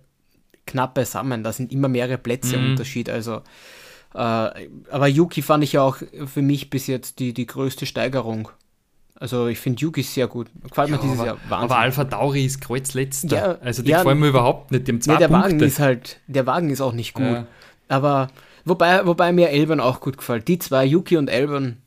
knapp 0.66 0.94
beisammen, 0.94 1.42
da 1.42 1.52
sind 1.52 1.72
immer 1.72 1.88
mehrere 1.88 2.18
Plätze 2.18 2.58
mhm. 2.58 2.70
Unterschied. 2.70 3.08
Also, 3.08 3.42
äh, 4.14 4.18
aber 4.18 5.08
Yuki 5.08 5.42
fand 5.42 5.64
ich 5.64 5.74
ja 5.74 5.82
auch 5.82 5.98
für 6.26 6.42
mich 6.42 6.70
bis 6.70 6.86
jetzt 6.86 7.18
die, 7.18 7.32
die 7.32 7.46
größte 7.46 7.86
Steigerung. 7.86 8.50
Also 9.18 9.46
ich 9.46 9.58
finde 9.58 9.80
Yuki 9.80 10.02
sehr 10.02 10.26
gut. 10.26 10.48
Gefällt 10.62 10.90
ja, 10.90 10.96
mir 10.96 11.02
dieses 11.02 11.18
aber, 11.18 11.26
Jahr 11.26 11.36
wahnsinnig. 11.48 11.70
Aber 11.72 11.78
Alpha 11.78 12.04
Tauri 12.04 12.44
ist 12.44 12.60
kreuzletzter. 12.60 13.36
Ja, 13.36 13.58
also 13.62 13.82
die 13.82 13.90
ja, 13.90 13.98
gefallen 13.98 14.18
mir 14.18 14.28
überhaupt 14.28 14.70
nicht. 14.70 14.86
Dem 14.86 15.00
zwei 15.00 15.14
nee, 15.14 15.18
der 15.20 15.28
Punkte. 15.28 15.52
Wagen 15.52 15.60
ist 15.60 15.78
halt, 15.78 16.20
der 16.26 16.46
Wagen 16.46 16.68
ist 16.68 16.82
auch 16.82 16.92
nicht 16.92 17.14
gut. 17.14 17.24
Ja. 17.24 17.46
Aber 17.88 18.28
wobei, 18.64 19.06
wobei 19.06 19.32
mir 19.32 19.50
Elbern 19.50 19.80
auch 19.80 20.00
gut 20.00 20.18
gefällt. 20.18 20.48
Die 20.48 20.58
zwei, 20.58 20.84
Yuki 20.84 21.16
und 21.16 21.28
Elbern, 21.28 21.78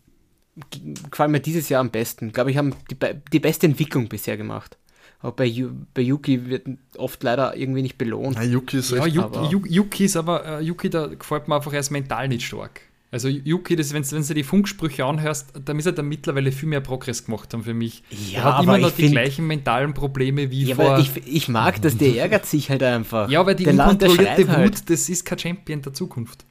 gefallen 1.10 1.32
mir 1.32 1.40
dieses 1.40 1.70
Jahr 1.70 1.82
am 1.82 1.92
besten. 1.92 2.32
Glaube 2.32 2.52
ich, 2.52 2.58
haben 2.58 2.76
die, 2.90 2.98
die 3.32 3.40
beste 3.40 3.68
Entwicklung 3.68 4.10
bisher 4.10 4.38
gemacht. 4.38 4.78
Aber 5.22 5.34
bei, 5.34 5.66
bei 5.94 6.02
Yuki 6.02 6.48
wird 6.48 6.66
oft 6.98 7.22
leider 7.24 7.56
irgendwie 7.58 7.82
nicht 7.82 7.98
belohnt. 7.98 8.38
Ja, 8.38 8.44
Yuki 8.44 8.78
ist, 8.78 8.92
ja, 8.92 9.06
Yuki, 9.06 9.74
Yuki 9.74 10.06
ist 10.06 10.16
aber, 10.16 10.60
uh, 10.60 10.62
Yuki, 10.62 10.90
da 10.90 11.08
gefällt 11.08 11.48
mir 11.48 11.56
einfach, 11.56 11.74
er 11.74 11.82
ist 11.82 11.90
mental 11.90 12.30
nicht 12.30 12.46
stark. 12.46 12.82
Also 13.12 13.28
Yuki, 13.28 13.76
das, 13.76 13.92
wenn, 13.92 14.10
wenn 14.12 14.22
du 14.22 14.34
die 14.36 14.44
Funksprüche 14.44 15.04
anhörst, 15.04 15.54
da 15.66 15.74
ist 15.74 15.86
er 15.88 15.94
da 15.94 16.04
mittlerweile 16.04 16.52
viel 16.52 16.70
mehr 16.70 16.82
Progress 16.82 17.26
gemacht 17.26 17.52
haben 17.54 17.64
für 17.64 17.74
mich. 17.74 18.04
Ja, 18.12 18.40
er 18.40 18.44
hat 18.44 18.64
immer 18.64 18.78
noch 18.78 18.92
die 18.92 19.04
find, 19.04 19.14
gleichen 19.14 19.48
mentalen 19.48 19.96
Probleme 19.96 20.52
wie 20.52 20.66
ja, 20.66 20.76
vor. 20.76 21.00
Ich, 21.00 21.12
ich, 21.26 21.48
mag 21.48 21.82
das, 21.82 21.98
der 21.98 22.16
ärgert 22.18 22.46
sich 22.46 22.70
halt 22.70 22.84
einfach. 22.84 23.28
Ja, 23.30 23.40
aber 23.40 23.56
die 23.56 23.64
der 23.64 23.74
unkontrollierte 23.74 24.48
Wut, 24.48 24.56
halt. 24.56 24.90
das 24.92 25.10
ist 25.10 25.26
kein 25.26 25.40
Champion 25.40 25.82
der 25.82 25.94
Zukunft. 25.94 26.46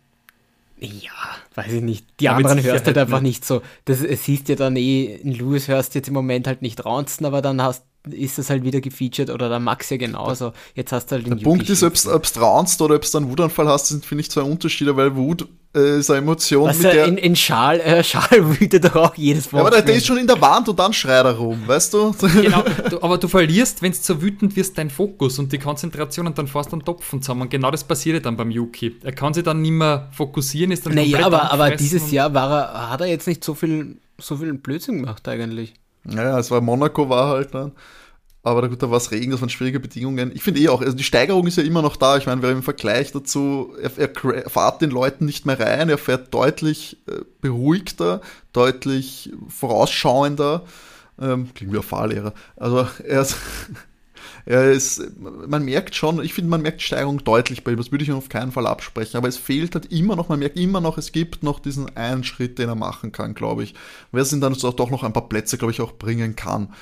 Ja, 0.80 1.12
weiß 1.54 1.72
ich 1.74 1.82
nicht. 1.82 2.06
Die 2.18 2.28
aber 2.28 2.38
anderen 2.38 2.62
hörst 2.62 2.86
halt 2.86 2.98
einfach 2.98 3.20
nicht 3.20 3.44
so. 3.44 3.62
Das 3.84 4.00
siehst 4.00 4.48
ja 4.48 4.56
dann 4.56 4.76
eh, 4.76 5.16
in 5.16 5.32
Lewis 5.32 5.68
hörst 5.68 5.94
du 5.94 6.00
jetzt 6.00 6.08
im 6.08 6.14
Moment 6.14 6.46
halt 6.48 6.62
nicht 6.62 6.84
raunzen, 6.84 7.24
aber 7.24 7.40
dann 7.40 7.62
hast 7.62 7.84
ist 8.12 8.38
das 8.38 8.50
halt 8.50 8.64
wieder 8.64 8.80
gefeatured 8.80 9.30
oder 9.30 9.48
der 9.48 9.60
Max 9.60 9.90
ja 9.90 9.96
genauso. 9.96 10.52
Jetzt 10.74 10.92
hast 10.92 11.06
du 11.06 11.16
halt 11.16 11.26
den 11.26 11.38
Der 11.38 11.44
Punkt 11.44 11.68
ist, 11.68 11.82
ob 11.82 11.94
du 11.94 12.40
raunst 12.40 12.80
oder 12.82 12.96
ob 12.96 13.10
du 13.10 13.18
einen 13.18 13.30
Wutanfall 13.30 13.68
hast, 13.68 13.88
sind, 13.88 14.04
finde 14.04 14.22
ich, 14.22 14.30
zwei 14.30 14.42
Unterschiede, 14.42 14.96
weil 14.96 15.14
Wut 15.16 15.46
äh, 15.74 15.98
ist 15.98 16.10
eine 16.10 16.20
Emotion, 16.20 16.68
weißt 16.68 16.82
mit 16.82 16.92
der... 16.92 17.04
In, 17.06 17.18
in 17.18 17.36
Schal, 17.36 17.80
äh, 17.80 18.02
Schal 18.04 18.58
wütet 18.58 18.84
doch 18.84 18.96
auch 18.96 19.14
jedes 19.14 19.52
Wort. 19.52 19.60
Ja, 19.60 19.66
aber 19.66 19.76
der, 19.76 19.82
der, 19.82 19.96
ist 19.96 20.06
schon 20.06 20.18
in 20.18 20.26
der 20.26 20.40
Wand 20.40 20.68
und 20.68 20.78
dann 20.78 20.92
schreit 20.92 21.24
er 21.24 21.36
rum, 21.36 21.62
weißt 21.66 21.94
du? 21.94 22.14
Genau, 22.40 22.64
du, 22.90 23.02
aber 23.02 23.18
du 23.18 23.28
verlierst, 23.28 23.82
wenn 23.82 23.92
du 23.92 23.98
so 24.00 24.20
wütend 24.22 24.56
wirst, 24.56 24.78
deinen 24.78 24.90
Fokus 24.90 25.38
und 25.38 25.52
die 25.52 25.58
Konzentration 25.58 26.26
und 26.26 26.38
dann 26.38 26.46
fährst 26.46 26.72
du 26.72 26.76
einen 26.76 26.84
Topfen 26.84 27.22
zusammen. 27.22 27.42
Und 27.42 27.50
genau 27.50 27.70
das 27.70 27.84
passiert 27.84 28.24
dann 28.24 28.36
beim 28.36 28.50
Yuki. 28.50 28.96
Er 29.02 29.12
kann 29.12 29.34
sich 29.34 29.44
dann 29.44 29.60
nicht 29.60 29.72
mehr 29.72 30.08
fokussieren, 30.12 30.72
ist 30.72 30.86
dann 30.86 30.94
naja, 30.94 31.26
aber, 31.26 31.52
aber 31.52 31.70
dieses 31.72 32.10
Jahr 32.10 32.32
war 32.32 32.50
er, 32.50 32.90
hat 32.90 33.00
er 33.00 33.06
jetzt 33.06 33.26
nicht 33.26 33.44
so 33.44 33.54
viel, 33.54 33.98
so 34.18 34.36
viel 34.36 34.54
Blödsinn 34.54 35.02
gemacht 35.02 35.28
eigentlich. 35.28 35.74
Naja, 36.08 36.38
es 36.38 36.50
war 36.50 36.60
Monaco 36.60 37.08
war 37.08 37.28
halt 37.28 37.54
dann. 37.54 37.72
Aber 38.42 38.68
gut, 38.68 38.82
da 38.82 38.90
war 38.90 38.96
es 38.96 39.10
Regen, 39.10 39.30
das 39.30 39.40
waren 39.40 39.50
schwierige 39.50 39.80
Bedingungen. 39.80 40.30
Ich 40.34 40.42
finde 40.42 40.60
eh 40.60 40.68
auch, 40.68 40.80
also 40.80 40.96
die 40.96 41.04
Steigerung 41.04 41.46
ist 41.46 41.58
ja 41.58 41.64
immer 41.64 41.82
noch 41.82 41.96
da. 41.96 42.16
Ich 42.16 42.26
meine, 42.26 42.40
wer 42.40 42.50
im 42.50 42.62
Vergleich 42.62 43.12
dazu, 43.12 43.74
er, 43.82 43.90
er 43.98 44.48
fährt 44.48 44.80
den 44.80 44.90
Leuten 44.90 45.26
nicht 45.26 45.44
mehr 45.44 45.58
rein, 45.58 45.88
er 45.88 45.98
fährt 45.98 46.32
deutlich 46.32 46.96
äh, 47.08 47.24
beruhigter, 47.40 48.22
deutlich 48.52 49.32
vorausschauender. 49.48 50.64
Ähm, 51.20 51.52
klingt 51.52 51.72
wie 51.72 51.78
ein 51.78 51.82
Fahrlehrer. 51.82 52.32
Also 52.56 52.86
er 53.04 53.22
ist, 53.22 53.36
ist, 54.48 55.02
man 55.18 55.62
merkt 55.64 55.94
schon, 55.94 56.24
ich 56.24 56.32
finde, 56.32 56.48
man 56.48 56.62
merkt 56.62 56.80
Steigerung 56.80 57.22
deutlich 57.22 57.64
bei 57.64 57.72
ihm. 57.72 57.76
Das 57.76 57.92
würde 57.92 58.02
ich 58.02 58.08
ihm 58.08 58.16
auf 58.16 58.30
keinen 58.30 58.50
Fall 58.50 58.66
absprechen. 58.66 59.18
Aber 59.18 59.28
es 59.28 59.36
fehlt 59.36 59.74
halt 59.74 59.92
immer 59.92 60.16
noch, 60.16 60.30
man 60.30 60.38
merkt 60.38 60.56
immer 60.56 60.80
noch, 60.80 60.96
es 60.96 61.12
gibt 61.12 61.42
noch 61.42 61.60
diesen 61.60 61.94
einen 61.96 62.24
Schritt, 62.24 62.58
den 62.58 62.70
er 62.70 62.74
machen 62.74 63.12
kann, 63.12 63.34
glaube 63.34 63.64
ich. 63.64 63.74
Wer 64.10 64.22
es 64.22 64.32
ihn 64.32 64.40
dann 64.40 64.54
doch 64.54 64.90
noch 64.90 65.02
ein 65.02 65.12
paar 65.12 65.28
Plätze, 65.28 65.58
glaube 65.58 65.72
ich, 65.72 65.82
auch 65.82 65.92
bringen 65.92 66.34
kann. 66.34 66.72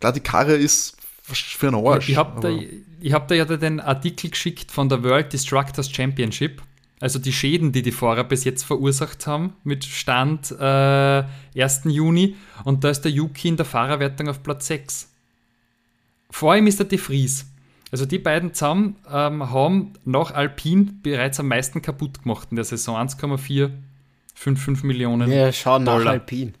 Klar, 0.00 0.12
die 0.12 0.20
Karre 0.20 0.54
ist 0.54 0.96
für 1.22 1.68
einen 1.68 1.86
Arsch. 1.86 2.08
Ich 2.08 2.16
habe 2.16 2.40
da, 2.40 3.12
hab 3.12 3.28
da 3.28 3.34
ja 3.36 3.44
den 3.44 3.78
Artikel 3.78 4.30
geschickt 4.30 4.72
von 4.72 4.88
der 4.88 5.04
World 5.04 5.32
Destructors 5.32 5.92
Championship. 5.92 6.60
Also 6.98 7.20
die 7.20 7.32
Schäden, 7.32 7.70
die 7.70 7.82
die 7.82 7.92
Fahrer 7.92 8.24
bis 8.24 8.42
jetzt 8.42 8.64
verursacht 8.64 9.28
haben, 9.28 9.54
mit 9.62 9.84
Stand 9.84 10.50
äh, 10.52 11.24
1. 11.60 11.82
Juni. 11.84 12.34
Und 12.64 12.82
da 12.82 12.90
ist 12.90 13.02
der 13.02 13.12
Yuki 13.12 13.48
in 13.48 13.56
der 13.56 13.66
Fahrerwertung 13.66 14.28
auf 14.28 14.42
Platz 14.42 14.66
6. 14.66 15.11
Vor 16.32 16.56
ihm 16.56 16.66
ist 16.66 16.78
der 16.78 16.86
De 16.86 16.98
Vries. 16.98 17.46
Also 17.92 18.06
die 18.06 18.18
beiden 18.18 18.54
zusammen 18.54 18.96
ähm, 19.12 19.50
haben 19.50 19.92
nach 20.04 20.32
Alpine 20.32 20.86
bereits 21.02 21.38
am 21.38 21.48
meisten 21.48 21.82
kaputt 21.82 22.22
gemacht 22.22 22.48
in 22.50 22.56
der 22.56 22.64
Saison. 22.64 22.96
1,4 22.96 23.70
5, 24.34 24.60
5 24.60 24.82
Millionen. 24.82 25.30
Ja, 25.30 25.52
schau 25.52 25.78
nach 25.78 25.98
Dollar. 25.98 26.12
Alpin. 26.14 26.54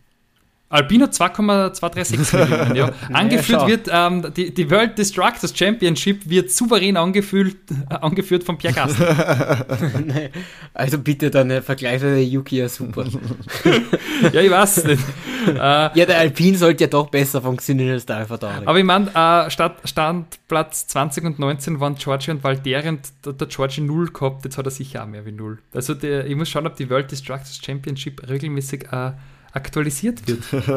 Alpina 0.72 1.04
2,236 1.10 2.32
Millionen, 2.68 2.76
ja. 2.76 2.92
Angeführt 3.12 3.60
schau. 3.60 3.68
wird, 3.68 3.88
ähm, 3.92 4.32
die, 4.34 4.54
die 4.54 4.70
World 4.70 4.96
Destructors 4.96 5.56
Championship 5.56 6.26
wird 6.28 6.50
souverän 6.50 6.96
angeführt, 6.96 7.56
äh, 7.90 7.94
angeführt 7.94 8.42
von 8.42 8.56
Pierre 8.56 8.74
Gasly. 8.74 9.04
Also 10.74 10.98
bitte 10.98 11.30
dann 11.30 11.50
äh, 11.50 11.60
vergleichsweise 11.60 12.20
Yuki 12.20 12.56
ja 12.56 12.68
super. 12.68 13.04
ja, 14.32 14.40
ich 14.40 14.50
weiß 14.50 14.84
nicht. 14.84 15.02
Äh, 15.46 15.54
ja, 15.58 15.90
der 16.06 16.18
Alpin 16.18 16.56
sollte 16.56 16.84
ja 16.84 16.88
doch 16.88 17.10
besser 17.10 17.42
funktionieren 17.42 17.90
als 17.92 18.06
der 18.06 18.16
Alpha 18.16 18.38
Tauri. 18.38 18.64
aber 18.64 18.78
ich 18.78 18.84
meine, 18.84 19.08
äh, 19.08 19.50
Start, 19.50 19.76
Standplatz 19.84 20.86
20 20.86 21.24
und 21.24 21.38
19 21.38 21.80
waren 21.80 21.96
Georgie 21.96 22.30
und 22.30 22.42
Valtteri 22.42 22.88
und 22.88 23.00
der, 23.26 23.34
der 23.34 23.48
Georgie 23.48 23.82
0 23.82 24.10
gehabt, 24.12 24.44
jetzt 24.46 24.56
hat 24.56 24.64
er 24.64 24.70
sicher 24.70 25.02
auch 25.02 25.06
mehr 25.06 25.26
wie 25.26 25.32
0. 25.32 25.58
Also 25.74 25.92
der, 25.92 26.26
ich 26.26 26.34
muss 26.34 26.48
schauen, 26.48 26.66
ob 26.66 26.76
die 26.76 26.88
World 26.88 27.10
Destructors 27.10 27.60
Championship 27.62 28.26
regelmäßig 28.26 28.86
äh, 28.90 29.12
aktualisiert 29.52 30.26
wird. 30.26 30.42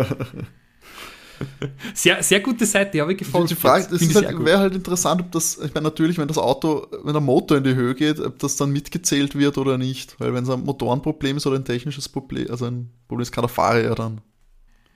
sehr, 1.94 2.24
sehr 2.24 2.40
gute 2.40 2.66
Seite, 2.66 2.92
die 2.92 3.02
habe 3.02 3.14
ich 3.14 3.20
gefolgt. 3.20 3.52
Die 3.52 3.56
Frage 3.56 3.94
ist 3.96 4.16
halt, 4.16 4.46
wäre 4.46 4.60
halt 4.60 4.76
interessant, 4.76 5.22
ob 5.22 5.32
das, 5.32 5.58
ich 5.64 5.74
meine, 5.74 5.86
natürlich, 5.86 6.18
wenn 6.18 6.28
das 6.28 6.38
Auto, 6.38 6.88
wenn 7.04 7.14
der 7.14 7.22
Motor 7.22 7.58
in 7.58 7.64
die 7.64 7.76
Höhe 7.76 7.96
geht, 7.96 8.20
ob 8.20 8.40
das 8.40 8.56
dann 8.56 8.72
mitgezählt 8.72 9.36
wird 9.36 9.58
oder 9.58 9.78
nicht. 9.78 10.20
Weil 10.20 10.34
wenn 10.34 10.44
es 10.44 10.50
ein 10.50 10.64
Motorenproblem 10.64 11.38
ist 11.38 11.48
oder 11.48 11.58
ein 11.58 11.66
technisches 11.66 12.10
Problem, 12.10 12.50
also 12.50 12.66
ein 12.66 12.90
Problem 13.08 13.24
ist, 13.24 13.32
kann 13.32 13.44
der 13.44 13.50
Fahrer 13.50 13.82
ja 13.82 13.96
dann 13.96 14.22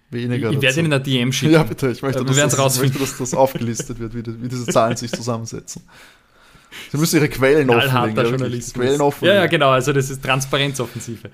weniger. 0.10 0.50
Ich, 0.50 0.58
ich 0.58 0.62
werde. 0.62 0.80
Ihnen 0.80 0.94
eine 0.94 1.04
DM 1.04 1.32
schicken. 1.32 1.54
Ja, 1.54 1.64
bitte, 1.64 1.92
ich 1.92 2.02
möchte, 2.02 2.20
Wir 2.20 2.26
dass, 2.26 2.56
das, 2.56 2.76
ich 2.76 2.82
möchte, 2.82 3.00
dass 3.00 3.18
das 3.18 3.34
aufgelistet 3.34 4.00
wird, 4.00 4.16
wie, 4.16 4.24
die, 4.24 4.42
wie 4.42 4.48
diese 4.48 4.66
Zahlen 4.66 4.98
sich 4.98 5.12
zusammensetzen. 5.12 5.84
Sie 6.92 6.98
müssen 6.98 7.18
ihre 7.18 7.30
Quellen 7.30 7.70
offenlegen. 7.70 8.16
ja. 8.54 8.60
Quellen 8.74 9.00
Ja, 9.00 9.06
offenlegen. 9.06 9.38
ja, 9.42 9.48
genau, 9.48 9.70
also 9.70 9.92
das 9.94 10.10
ist 10.10 10.24
Transparenzoffensive. 10.24 11.30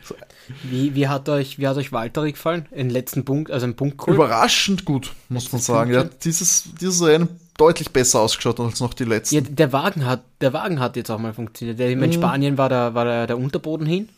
Wie, 0.63 0.95
wie, 0.95 1.08
hat 1.08 1.28
euch, 1.30 1.60
wie 1.60 1.67
hat 1.67 1.78
euch 1.78 1.91
Valtteri 1.91 2.32
gefallen? 2.32 2.67
Den 2.71 2.89
letzten 2.89 3.26
Punkt, 3.26 3.52
also 3.52 3.65
ein 3.65 3.76
Punkt? 3.76 4.08
Überraschend 4.08 4.86
gut, 4.86 5.13
muss 5.30 5.52
man 5.52 5.62
sagen. 5.62 5.91
Er 5.91 6.02
hat 6.02 6.24
dieses, 6.26 6.63
dieses 6.80 7.04
Rennen 7.04 7.30
deutlich 7.58 7.91
besser 7.91 8.19
ausgeschaut 8.19 8.60
als 8.60 8.80
noch 8.80 8.93
die 8.93 9.06
letzten. 9.06 9.36
Ja, 9.36 9.41
der 9.41 9.71
Wagen 9.74 10.06
hat, 10.06 10.24
der 10.41 10.54
Wagen 10.54 10.80
hat 10.80 10.95
jetzt 10.95 11.10
auch 11.10 11.19
mal 11.19 11.34
funktioniert. 11.34 11.80
Der, 11.80 11.95
Mhm. 11.95 12.04
In 12.04 12.13
Spanien 12.13 12.58
war, 12.58 12.69
der, 12.69 12.93
war 12.93 13.06
der, 13.06 13.28
der 13.28 13.38
Unterboden 13.38 13.86
hin, 13.88 14.10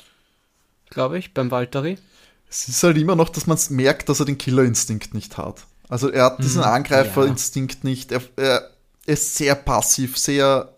glaube 0.89 1.17
ich, 1.19 1.33
beim 1.33 1.51
Valtteri. 1.51 1.97
Es 2.49 2.67
ist 2.67 2.81
halt 2.83 2.97
immer 2.97 3.15
noch, 3.15 3.29
dass 3.29 3.45
man 3.45 3.57
merkt, 3.69 4.09
dass 4.09 4.19
er 4.19 4.25
den 4.25 4.37
Killerinstinkt 4.37 5.13
nicht 5.13 5.37
hat. 5.37 5.65
Also 5.89 6.09
er 6.09 6.25
hat 6.25 6.39
diesen 6.43 6.63
Angreiferinstinkt 6.63 7.83
nicht. 7.83 8.11
Er, 8.11 8.21
er 8.35 8.69
ist 9.05 9.35
sehr 9.35 9.55
passiv, 9.55 10.17
sehr, 10.17 10.69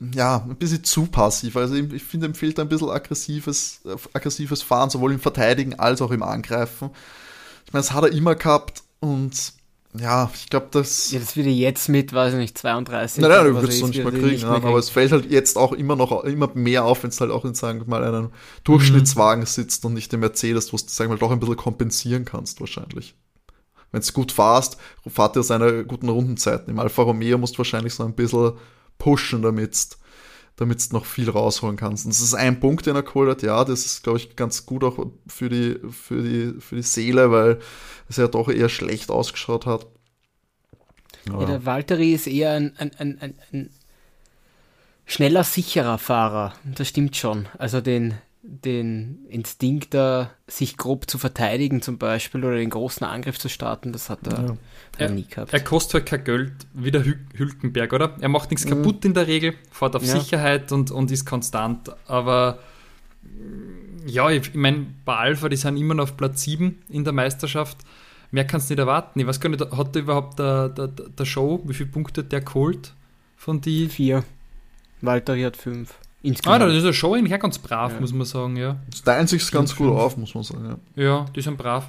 ja, 0.00 0.44
ein 0.48 0.56
bisschen 0.56 0.84
zu 0.84 1.06
passiv. 1.06 1.56
Also 1.56 1.74
ich 1.74 2.02
finde, 2.02 2.26
ihm 2.26 2.34
fehlt 2.34 2.58
ein 2.58 2.68
bisschen 2.68 2.90
aggressives, 2.90 3.80
aggressives 4.12 4.62
Fahren, 4.62 4.90
sowohl 4.90 5.12
im 5.12 5.20
Verteidigen 5.20 5.78
als 5.78 6.02
auch 6.02 6.10
im 6.10 6.22
Angreifen. 6.22 6.90
Ich 7.66 7.72
meine, 7.72 7.82
das 7.82 7.92
hat 7.92 8.04
er 8.04 8.12
immer 8.12 8.34
gehabt 8.34 8.82
und 9.00 9.54
ja, 9.96 10.28
ich 10.34 10.50
glaube, 10.50 10.66
das. 10.72 11.12
Ja, 11.12 11.20
das 11.20 11.36
wird 11.36 11.46
er 11.46 11.52
jetzt 11.52 11.88
mit, 11.88 12.12
weiß 12.12 12.32
ich 12.32 12.40
nicht, 12.40 12.58
32. 12.58 13.22
Nein, 13.22 13.30
nein, 13.30 13.44
du 13.44 13.54
würdest 13.54 13.80
du 13.80 13.84
ist, 13.84 13.90
nicht 13.90 14.02
mehr 14.02 14.12
wird 14.12 14.22
er 14.22 14.28
kriegen, 14.28 14.42
ja, 14.42 14.58
mehr 14.58 14.68
aber 14.68 14.78
es 14.78 14.90
fällt 14.90 15.12
halt 15.12 15.30
jetzt 15.30 15.56
auch 15.56 15.72
immer 15.72 15.94
noch 15.94 16.24
immer 16.24 16.50
mehr 16.54 16.84
auf, 16.84 17.04
wenn 17.04 17.10
es 17.10 17.20
halt 17.20 17.30
auch 17.30 17.44
in, 17.44 17.54
sagen 17.54 17.80
wir 17.80 17.86
mal, 17.86 18.02
einem 18.02 18.30
Durchschnittswagen 18.64 19.46
sitzt 19.46 19.84
und 19.84 19.94
nicht 19.94 20.12
im 20.12 20.20
Mercedes, 20.20 20.72
wo 20.72 20.76
du, 20.76 20.82
sagen 20.88 21.10
wir 21.10 21.14
mal, 21.14 21.20
doch 21.20 21.30
ein 21.30 21.38
bisschen 21.38 21.56
kompensieren 21.56 22.24
kannst, 22.24 22.58
wahrscheinlich. 22.60 23.14
Wenn 23.92 24.00
es 24.00 24.12
gut 24.12 24.32
fahrst, 24.32 24.78
fahrt 25.06 25.36
ihr 25.36 25.44
seine 25.44 25.84
guten 25.84 26.08
Rundenzeiten. 26.08 26.68
Im 26.68 26.80
Alfa 26.80 27.02
Romeo 27.02 27.38
musst 27.38 27.54
du 27.54 27.58
wahrscheinlich 27.58 27.94
so 27.94 28.02
ein 28.04 28.14
bisschen 28.14 28.54
pushen, 28.98 29.42
damit 29.42 29.96
damit 30.56 30.88
du 30.88 30.94
noch 30.94 31.04
viel 31.04 31.28
rausholen 31.28 31.76
kannst. 31.76 32.04
Und 32.04 32.14
das 32.14 32.20
ist 32.20 32.34
ein 32.34 32.60
Punkt, 32.60 32.86
den 32.86 32.94
er 32.94 33.02
geholt 33.02 33.28
hat. 33.28 33.42
Ja, 33.42 33.64
das 33.64 33.84
ist, 33.84 34.04
glaube 34.04 34.18
ich, 34.18 34.36
ganz 34.36 34.66
gut 34.66 34.84
auch 34.84 35.06
für 35.26 35.48
die, 35.48 35.80
für 35.90 36.22
die, 36.22 36.60
für 36.60 36.76
die 36.76 36.82
Seele, 36.82 37.30
weil 37.30 37.58
es 38.08 38.16
ja 38.16 38.28
doch 38.28 38.48
eher 38.48 38.68
schlecht 38.68 39.10
ausgeschaut 39.10 39.66
hat. 39.66 39.86
Ja, 41.28 41.44
der 41.44 41.66
Valtteri 41.66 42.12
ist 42.12 42.26
eher 42.26 42.52
ein, 42.52 42.72
ein, 42.76 42.92
ein, 42.98 43.18
ein, 43.20 43.34
ein 43.52 43.70
schneller, 45.06 45.42
sicherer 45.42 45.98
Fahrer. 45.98 46.54
Das 46.64 46.88
stimmt 46.88 47.16
schon. 47.16 47.48
Also 47.58 47.80
den, 47.80 48.14
den 48.46 49.24
Instinkt, 49.30 49.94
da 49.94 50.30
sich 50.46 50.76
grob 50.76 51.08
zu 51.10 51.16
verteidigen 51.18 51.80
zum 51.80 51.96
Beispiel 51.96 52.44
oder 52.44 52.56
den 52.56 52.68
großen 52.70 53.06
Angriff 53.06 53.38
zu 53.38 53.48
starten, 53.48 53.92
das 53.92 54.10
hat 54.10 54.26
er, 54.26 54.44
Ja. 54.48 54.56
er 54.98 55.10
nie 55.10 55.24
gehabt. 55.24 55.52
Er 55.54 55.60
kostet 55.60 55.94
halt 55.94 56.06
kein 56.06 56.24
Geld, 56.24 56.52
wie 56.74 56.90
der 56.90 57.04
Hü 57.04 57.14
Hülkenberg, 57.34 57.92
oder? 57.94 58.16
Er 58.20 58.28
macht 58.28 58.50
nichts 58.50 58.66
kaputt 58.66 59.04
in 59.06 59.14
der 59.14 59.26
Regel, 59.26 59.54
fährt 59.70 59.96
auf 59.96 60.02
Mhm. 60.02 60.08
Ja. 60.08 60.20
Sicherheit 60.20 60.72
und, 60.72 60.90
und 60.90 61.10
ist 61.10 61.24
konstant. 61.24 61.90
Aber 62.06 62.58
mm, 63.22 64.06
ja, 64.08 64.28
ich, 64.30 64.48
ich 64.48 64.54
meine, 64.54 64.86
bei 65.06 65.16
Alpha, 65.16 65.48
die 65.48 65.56
sind 65.56 65.76
immer 65.78 65.94
noch 65.94 66.04
auf 66.04 66.16
Platz 66.16 66.42
7 66.42 66.82
in 66.90 67.04
der 67.04 67.12
Meisterschaft. 67.14 67.78
Mehr 68.30 68.46
kannst 68.46 68.68
du 68.68 68.74
nicht 68.74 68.80
erwarten. 68.80 69.20
Ich 69.20 69.26
weiß 69.26 69.40
gar 69.40 69.48
nicht, 69.48 69.60
hat 69.70 69.94
der 69.94 70.02
überhaupt 70.02 70.38
der, 70.38 70.68
der, 70.68 70.88
der 70.88 71.24
Show, 71.24 71.62
wie 71.64 71.72
viele 71.74 71.88
Punkte 71.88 72.22
hat 72.22 72.32
der 72.32 72.40
geholt 72.42 72.92
von 73.36 73.60
die? 73.62 73.88
Vier. 73.88 74.24
Valtteri 75.00 75.42
hat 75.42 75.56
fünf. 75.56 75.94
Ah, 76.24 76.28
Insgesamt. 76.28 76.62
da 76.62 76.66
ist 76.68 76.84
der 76.84 76.92
Show 76.94 77.14
eigentlich 77.14 77.34
auch 77.34 77.38
ganz 77.40 77.58
brav, 77.58 77.92
Ja. 77.92 78.00
muss 78.00 78.12
man 78.12 78.24
sagen, 78.24 78.56
ja. 78.56 78.76
Das 78.90 79.02
teilen 79.02 79.26
sich 79.26 79.50
ganz 79.50 79.76
gut 79.76 79.90
auf, 79.92 80.16
muss 80.16 80.34
man 80.34 80.42
sagen. 80.42 80.78
Ja. 80.96 81.02
Ja, 81.04 81.26
die 81.36 81.40
sind 81.42 81.58
brav. 81.58 81.86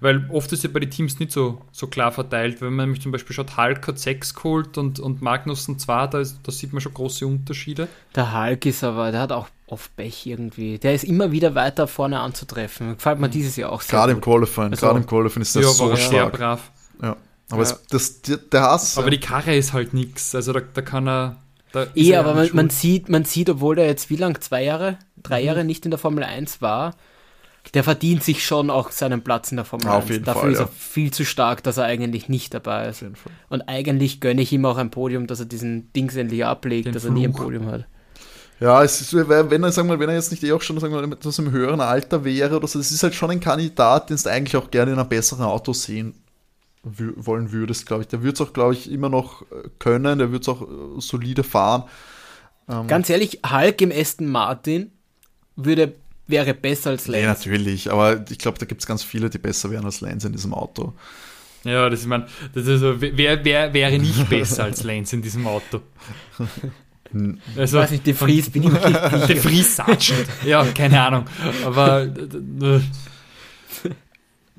Weil 0.00 0.28
oft 0.32 0.50
ist 0.52 0.64
ja 0.64 0.70
bei 0.72 0.80
den 0.80 0.90
Teams 0.90 1.20
nicht 1.20 1.30
so, 1.30 1.62
so 1.70 1.86
klar 1.86 2.10
verteilt. 2.10 2.60
Wenn 2.60 2.72
man 2.74 2.86
nämlich 2.86 3.00
zum 3.00 3.12
Beispiel 3.12 3.36
schaut, 3.36 3.56
Hulk 3.56 3.86
hat 3.86 4.00
6 4.00 4.34
geholt 4.34 4.76
und, 4.78 4.98
und 4.98 5.22
Magnussen 5.22 5.78
2, 5.78 6.08
da, 6.08 6.18
ist, 6.18 6.40
da 6.42 6.50
sieht 6.50 6.72
man 6.72 6.80
schon 6.80 6.92
große 6.92 7.24
Unterschiede. 7.24 7.86
Der 8.16 8.32
Hulk 8.36 8.66
ist 8.66 8.82
aber, 8.82 9.12
der 9.12 9.20
hat 9.20 9.30
auch 9.30 9.46
oft 9.68 9.94
Pech 9.94 10.26
irgendwie. 10.26 10.78
Der 10.80 10.92
ist 10.92 11.04
immer 11.04 11.30
wieder 11.30 11.54
weiter 11.54 11.86
vorne 11.86 12.18
anzutreffen. 12.18 12.96
Gefällt 12.96 13.20
mir 13.20 13.28
dieses 13.28 13.54
Jahr 13.54 13.70
auch 13.70 13.80
sehr 13.80 13.96
Gerade 13.96 14.10
im 14.12 14.20
gut. 14.20 14.24
Qualifying, 14.24 14.70
Also- 14.72 14.86
gerade 14.86 14.98
im 14.98 15.06
Qualifying 15.06 15.42
ist 15.42 15.54
der 15.54 15.62
ja, 15.62 15.68
so 15.68 15.88
war 15.88 15.96
sehr 15.96 16.06
stark. 16.06 16.32
brav. 16.32 16.70
Ja. 17.00 17.16
Aber 17.50 17.62
Ja. 17.62 17.70
Es, 17.70 17.86
das, 17.86 18.22
der, 18.22 18.38
der 18.38 18.62
Hass. 18.62 18.98
Aber 18.98 19.10
die 19.10 19.20
Karre 19.20 19.54
ist 19.54 19.72
halt 19.72 19.94
nix. 19.94 20.34
Also 20.34 20.52
da, 20.52 20.60
da 20.74 20.82
kann 20.82 21.06
er. 21.06 21.36
Da 21.76 21.86
Eh, 21.94 22.10
er 22.10 22.20
aber 22.20 22.34
man, 22.34 22.48
man, 22.54 22.70
sieht, 22.70 23.08
man 23.08 23.24
sieht, 23.24 23.50
obwohl 23.50 23.78
er 23.78 23.86
jetzt 23.86 24.08
wie 24.10 24.16
lang, 24.16 24.40
zwei 24.40 24.64
Jahre, 24.64 24.98
drei 25.22 25.40
Mhm. 25.40 25.46
Jahre 25.46 25.64
nicht 25.64 25.84
in 25.84 25.90
der 25.90 25.98
Formel 25.98 26.24
1 26.24 26.62
war, 26.62 26.94
der 27.74 27.84
verdient 27.84 28.22
sich 28.22 28.46
schon 28.46 28.70
auch 28.70 28.90
seinen 28.92 29.22
Platz 29.22 29.50
in 29.50 29.56
der 29.56 29.64
Formel 29.64 29.88
Auf 29.88 30.04
1. 30.04 30.10
jeden 30.10 30.24
Dafür 30.24 30.40
Fall, 30.42 30.52
ist 30.52 30.58
ja. 30.60 30.64
er 30.64 30.68
viel 30.68 31.12
zu 31.12 31.24
stark, 31.24 31.62
dass 31.64 31.76
er 31.76 31.84
eigentlich 31.84 32.28
nicht 32.28 32.54
dabei 32.54 32.88
ist. 32.88 33.04
Und 33.48 33.62
eigentlich 33.62 34.20
gönne 34.20 34.40
ich 34.40 34.52
ihm 34.52 34.64
auch 34.64 34.76
ein 34.78 34.90
Podium, 34.90 35.26
dass 35.26 35.40
er 35.40 35.46
diesen 35.46 35.92
Dings 35.92 36.16
endlich 36.16 36.44
ablegt, 36.44 36.86
Den 36.86 36.92
dass 36.94 37.04
er 37.04 37.10
nie 37.10 37.26
ein 37.26 37.34
Fluch. 37.34 37.44
Podium 37.44 37.66
hat. 37.66 37.86
Ja, 38.60 38.82
es 38.82 39.00
ist, 39.02 39.12
wenn 39.14 39.62
er, 39.62 39.72
sagen 39.72 39.88
wir, 39.88 39.96
mal, 39.96 40.00
wenn 40.00 40.08
er 40.08 40.14
jetzt 40.14 40.30
nicht 40.30 40.42
eh 40.42 40.52
auch 40.52 40.62
schon 40.62 40.78
sagen 40.80 40.94
wir, 40.94 41.02
etwas 41.12 41.38
im 41.38 41.50
höheren 41.50 41.80
Alter 41.80 42.24
wäre 42.24 42.56
oder 42.56 42.66
so, 42.66 42.78
das 42.78 42.90
ist 42.90 43.02
halt 43.02 43.14
schon 43.14 43.30
ein 43.30 43.40
Kandidat, 43.40 44.08
den 44.08 44.16
du 44.16 44.30
eigentlich 44.30 44.56
auch 44.56 44.70
gerne 44.70 44.92
in 44.92 44.98
einem 44.98 45.08
besseren 45.08 45.44
Auto 45.44 45.74
sehen 45.74 46.14
wollen 47.16 47.52
würdest, 47.52 47.86
glaube 47.86 48.02
ich. 48.02 48.08
Der 48.08 48.22
würde 48.22 48.34
es 48.34 48.40
auch, 48.40 48.52
glaube 48.52 48.74
ich, 48.74 48.90
immer 48.90 49.08
noch 49.08 49.42
äh, 49.42 49.68
können, 49.78 50.18
der 50.18 50.30
würde 50.30 50.42
es 50.42 50.48
auch 50.48 50.62
äh, 50.62 51.00
solide 51.00 51.42
fahren. 51.42 51.84
Ähm, 52.68 52.86
Ganz 52.86 53.10
ehrlich, 53.10 53.40
Hulk 53.48 53.80
im 53.80 53.92
Aston 53.92 54.28
Martin 54.28 54.90
würde, 55.56 55.94
wäre 56.26 56.54
besser 56.54 56.90
als 56.90 57.08
nee, 57.08 57.22
Lance. 57.22 57.48
natürlich, 57.48 57.90
aber 57.90 58.24
ich 58.30 58.38
glaube, 58.38 58.58
da 58.58 58.66
gibt 58.66 58.80
es 58.82 58.86
ganz 58.86 59.02
viele, 59.02 59.30
die 59.30 59.38
besser 59.38 59.70
wären 59.70 59.84
als 59.84 60.00
Lance 60.00 60.26
in 60.26 60.32
diesem 60.32 60.54
Auto. 60.54 60.92
Ja, 61.64 61.90
das, 61.90 62.02
ich 62.02 62.06
mein, 62.06 62.24
das 62.54 62.66
ist 62.66 62.80
so, 62.80 63.00
wer, 63.00 63.44
wer 63.44 63.74
wäre 63.74 63.98
nicht 63.98 64.28
besser 64.30 64.64
als 64.64 64.84
Lance 64.84 65.16
in 65.16 65.22
diesem 65.22 65.46
Auto? 65.46 65.80
Also, 67.56 67.78
Ich 67.78 67.82
weiß 67.82 67.90
nicht, 67.92 68.06
De 68.06 68.14
Vries 68.14 68.50
bin 68.50 68.64
ich 68.64 68.70
nicht 68.72 69.38
Fries 69.42 69.76
Sargent. 69.76 70.26
Ja, 70.44 70.64
keine 70.64 71.00
Ahnung. 71.00 71.24
Aber, 71.64 72.06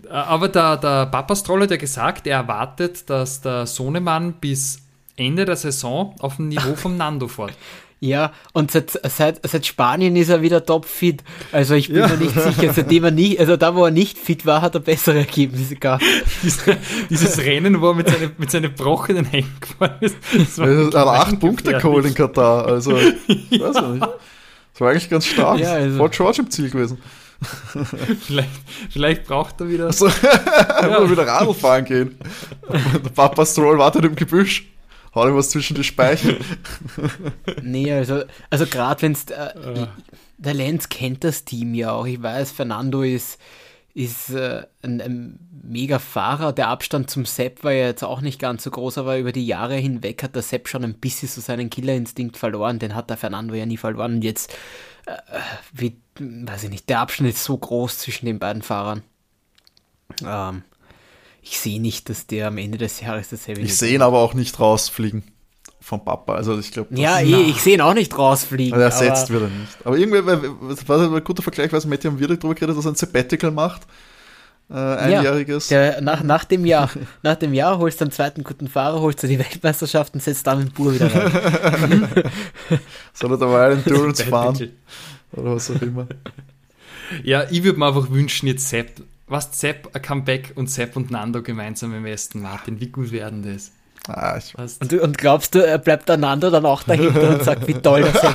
aber 0.09 0.47
der, 0.47 0.77
der 0.77 1.05
Papastroll 1.07 1.61
hat 1.63 1.71
ja 1.71 1.77
gesagt, 1.77 2.27
er 2.27 2.37
erwartet, 2.37 3.09
dass 3.09 3.41
der 3.41 3.65
Sohnemann 3.65 4.33
bis 4.33 4.79
Ende 5.15 5.45
der 5.45 5.55
Saison 5.55 6.13
auf 6.19 6.35
dem 6.35 6.49
Niveau 6.49 6.75
vom 6.75 6.97
Nando 6.97 7.27
fährt. 7.27 7.53
Ja, 7.99 8.31
und 8.53 8.69
seit, 8.69 8.91
seit, 8.91 9.39
seit 9.49 9.65
Spanien 9.65 10.15
ist 10.15 10.29
er 10.29 10.43
wieder 10.43 10.63
topfit. 10.63 11.23
Also 11.51 11.73
ich 11.73 11.87
bin 11.87 11.97
Ja. 11.97 12.07
mir 12.07 12.17
nicht 12.17 12.39
sicher, 12.39 12.71
seitdem 12.71 13.05
er 13.05 13.09
nicht, 13.09 13.39
also 13.39 13.57
da 13.57 13.73
wo 13.73 13.85
er 13.85 13.89
nicht 13.89 14.19
fit 14.19 14.45
war, 14.45 14.61
hat 14.61 14.75
er 14.75 14.81
bessere 14.81 15.17
Ergebnisse 15.17 15.77
gehabt. 15.77 16.03
Diese, 16.43 16.77
dieses 17.09 17.39
Rennen, 17.39 17.81
wo 17.81 17.89
er 17.89 17.95
mit 17.95 18.07
seinen 18.07 18.33
mit 18.37 18.51
seine 18.51 18.69
gebrochenen 18.69 19.25
Händen 19.25 19.51
gefahren 19.59 19.95
ist. 20.01 20.15
Das 20.31 20.59
war 20.59 20.67
Er 20.67 20.85
hat 20.85 20.95
acht 21.27 21.39
Punkte 21.39 21.71
geholt 21.71 22.05
in 22.05 22.13
Katar, 22.13 22.67
also, 22.67 22.91
weiß 22.97 23.03
ich 23.31 23.49
nicht. 23.51 23.59
Das 23.61 24.81
war 24.81 24.91
eigentlich 24.91 25.09
ganz 25.09 25.25
stark. 25.25 25.59
Ja, 25.59 25.71
also- 25.73 25.97
Vor 25.97 26.09
George 26.09 26.41
im 26.43 26.51
Ziel 26.51 26.69
gewesen. 26.69 26.99
Vielleicht, 28.21 28.49
vielleicht 28.89 29.25
braucht 29.25 29.61
er 29.61 29.69
wieder. 29.69 29.85
Also, 29.85 30.07
er 30.23 31.01
will 31.01 31.11
wieder 31.11 31.27
Radl 31.27 31.53
fahren 31.53 31.85
gehen. 31.85 32.17
Der 32.69 33.09
Papa 33.11 33.45
Stroll 33.45 33.77
wartet 33.77 34.05
im 34.05 34.15
Gebüsch. 34.15 34.65
Hau 35.13 35.27
ihm 35.27 35.35
was 35.35 35.49
zwischen 35.51 35.75
die 35.75 35.83
Speichen. 35.83 36.37
Nee, 37.61 37.91
also, 37.91 38.23
also 38.49 38.65
gerade 38.65 39.01
wenn 39.01 39.11
es, 39.13 39.25
äh, 39.25 39.33
Äh. 39.35 39.87
der 40.37 40.53
Lenz 40.53 40.89
kennt 40.89 41.23
das 41.23 41.45
Team 41.45 41.73
ja 41.73 41.91
auch. 41.91 42.05
Ich 42.05 42.21
weiß, 42.21 42.51
Fernando 42.51 43.01
ist, 43.03 43.39
ist 43.93 44.29
äh, 44.29 44.63
ein, 44.83 45.01
ein 45.01 45.39
mega 45.63 45.99
Fahrer. 45.99 46.53
Der 46.53 46.69
Abstand 46.69 47.09
zum 47.09 47.25
Sepp 47.25 47.63
war 47.63 47.71
ja 47.71 47.87
jetzt 47.87 48.03
auch 48.03 48.21
nicht 48.21 48.39
ganz 48.39 48.63
so 48.63 48.71
groß, 48.71 48.97
aber 48.99 49.17
über 49.17 49.31
die 49.31 49.45
Jahre 49.45 49.75
hinweg 49.75 50.23
hat 50.23 50.35
der 50.35 50.43
Sepp 50.43 50.67
schon 50.67 50.83
ein 50.83 50.95
bisschen 50.95 51.29
so 51.29 51.41
seinen 51.41 51.69
Killerinstinkt 51.69 52.37
verloren. 52.37 52.79
Den 52.79 52.95
hat 52.95 53.09
der 53.09 53.17
Fernando 53.17 53.53
ja 53.53 53.65
nie 53.65 53.77
verloren. 53.77 54.15
Und 54.15 54.23
jetzt 54.23 54.53
äh, 55.07 55.17
wie, 55.73 55.97
weiß 56.19 56.63
ich 56.63 56.69
nicht, 56.69 56.89
der 56.89 56.99
Abstand 56.99 57.29
ist 57.29 57.43
so 57.43 57.57
groß 57.57 57.99
zwischen 57.99 58.25
den 58.25 58.39
beiden 58.39 58.61
Fahrern. 58.61 59.03
Ähm, 60.25 60.63
ich 61.41 61.59
sehe 61.59 61.81
nicht, 61.81 62.09
dass 62.09 62.27
der 62.27 62.47
am 62.47 62.57
Ende 62.57 62.77
des 62.77 63.01
Jahres 63.01 63.29
das 63.29 63.47
Heavy 63.47 63.61
Ich 63.61 63.77
sehe 63.77 63.95
ihn 63.95 64.01
aber 64.01 64.19
auch 64.19 64.33
nicht 64.33 64.59
rausfliegen 64.59 65.23
vom 65.79 66.03
Papa. 66.03 66.35
Also 66.35 66.57
ich 66.59 66.71
glaube. 66.71 66.93
Ja, 66.99 67.19
eh, 67.19 67.49
ich 67.49 67.61
sehe 67.61 67.75
ihn 67.75 67.81
auch 67.81 67.93
nicht 67.93 68.17
rausfliegen. 68.17 68.79
Also 68.79 69.05
ersetzt 69.05 69.29
wird 69.29 69.43
er 69.43 69.49
nicht. 69.49 69.77
Aber 69.83 69.97
irgendwie, 69.97 70.21
das 70.69 70.87
war 70.87 70.99
ein 70.99 71.23
guter 71.23 71.43
Vergleich, 71.43 71.71
weil 71.71 71.81
Matthew 71.85 72.09
am 72.09 72.19
Wirt 72.19 72.43
drüber 72.43 72.55
geredet, 72.55 72.77
dass 72.77 72.85
er 72.85 72.91
ein 72.91 72.95
Sabbatical 72.95 73.51
macht. 73.51 73.83
Äh, 74.69 74.73
einjähriges. 74.73 75.69
Ja, 75.69 75.79
der, 75.79 76.01
nach, 76.01 76.23
nach, 76.23 76.43
dem 76.43 76.65
Jahr, 76.65 76.89
nach 77.23 77.35
dem 77.35 77.53
Jahr 77.53 77.77
holst 77.77 78.01
du 78.01 78.05
einen 78.05 78.11
zweiten 78.11 78.43
guten 78.43 78.67
Fahrer, 78.67 78.99
holst 78.99 79.23
du 79.23 79.27
die 79.27 79.39
Weltmeisterschaft 79.39 80.13
und 80.13 80.21
setzt 80.21 80.45
dann 80.45 80.59
den 80.59 80.71
Bur 80.71 80.93
wieder 80.93 81.13
rein. 81.13 82.09
Soll 83.13 83.31
er 83.31 83.37
dabei 83.37 83.71
Endurance 83.71 84.23
fahren? 84.29 84.71
Oder 85.33 85.55
was 85.55 85.71
auch 85.71 85.81
immer. 85.81 86.07
Ja, 87.23 87.45
ich 87.49 87.63
würde 87.63 87.79
mir 87.79 87.87
einfach 87.87 88.09
wünschen, 88.09 88.47
jetzt 88.47 88.67
Sepp, 88.67 89.01
was 89.27 89.57
Sepp, 89.57 89.89
ein 89.93 90.01
Comeback 90.01 90.51
und 90.55 90.69
Sepp 90.69 90.97
und 90.97 91.09
Nando 91.09 91.41
gemeinsam 91.41 91.93
im 91.93 92.03
Westen, 92.03 92.41
Martin, 92.41 92.81
wie 92.81 92.87
gut 92.89 93.13
werden 93.13 93.43
das? 93.43 93.71
Ah, 94.09 94.39
und, 94.79 94.93
und, 94.93 95.17
glaubst 95.17 95.53
du, 95.53 95.59
er 95.59 95.79
bleibt 95.79 96.07
der 96.07 96.15
Nando 96.15 96.49
dann 96.49 96.65
auch 96.65 96.83
dahinter 96.83 97.29
und 97.29 97.43
sagt, 97.43 97.67
wie 97.67 97.73
toll 97.73 98.03
das 98.03 98.15
ist? 98.15 98.33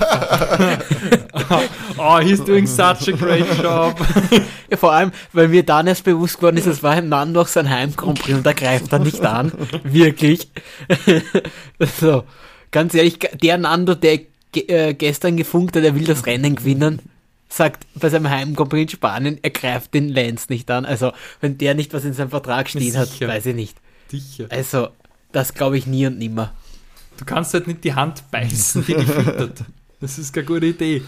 oh, 1.96 2.18
he's 2.18 2.44
doing 2.44 2.66
such 2.66 3.08
a 3.08 3.12
great 3.12 3.46
job. 3.62 3.94
ja, 4.70 4.76
vor 4.76 4.92
allem, 4.92 5.12
weil 5.32 5.48
mir 5.48 5.62
dann 5.62 5.86
erst 5.86 6.04
bewusst 6.04 6.36
geworden 6.36 6.58
ist, 6.58 6.66
es 6.66 6.82
war 6.82 6.98
im 6.98 7.08
Nando 7.08 7.40
auch 7.40 7.46
sein 7.46 7.70
Heimkompris 7.70 8.34
und 8.34 8.46
er 8.46 8.52
greift 8.52 8.92
dann 8.92 9.02
nicht 9.02 9.24
an. 9.24 9.52
Wirklich. 9.82 10.50
so, 12.00 12.24
ganz 12.70 12.92
ehrlich, 12.92 13.18
der 13.18 13.56
Nando, 13.56 13.94
der 13.94 14.18
äh, 14.54 14.94
gestern 14.94 15.36
gefunkt 15.36 15.76
hat, 15.76 15.84
er 15.84 15.94
will 15.94 16.04
das 16.04 16.26
Rennen 16.26 16.56
gewinnen, 16.56 17.00
sagt 17.48 17.86
bei 17.94 18.08
seinem 18.08 18.30
Heimkompris 18.30 18.82
in 18.82 18.88
Spanien, 18.88 19.38
er 19.42 19.50
greift 19.50 19.94
den 19.94 20.08
Lenz 20.08 20.48
nicht 20.48 20.70
an. 20.70 20.84
Also, 20.84 21.12
wenn 21.40 21.58
der 21.58 21.74
nicht 21.74 21.92
was 21.94 22.04
in 22.04 22.14
seinem 22.14 22.30
Vertrag 22.30 22.68
stehen 22.68 22.96
hat, 22.96 23.20
weiß 23.20 23.46
ich 23.46 23.54
nicht. 23.54 23.76
Sicher. 24.08 24.46
Also, 24.50 24.88
das 25.32 25.54
glaube 25.54 25.78
ich 25.78 25.86
nie 25.86 26.06
und 26.06 26.18
nimmer. 26.18 26.52
Du 27.16 27.24
kannst 27.24 27.54
halt 27.54 27.66
nicht 27.66 27.84
die 27.84 27.94
Hand 27.94 28.30
beißen, 28.30 28.84
die 28.86 28.94
dich 28.94 29.06
füttert. 29.06 29.64
Das 30.00 30.18
ist 30.18 30.32
keine 30.32 30.46
gute 30.46 30.66
Idee. 30.66 31.02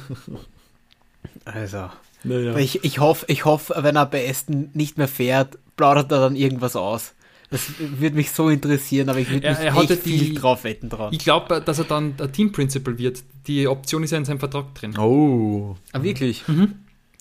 Also. 1.45 1.91
Naja. 2.23 2.57
Ich, 2.57 2.85
ich 2.85 3.01
hoffe, 3.01 3.27
ich 3.29 3.45
hoff, 3.45 3.73
wenn 3.75 3.97
er 3.97 4.07
bei 4.07 4.29
Aston 4.29 4.71
nicht 4.73 4.97
mehr 4.97 5.09
fährt, 5.09 5.59
plaudert 5.77 6.11
er 6.11 6.21
dann 6.21 6.37
irgendwas 6.37 6.77
aus. 6.77 7.13
Das 7.55 7.71
würde 7.79 8.17
mich 8.17 8.33
so 8.33 8.49
interessieren, 8.49 9.09
aber 9.09 9.21
ich 9.21 9.31
würde 9.31 9.49
mich 9.49 9.59
er, 9.59 9.77
er 9.77 9.77
echt 9.77 10.05
die, 10.05 10.19
viel 10.19 10.35
drauf 10.35 10.65
wetten 10.65 10.89
drauf. 10.89 11.13
Ich 11.13 11.21
glaube, 11.21 11.61
dass 11.61 11.79
er 11.79 11.85
dann 11.85 12.17
der 12.17 12.33
Team 12.33 12.51
Principal 12.51 12.99
wird. 12.99 13.23
Die 13.47 13.69
Option 13.69 14.03
ist 14.03 14.11
ja 14.11 14.19
in 14.19 14.25
seinem 14.25 14.41
Vertrag 14.41 14.75
drin. 14.75 14.99
Oh. 14.99 15.77
Ah, 15.93 16.03
wirklich? 16.03 16.49
Mhm. 16.49 16.75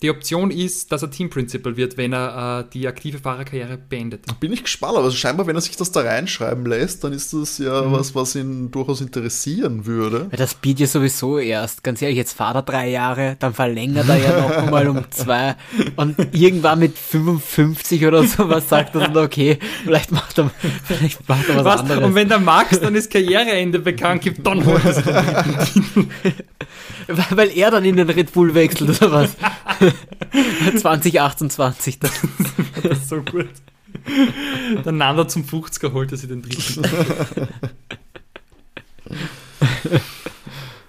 Die 0.04 0.10
Option 0.10 0.52
ist, 0.52 0.92
dass 0.92 1.02
er 1.02 1.12
Team 1.12 1.30
Principal 1.30 1.78
wird, 1.78 1.96
wenn 1.96 2.12
er 2.12 2.66
äh, 2.66 2.70
die 2.74 2.90
aktive 2.90 3.20
Fahrerkarriere 3.20 3.78
beendet. 3.78 4.26
Bin 4.42 4.52
ich 4.52 4.62
gespannt, 4.62 4.98
aber 4.98 5.10
scheinbar, 5.12 5.48
wenn 5.48 5.56
er 5.56 5.62
sich 5.62 5.78
das 5.78 5.94
da 5.94 6.02
reinschreiben 6.02 6.66
lässt, 6.66 7.06
dann 7.06 7.14
ist 7.14 7.32
das 7.32 7.58
ja 7.58 7.84
mhm. 7.84 7.94
was, 7.94 8.14
was 8.14 8.36
ihn 8.36 8.70
durchaus 8.70 9.00
interessieren 9.00 9.86
würde. 9.86 10.28
Ja, 10.30 10.38
das 10.38 10.56
bietet 10.56 10.82
ja 10.82 10.88
sowieso 10.88 11.38
erst. 11.38 11.86
Ganz 11.86 12.02
ehrlich, 12.02 12.18
jetzt 12.18 12.34
fahrt 12.34 12.58
er 12.58 12.64
drei 12.64 12.90
Jahre, 12.90 13.38
dann 13.40 13.54
verlängert 13.54 14.10
er 14.10 14.18
ja 14.18 14.42
noch 14.42 14.70
mal 14.72 14.90
um 14.90 15.10
zwei 15.10 15.56
und 15.96 16.18
irgendwann 16.34 16.80
mit 16.80 16.98
55 16.98 18.06
oder 18.06 18.26
sowas 18.26 18.68
sagt 18.68 18.96
er 18.96 19.08
dann, 19.08 19.16
okay, 19.16 19.58
vielleicht 19.86 20.12
macht 20.12 20.38
er, 20.38 20.52
vielleicht 20.84 21.30
macht 21.30 21.48
er 21.48 21.56
was, 21.56 21.64
was, 21.64 21.80
anderes. 21.80 22.04
Und 22.04 22.16
wenn 22.16 22.28
der 22.28 22.40
Max 22.40 22.78
dann 22.78 22.94
das 22.94 23.08
Karriereende 23.08 23.80
bekannt 23.80 24.22
gibt, 24.22 24.46
dann 24.46 24.66
holt 24.66 24.84
er 24.84 24.94
sich 24.96 25.06
Weil 27.08 27.58
er 27.58 27.72
dann 27.72 27.86
in 27.86 27.96
den 27.96 28.10
Red 28.10 28.34
Bull 28.34 28.54
wechselt 28.54 29.02
oder 29.02 29.12
was? 29.12 29.36
2028 30.78 32.00
dann. 32.00 32.12
das 32.84 33.00
ist 33.00 33.10
so 33.10 33.22
gut. 33.22 33.50
Der 34.86 34.92
Nanda 34.92 35.28
zum 35.28 35.44
50er 35.44 35.94
holt 35.94 36.12
er 36.12 36.18
sich 36.18 36.28
den 36.28 36.42
dritten. 36.42 36.84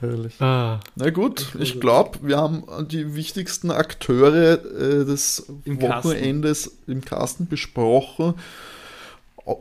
Herrlich. 0.01 0.41
Ah. 0.41 0.81
Na 0.97 1.11
gut, 1.11 1.55
ich 1.59 1.81
glaube, 1.81 2.19
wir 2.23 2.37
haben 2.37 2.65
die 2.89 3.15
wichtigsten 3.15 3.71
Akteure 3.71 4.55
äh, 4.55 5.05
des 5.05 5.47
Im 5.65 5.81
Wochenendes 5.81 6.65
Kasten. 6.65 6.93
im 6.93 7.05
Kasten 7.05 7.47
besprochen, 7.47 8.35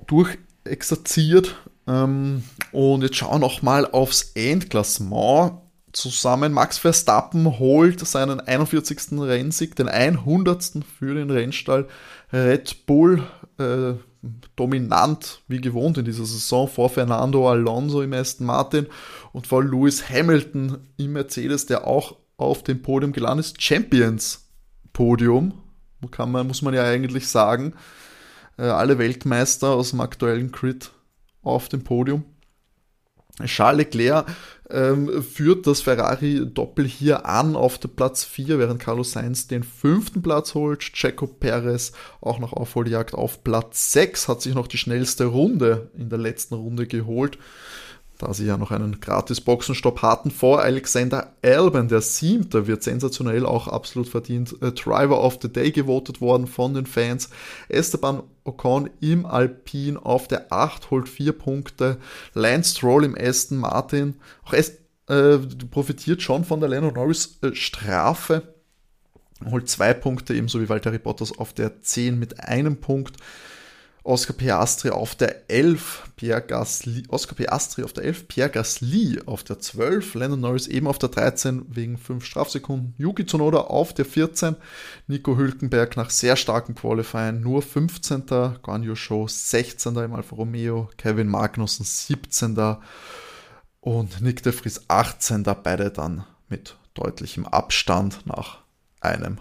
durchexerziert. 0.07 1.55
Ähm, 1.87 2.43
und 2.71 3.03
jetzt 3.03 3.17
schauen 3.17 3.35
wir 3.35 3.39
noch 3.39 3.61
mal 3.61 3.85
aufs 3.85 4.31
Endklassement 4.35 5.53
zusammen. 5.93 6.51
Max 6.51 6.77
Verstappen 6.77 7.59
holt 7.59 8.05
seinen 8.05 8.39
41. 8.39 9.19
Rennsieg, 9.19 9.75
den 9.75 9.87
100. 9.87 10.79
für 10.99 11.15
den 11.15 11.29
Rennstall. 11.29 11.87
Red 12.31 12.85
Bull 12.85 13.23
äh, 13.57 13.93
dominant 14.55 15.41
wie 15.47 15.61
gewohnt 15.61 15.97
in 15.97 16.05
dieser 16.05 16.25
Saison 16.25 16.67
vor 16.67 16.89
Fernando 16.89 17.49
Alonso 17.49 18.01
im 18.01 18.13
Aston 18.13 18.47
Martin 18.47 18.87
und 19.33 19.47
vor 19.47 19.63
Lewis 19.63 20.09
Hamilton 20.09 20.79
im 20.97 21.13
Mercedes, 21.13 21.65
der 21.65 21.85
auch 21.85 22.15
auf 22.37 22.63
dem 22.63 22.81
Podium 22.81 23.13
gelandet 23.13 23.45
ist. 23.45 23.61
Champions 23.61 24.49
Podium, 24.93 25.53
kann 26.11 26.31
man, 26.31 26.47
muss 26.47 26.61
man 26.61 26.73
ja 26.73 26.83
eigentlich 26.83 27.27
sagen. 27.27 27.73
Äh, 28.57 28.63
alle 28.63 28.97
Weltmeister 28.97 29.69
aus 29.69 29.91
dem 29.91 30.01
aktuellen 30.01 30.51
Crit 30.51 30.91
auf 31.41 31.69
dem 31.69 31.83
Podium. 31.83 32.23
Charles 33.45 33.85
Leclerc 33.85 34.27
ähm, 34.69 35.23
führt 35.23 35.65
das 35.65 35.81
Ferrari-Doppel 35.81 36.85
hier 36.85 37.25
an 37.25 37.55
auf 37.55 37.79
der 37.79 37.89
Platz 37.89 38.23
4, 38.23 38.59
während 38.59 38.79
Carlos 38.79 39.13
Sainz 39.13 39.47
den 39.47 39.63
fünften 39.63 40.21
Platz 40.21 40.53
holt. 40.53 40.79
Checo 40.79 41.27
Perez 41.27 41.93
auch 42.21 42.39
noch 42.39 42.53
Aufholjagd 42.53 43.13
auf 43.15 43.43
Platz 43.43 43.91
6, 43.91 44.27
hat 44.27 44.41
sich 44.41 44.53
noch 44.53 44.67
die 44.67 44.77
schnellste 44.77 45.25
Runde 45.25 45.89
in 45.97 46.09
der 46.09 46.19
letzten 46.19 46.55
Runde 46.55 46.85
geholt 46.85 47.37
da 48.17 48.33
sie 48.33 48.45
ja 48.45 48.57
noch 48.57 48.71
einen 48.71 48.99
gratis 48.99 49.41
Boxenstopp 49.41 50.01
hatten, 50.01 50.31
vor 50.31 50.61
Alexander 50.61 51.33
Albon, 51.41 51.87
der 51.87 52.01
siebte, 52.01 52.67
wird 52.67 52.83
sensationell 52.83 53.45
auch 53.45 53.67
absolut 53.67 54.07
verdient 54.07 54.55
äh, 54.61 54.71
Driver 54.71 55.23
of 55.23 55.39
the 55.41 55.51
Day 55.51 55.71
gewotet 55.71 56.21
worden 56.21 56.47
von 56.47 56.73
den 56.73 56.85
Fans. 56.85 57.29
Esteban 57.69 58.23
Ocon 58.43 58.89
im 58.99 59.25
Alpin 59.25 59.97
auf 59.97 60.27
der 60.27 60.51
8 60.51 60.91
holt 60.91 61.09
vier 61.09 61.33
Punkte. 61.33 61.97
Lance 62.33 62.75
Stroll 62.75 63.05
im 63.05 63.17
Aston 63.17 63.57
Martin, 63.57 64.15
auch 64.45 64.53
Est 64.53 64.79
äh, 65.09 65.37
profitiert 65.69 66.21
schon 66.21 66.45
von 66.45 66.59
der 66.59 66.69
Lando 66.69 66.91
Norris 66.91 67.39
äh, 67.41 67.53
Strafe, 67.55 68.53
holt 69.49 69.67
zwei 69.67 69.93
Punkte, 69.93 70.33
ebenso 70.33 70.61
wie 70.61 70.69
Valtteri 70.69 70.97
Bottas 70.97 71.37
auf 71.37 71.53
der 71.53 71.81
10 71.81 72.17
mit 72.17 72.39
einem 72.39 72.77
Punkt. 72.77 73.17
Oscar 74.05 74.33
Piastri 74.33 74.89
auf 74.89 75.15
der 75.15 75.49
11, 75.49 76.11
Pierre 76.17 76.41
Gasly, 76.41 77.03
Oscar 77.07 77.35
Piastri 77.35 77.83
auf 77.83 77.93
der 77.93 78.03
11, 78.03 78.27
Pierre 78.27 78.49
Gasly 78.49 79.21
auf 79.25 79.45
der 79.45 79.59
12, 79.59 80.15
Landon 80.15 80.41
Norris 80.41 80.67
eben 80.67 80.87
auf 80.87 80.99
der 80.99 81.07
13 81.07 81.65
wegen 81.69 81.97
5 81.97 82.25
Strafsekunden, 82.25 82.95
Yuki 82.97 83.25
Tsunoda 83.25 83.59
auf 83.59 83.93
der 83.93 84.03
14, 84.03 84.57
Nico 85.07 85.37
Hülkenberg 85.37 85.95
nach 85.95 86.09
sehr 86.09 86.35
starkem 86.35 86.75
Qualifying 86.75 87.39
nur 87.39 87.61
15. 87.61 88.25
Guan 88.61 88.83
Yu 88.83 88.95
Show 88.95 89.25
16. 89.27 89.95
im 89.95 90.13
Alfa 90.13 90.35
Romeo, 90.35 90.89
Kevin 90.97 91.29
Magnussen 91.29 91.85
17. 91.85 92.75
und 93.79 94.21
Nick 94.21 94.43
de 94.43 94.51
Vries 94.51 94.81
18. 94.89 95.43
beide 95.63 95.91
dann 95.91 96.25
mit 96.49 96.75
deutlichem 96.93 97.45
Abstand 97.45 98.25
nach 98.25 98.63
einem 98.99 99.39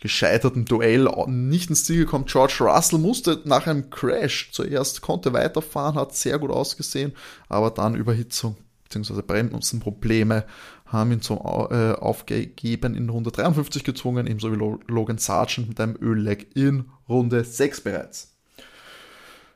gescheiterten 0.00 0.64
Duell 0.64 1.08
nicht 1.26 1.68
ins 1.70 1.84
Ziel 1.84 2.04
gekommen. 2.04 2.24
George 2.26 2.58
Russell 2.60 2.98
musste 2.98 3.40
nach 3.44 3.66
einem 3.66 3.90
Crash 3.90 4.50
zuerst, 4.52 5.02
konnte 5.02 5.32
weiterfahren, 5.32 5.96
hat 5.96 6.16
sehr 6.16 6.38
gut 6.38 6.50
ausgesehen, 6.50 7.12
aber 7.48 7.70
dann 7.70 7.94
Überhitzung 7.94 8.56
bzw. 8.84 9.22
Bremsenprobleme 9.22 10.44
haben 10.86 11.12
ihn 11.12 11.20
zum 11.20 11.38
äh, 11.38 11.92
Aufgeben 11.92 12.94
in 12.94 13.08
Runde 13.10 13.30
53 13.30 13.84
gezwungen, 13.84 14.26
ebenso 14.26 14.52
wie 14.52 14.78
Logan 14.92 15.18
Sargent 15.18 15.68
mit 15.68 15.80
einem 15.80 15.96
Ölleck 16.00 16.48
in 16.56 16.86
Runde 17.08 17.44
6 17.44 17.82
bereits. 17.82 18.36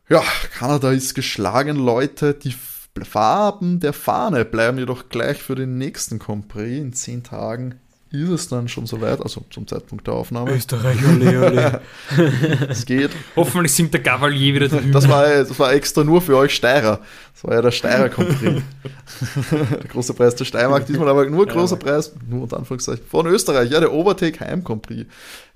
Ja, 0.08 0.22
Kanada 0.56 0.92
ist 0.92 1.14
geschlagen, 1.14 1.76
Leute. 1.76 2.34
Die 2.34 2.54
Farben 3.02 3.80
der 3.80 3.92
Fahne 3.92 4.44
bleiben 4.44 4.78
jedoch 4.78 5.08
gleich 5.08 5.42
für 5.42 5.56
den 5.56 5.78
nächsten 5.78 6.18
Compris 6.18 6.78
in 6.78 6.92
10 6.92 7.24
Tagen 7.24 7.80
ist 8.14 8.28
es 8.30 8.48
dann 8.48 8.68
schon 8.68 8.86
soweit, 8.86 9.20
also 9.20 9.44
zum 9.50 9.66
Zeitpunkt 9.66 10.06
der 10.06 10.14
Aufnahme. 10.14 10.52
Österreich, 10.52 10.98
ole, 11.06 11.46
ole. 11.46 11.80
es 12.68 12.86
geht. 12.86 13.10
Hoffentlich 13.36 13.72
singt 13.72 13.92
der 13.92 14.00
Gavalier 14.00 14.54
wieder 14.54 14.68
drüben. 14.68 14.92
Das 14.92 15.08
war, 15.08 15.24
das 15.26 15.58
war 15.58 15.72
extra 15.72 16.04
nur 16.04 16.22
für 16.22 16.36
euch 16.36 16.54
Steirer. 16.54 17.00
Das 17.34 17.44
war 17.44 17.54
ja 17.54 17.62
der 17.62 17.70
Steirer 17.70 18.08
der 18.08 19.88
große 19.88 20.14
Preis 20.14 20.34
der 20.34 20.44
Steiermark, 20.44 20.86
diesmal 20.86 21.08
aber 21.08 21.28
nur 21.28 21.46
großer 21.46 21.76
Preis, 21.76 22.14
nur 22.28 22.42
unter 22.42 22.56
Anführungszeichen, 22.56 23.04
von 23.06 23.26
Österreich. 23.26 23.70
Ja, 23.70 23.80
der 23.80 23.92
Overtake 23.92 24.40
Heim 24.40 24.64
Compris. 24.64 25.06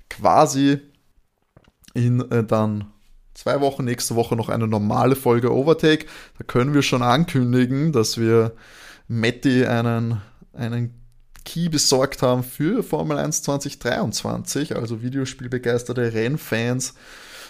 Quasi 0.09 0.79
in 1.93 2.21
äh, 2.31 2.43
dann 2.43 2.85
zwei 3.33 3.61
Wochen, 3.61 3.85
nächste 3.85 4.15
Woche 4.15 4.35
noch 4.35 4.49
eine 4.49 4.67
normale 4.67 5.15
Folge 5.15 5.53
Overtake. 5.53 6.05
Da 6.37 6.43
können 6.43 6.73
wir 6.73 6.81
schon 6.81 7.01
ankündigen, 7.01 7.91
dass 7.91 8.17
wir 8.17 8.53
Matti 9.07 9.65
einen, 9.65 10.21
einen 10.53 10.98
Key 11.49 11.67
besorgt 11.67 12.21
haben 12.21 12.43
für 12.43 12.83
Formel 12.83 13.17
1 13.17 13.41
2023, 13.41 14.75
also 14.75 15.01
Videospielbegeisterte 15.01 16.13
Rennfans 16.13 16.93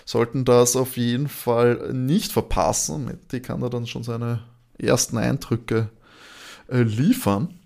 sollten 0.05 0.45
das 0.45 0.77
auf 0.77 0.95
jeden 0.95 1.27
Fall 1.27 1.91
nicht 1.91 2.31
verpassen. 2.31 3.03
Matti 3.05 3.41
kann 3.41 3.59
da 3.59 3.67
dann 3.67 3.87
schon 3.87 4.03
seine 4.03 4.41
ersten 4.77 5.17
Eindrücke 5.17 5.89
äh, 6.69 6.81
liefern. 6.81 7.59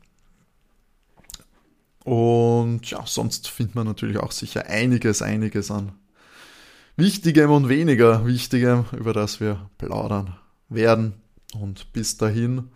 Und 2.03 2.89
ja, 2.89 3.03
sonst 3.05 3.47
findet 3.47 3.75
man 3.75 3.85
natürlich 3.85 4.17
auch 4.17 4.31
sicher 4.31 4.65
einiges, 4.65 5.21
einiges 5.21 5.69
an 5.69 5.91
Wichtigem 6.97 7.51
und 7.51 7.69
weniger 7.69 8.25
Wichtigem, 8.25 8.85
über 8.91 9.13
das 9.13 9.39
wir 9.39 9.69
plaudern 9.77 10.35
werden. 10.67 11.13
Und 11.53 11.93
bis 11.93 12.17
dahin 12.17 12.69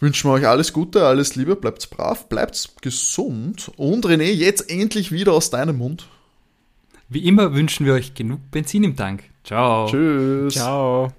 wünschen 0.00 0.30
wir 0.30 0.34
euch 0.34 0.46
alles 0.46 0.72
Gute, 0.72 1.06
alles 1.06 1.36
Liebe, 1.36 1.56
bleibt 1.56 1.88
brav, 1.90 2.28
bleibt 2.28 2.82
gesund. 2.82 3.70
Und 3.76 4.06
René, 4.06 4.30
jetzt 4.30 4.70
endlich 4.70 5.12
wieder 5.12 5.32
aus 5.32 5.50
deinem 5.50 5.78
Mund. 5.78 6.08
Wie 7.08 7.26
immer 7.26 7.54
wünschen 7.54 7.86
wir 7.86 7.94
euch 7.94 8.14
genug 8.14 8.40
Benzin 8.50 8.84
im 8.84 8.96
Tank. 8.96 9.24
Ciao. 9.44 9.86
Tschüss. 9.86 10.54
Ciao. 10.54 11.12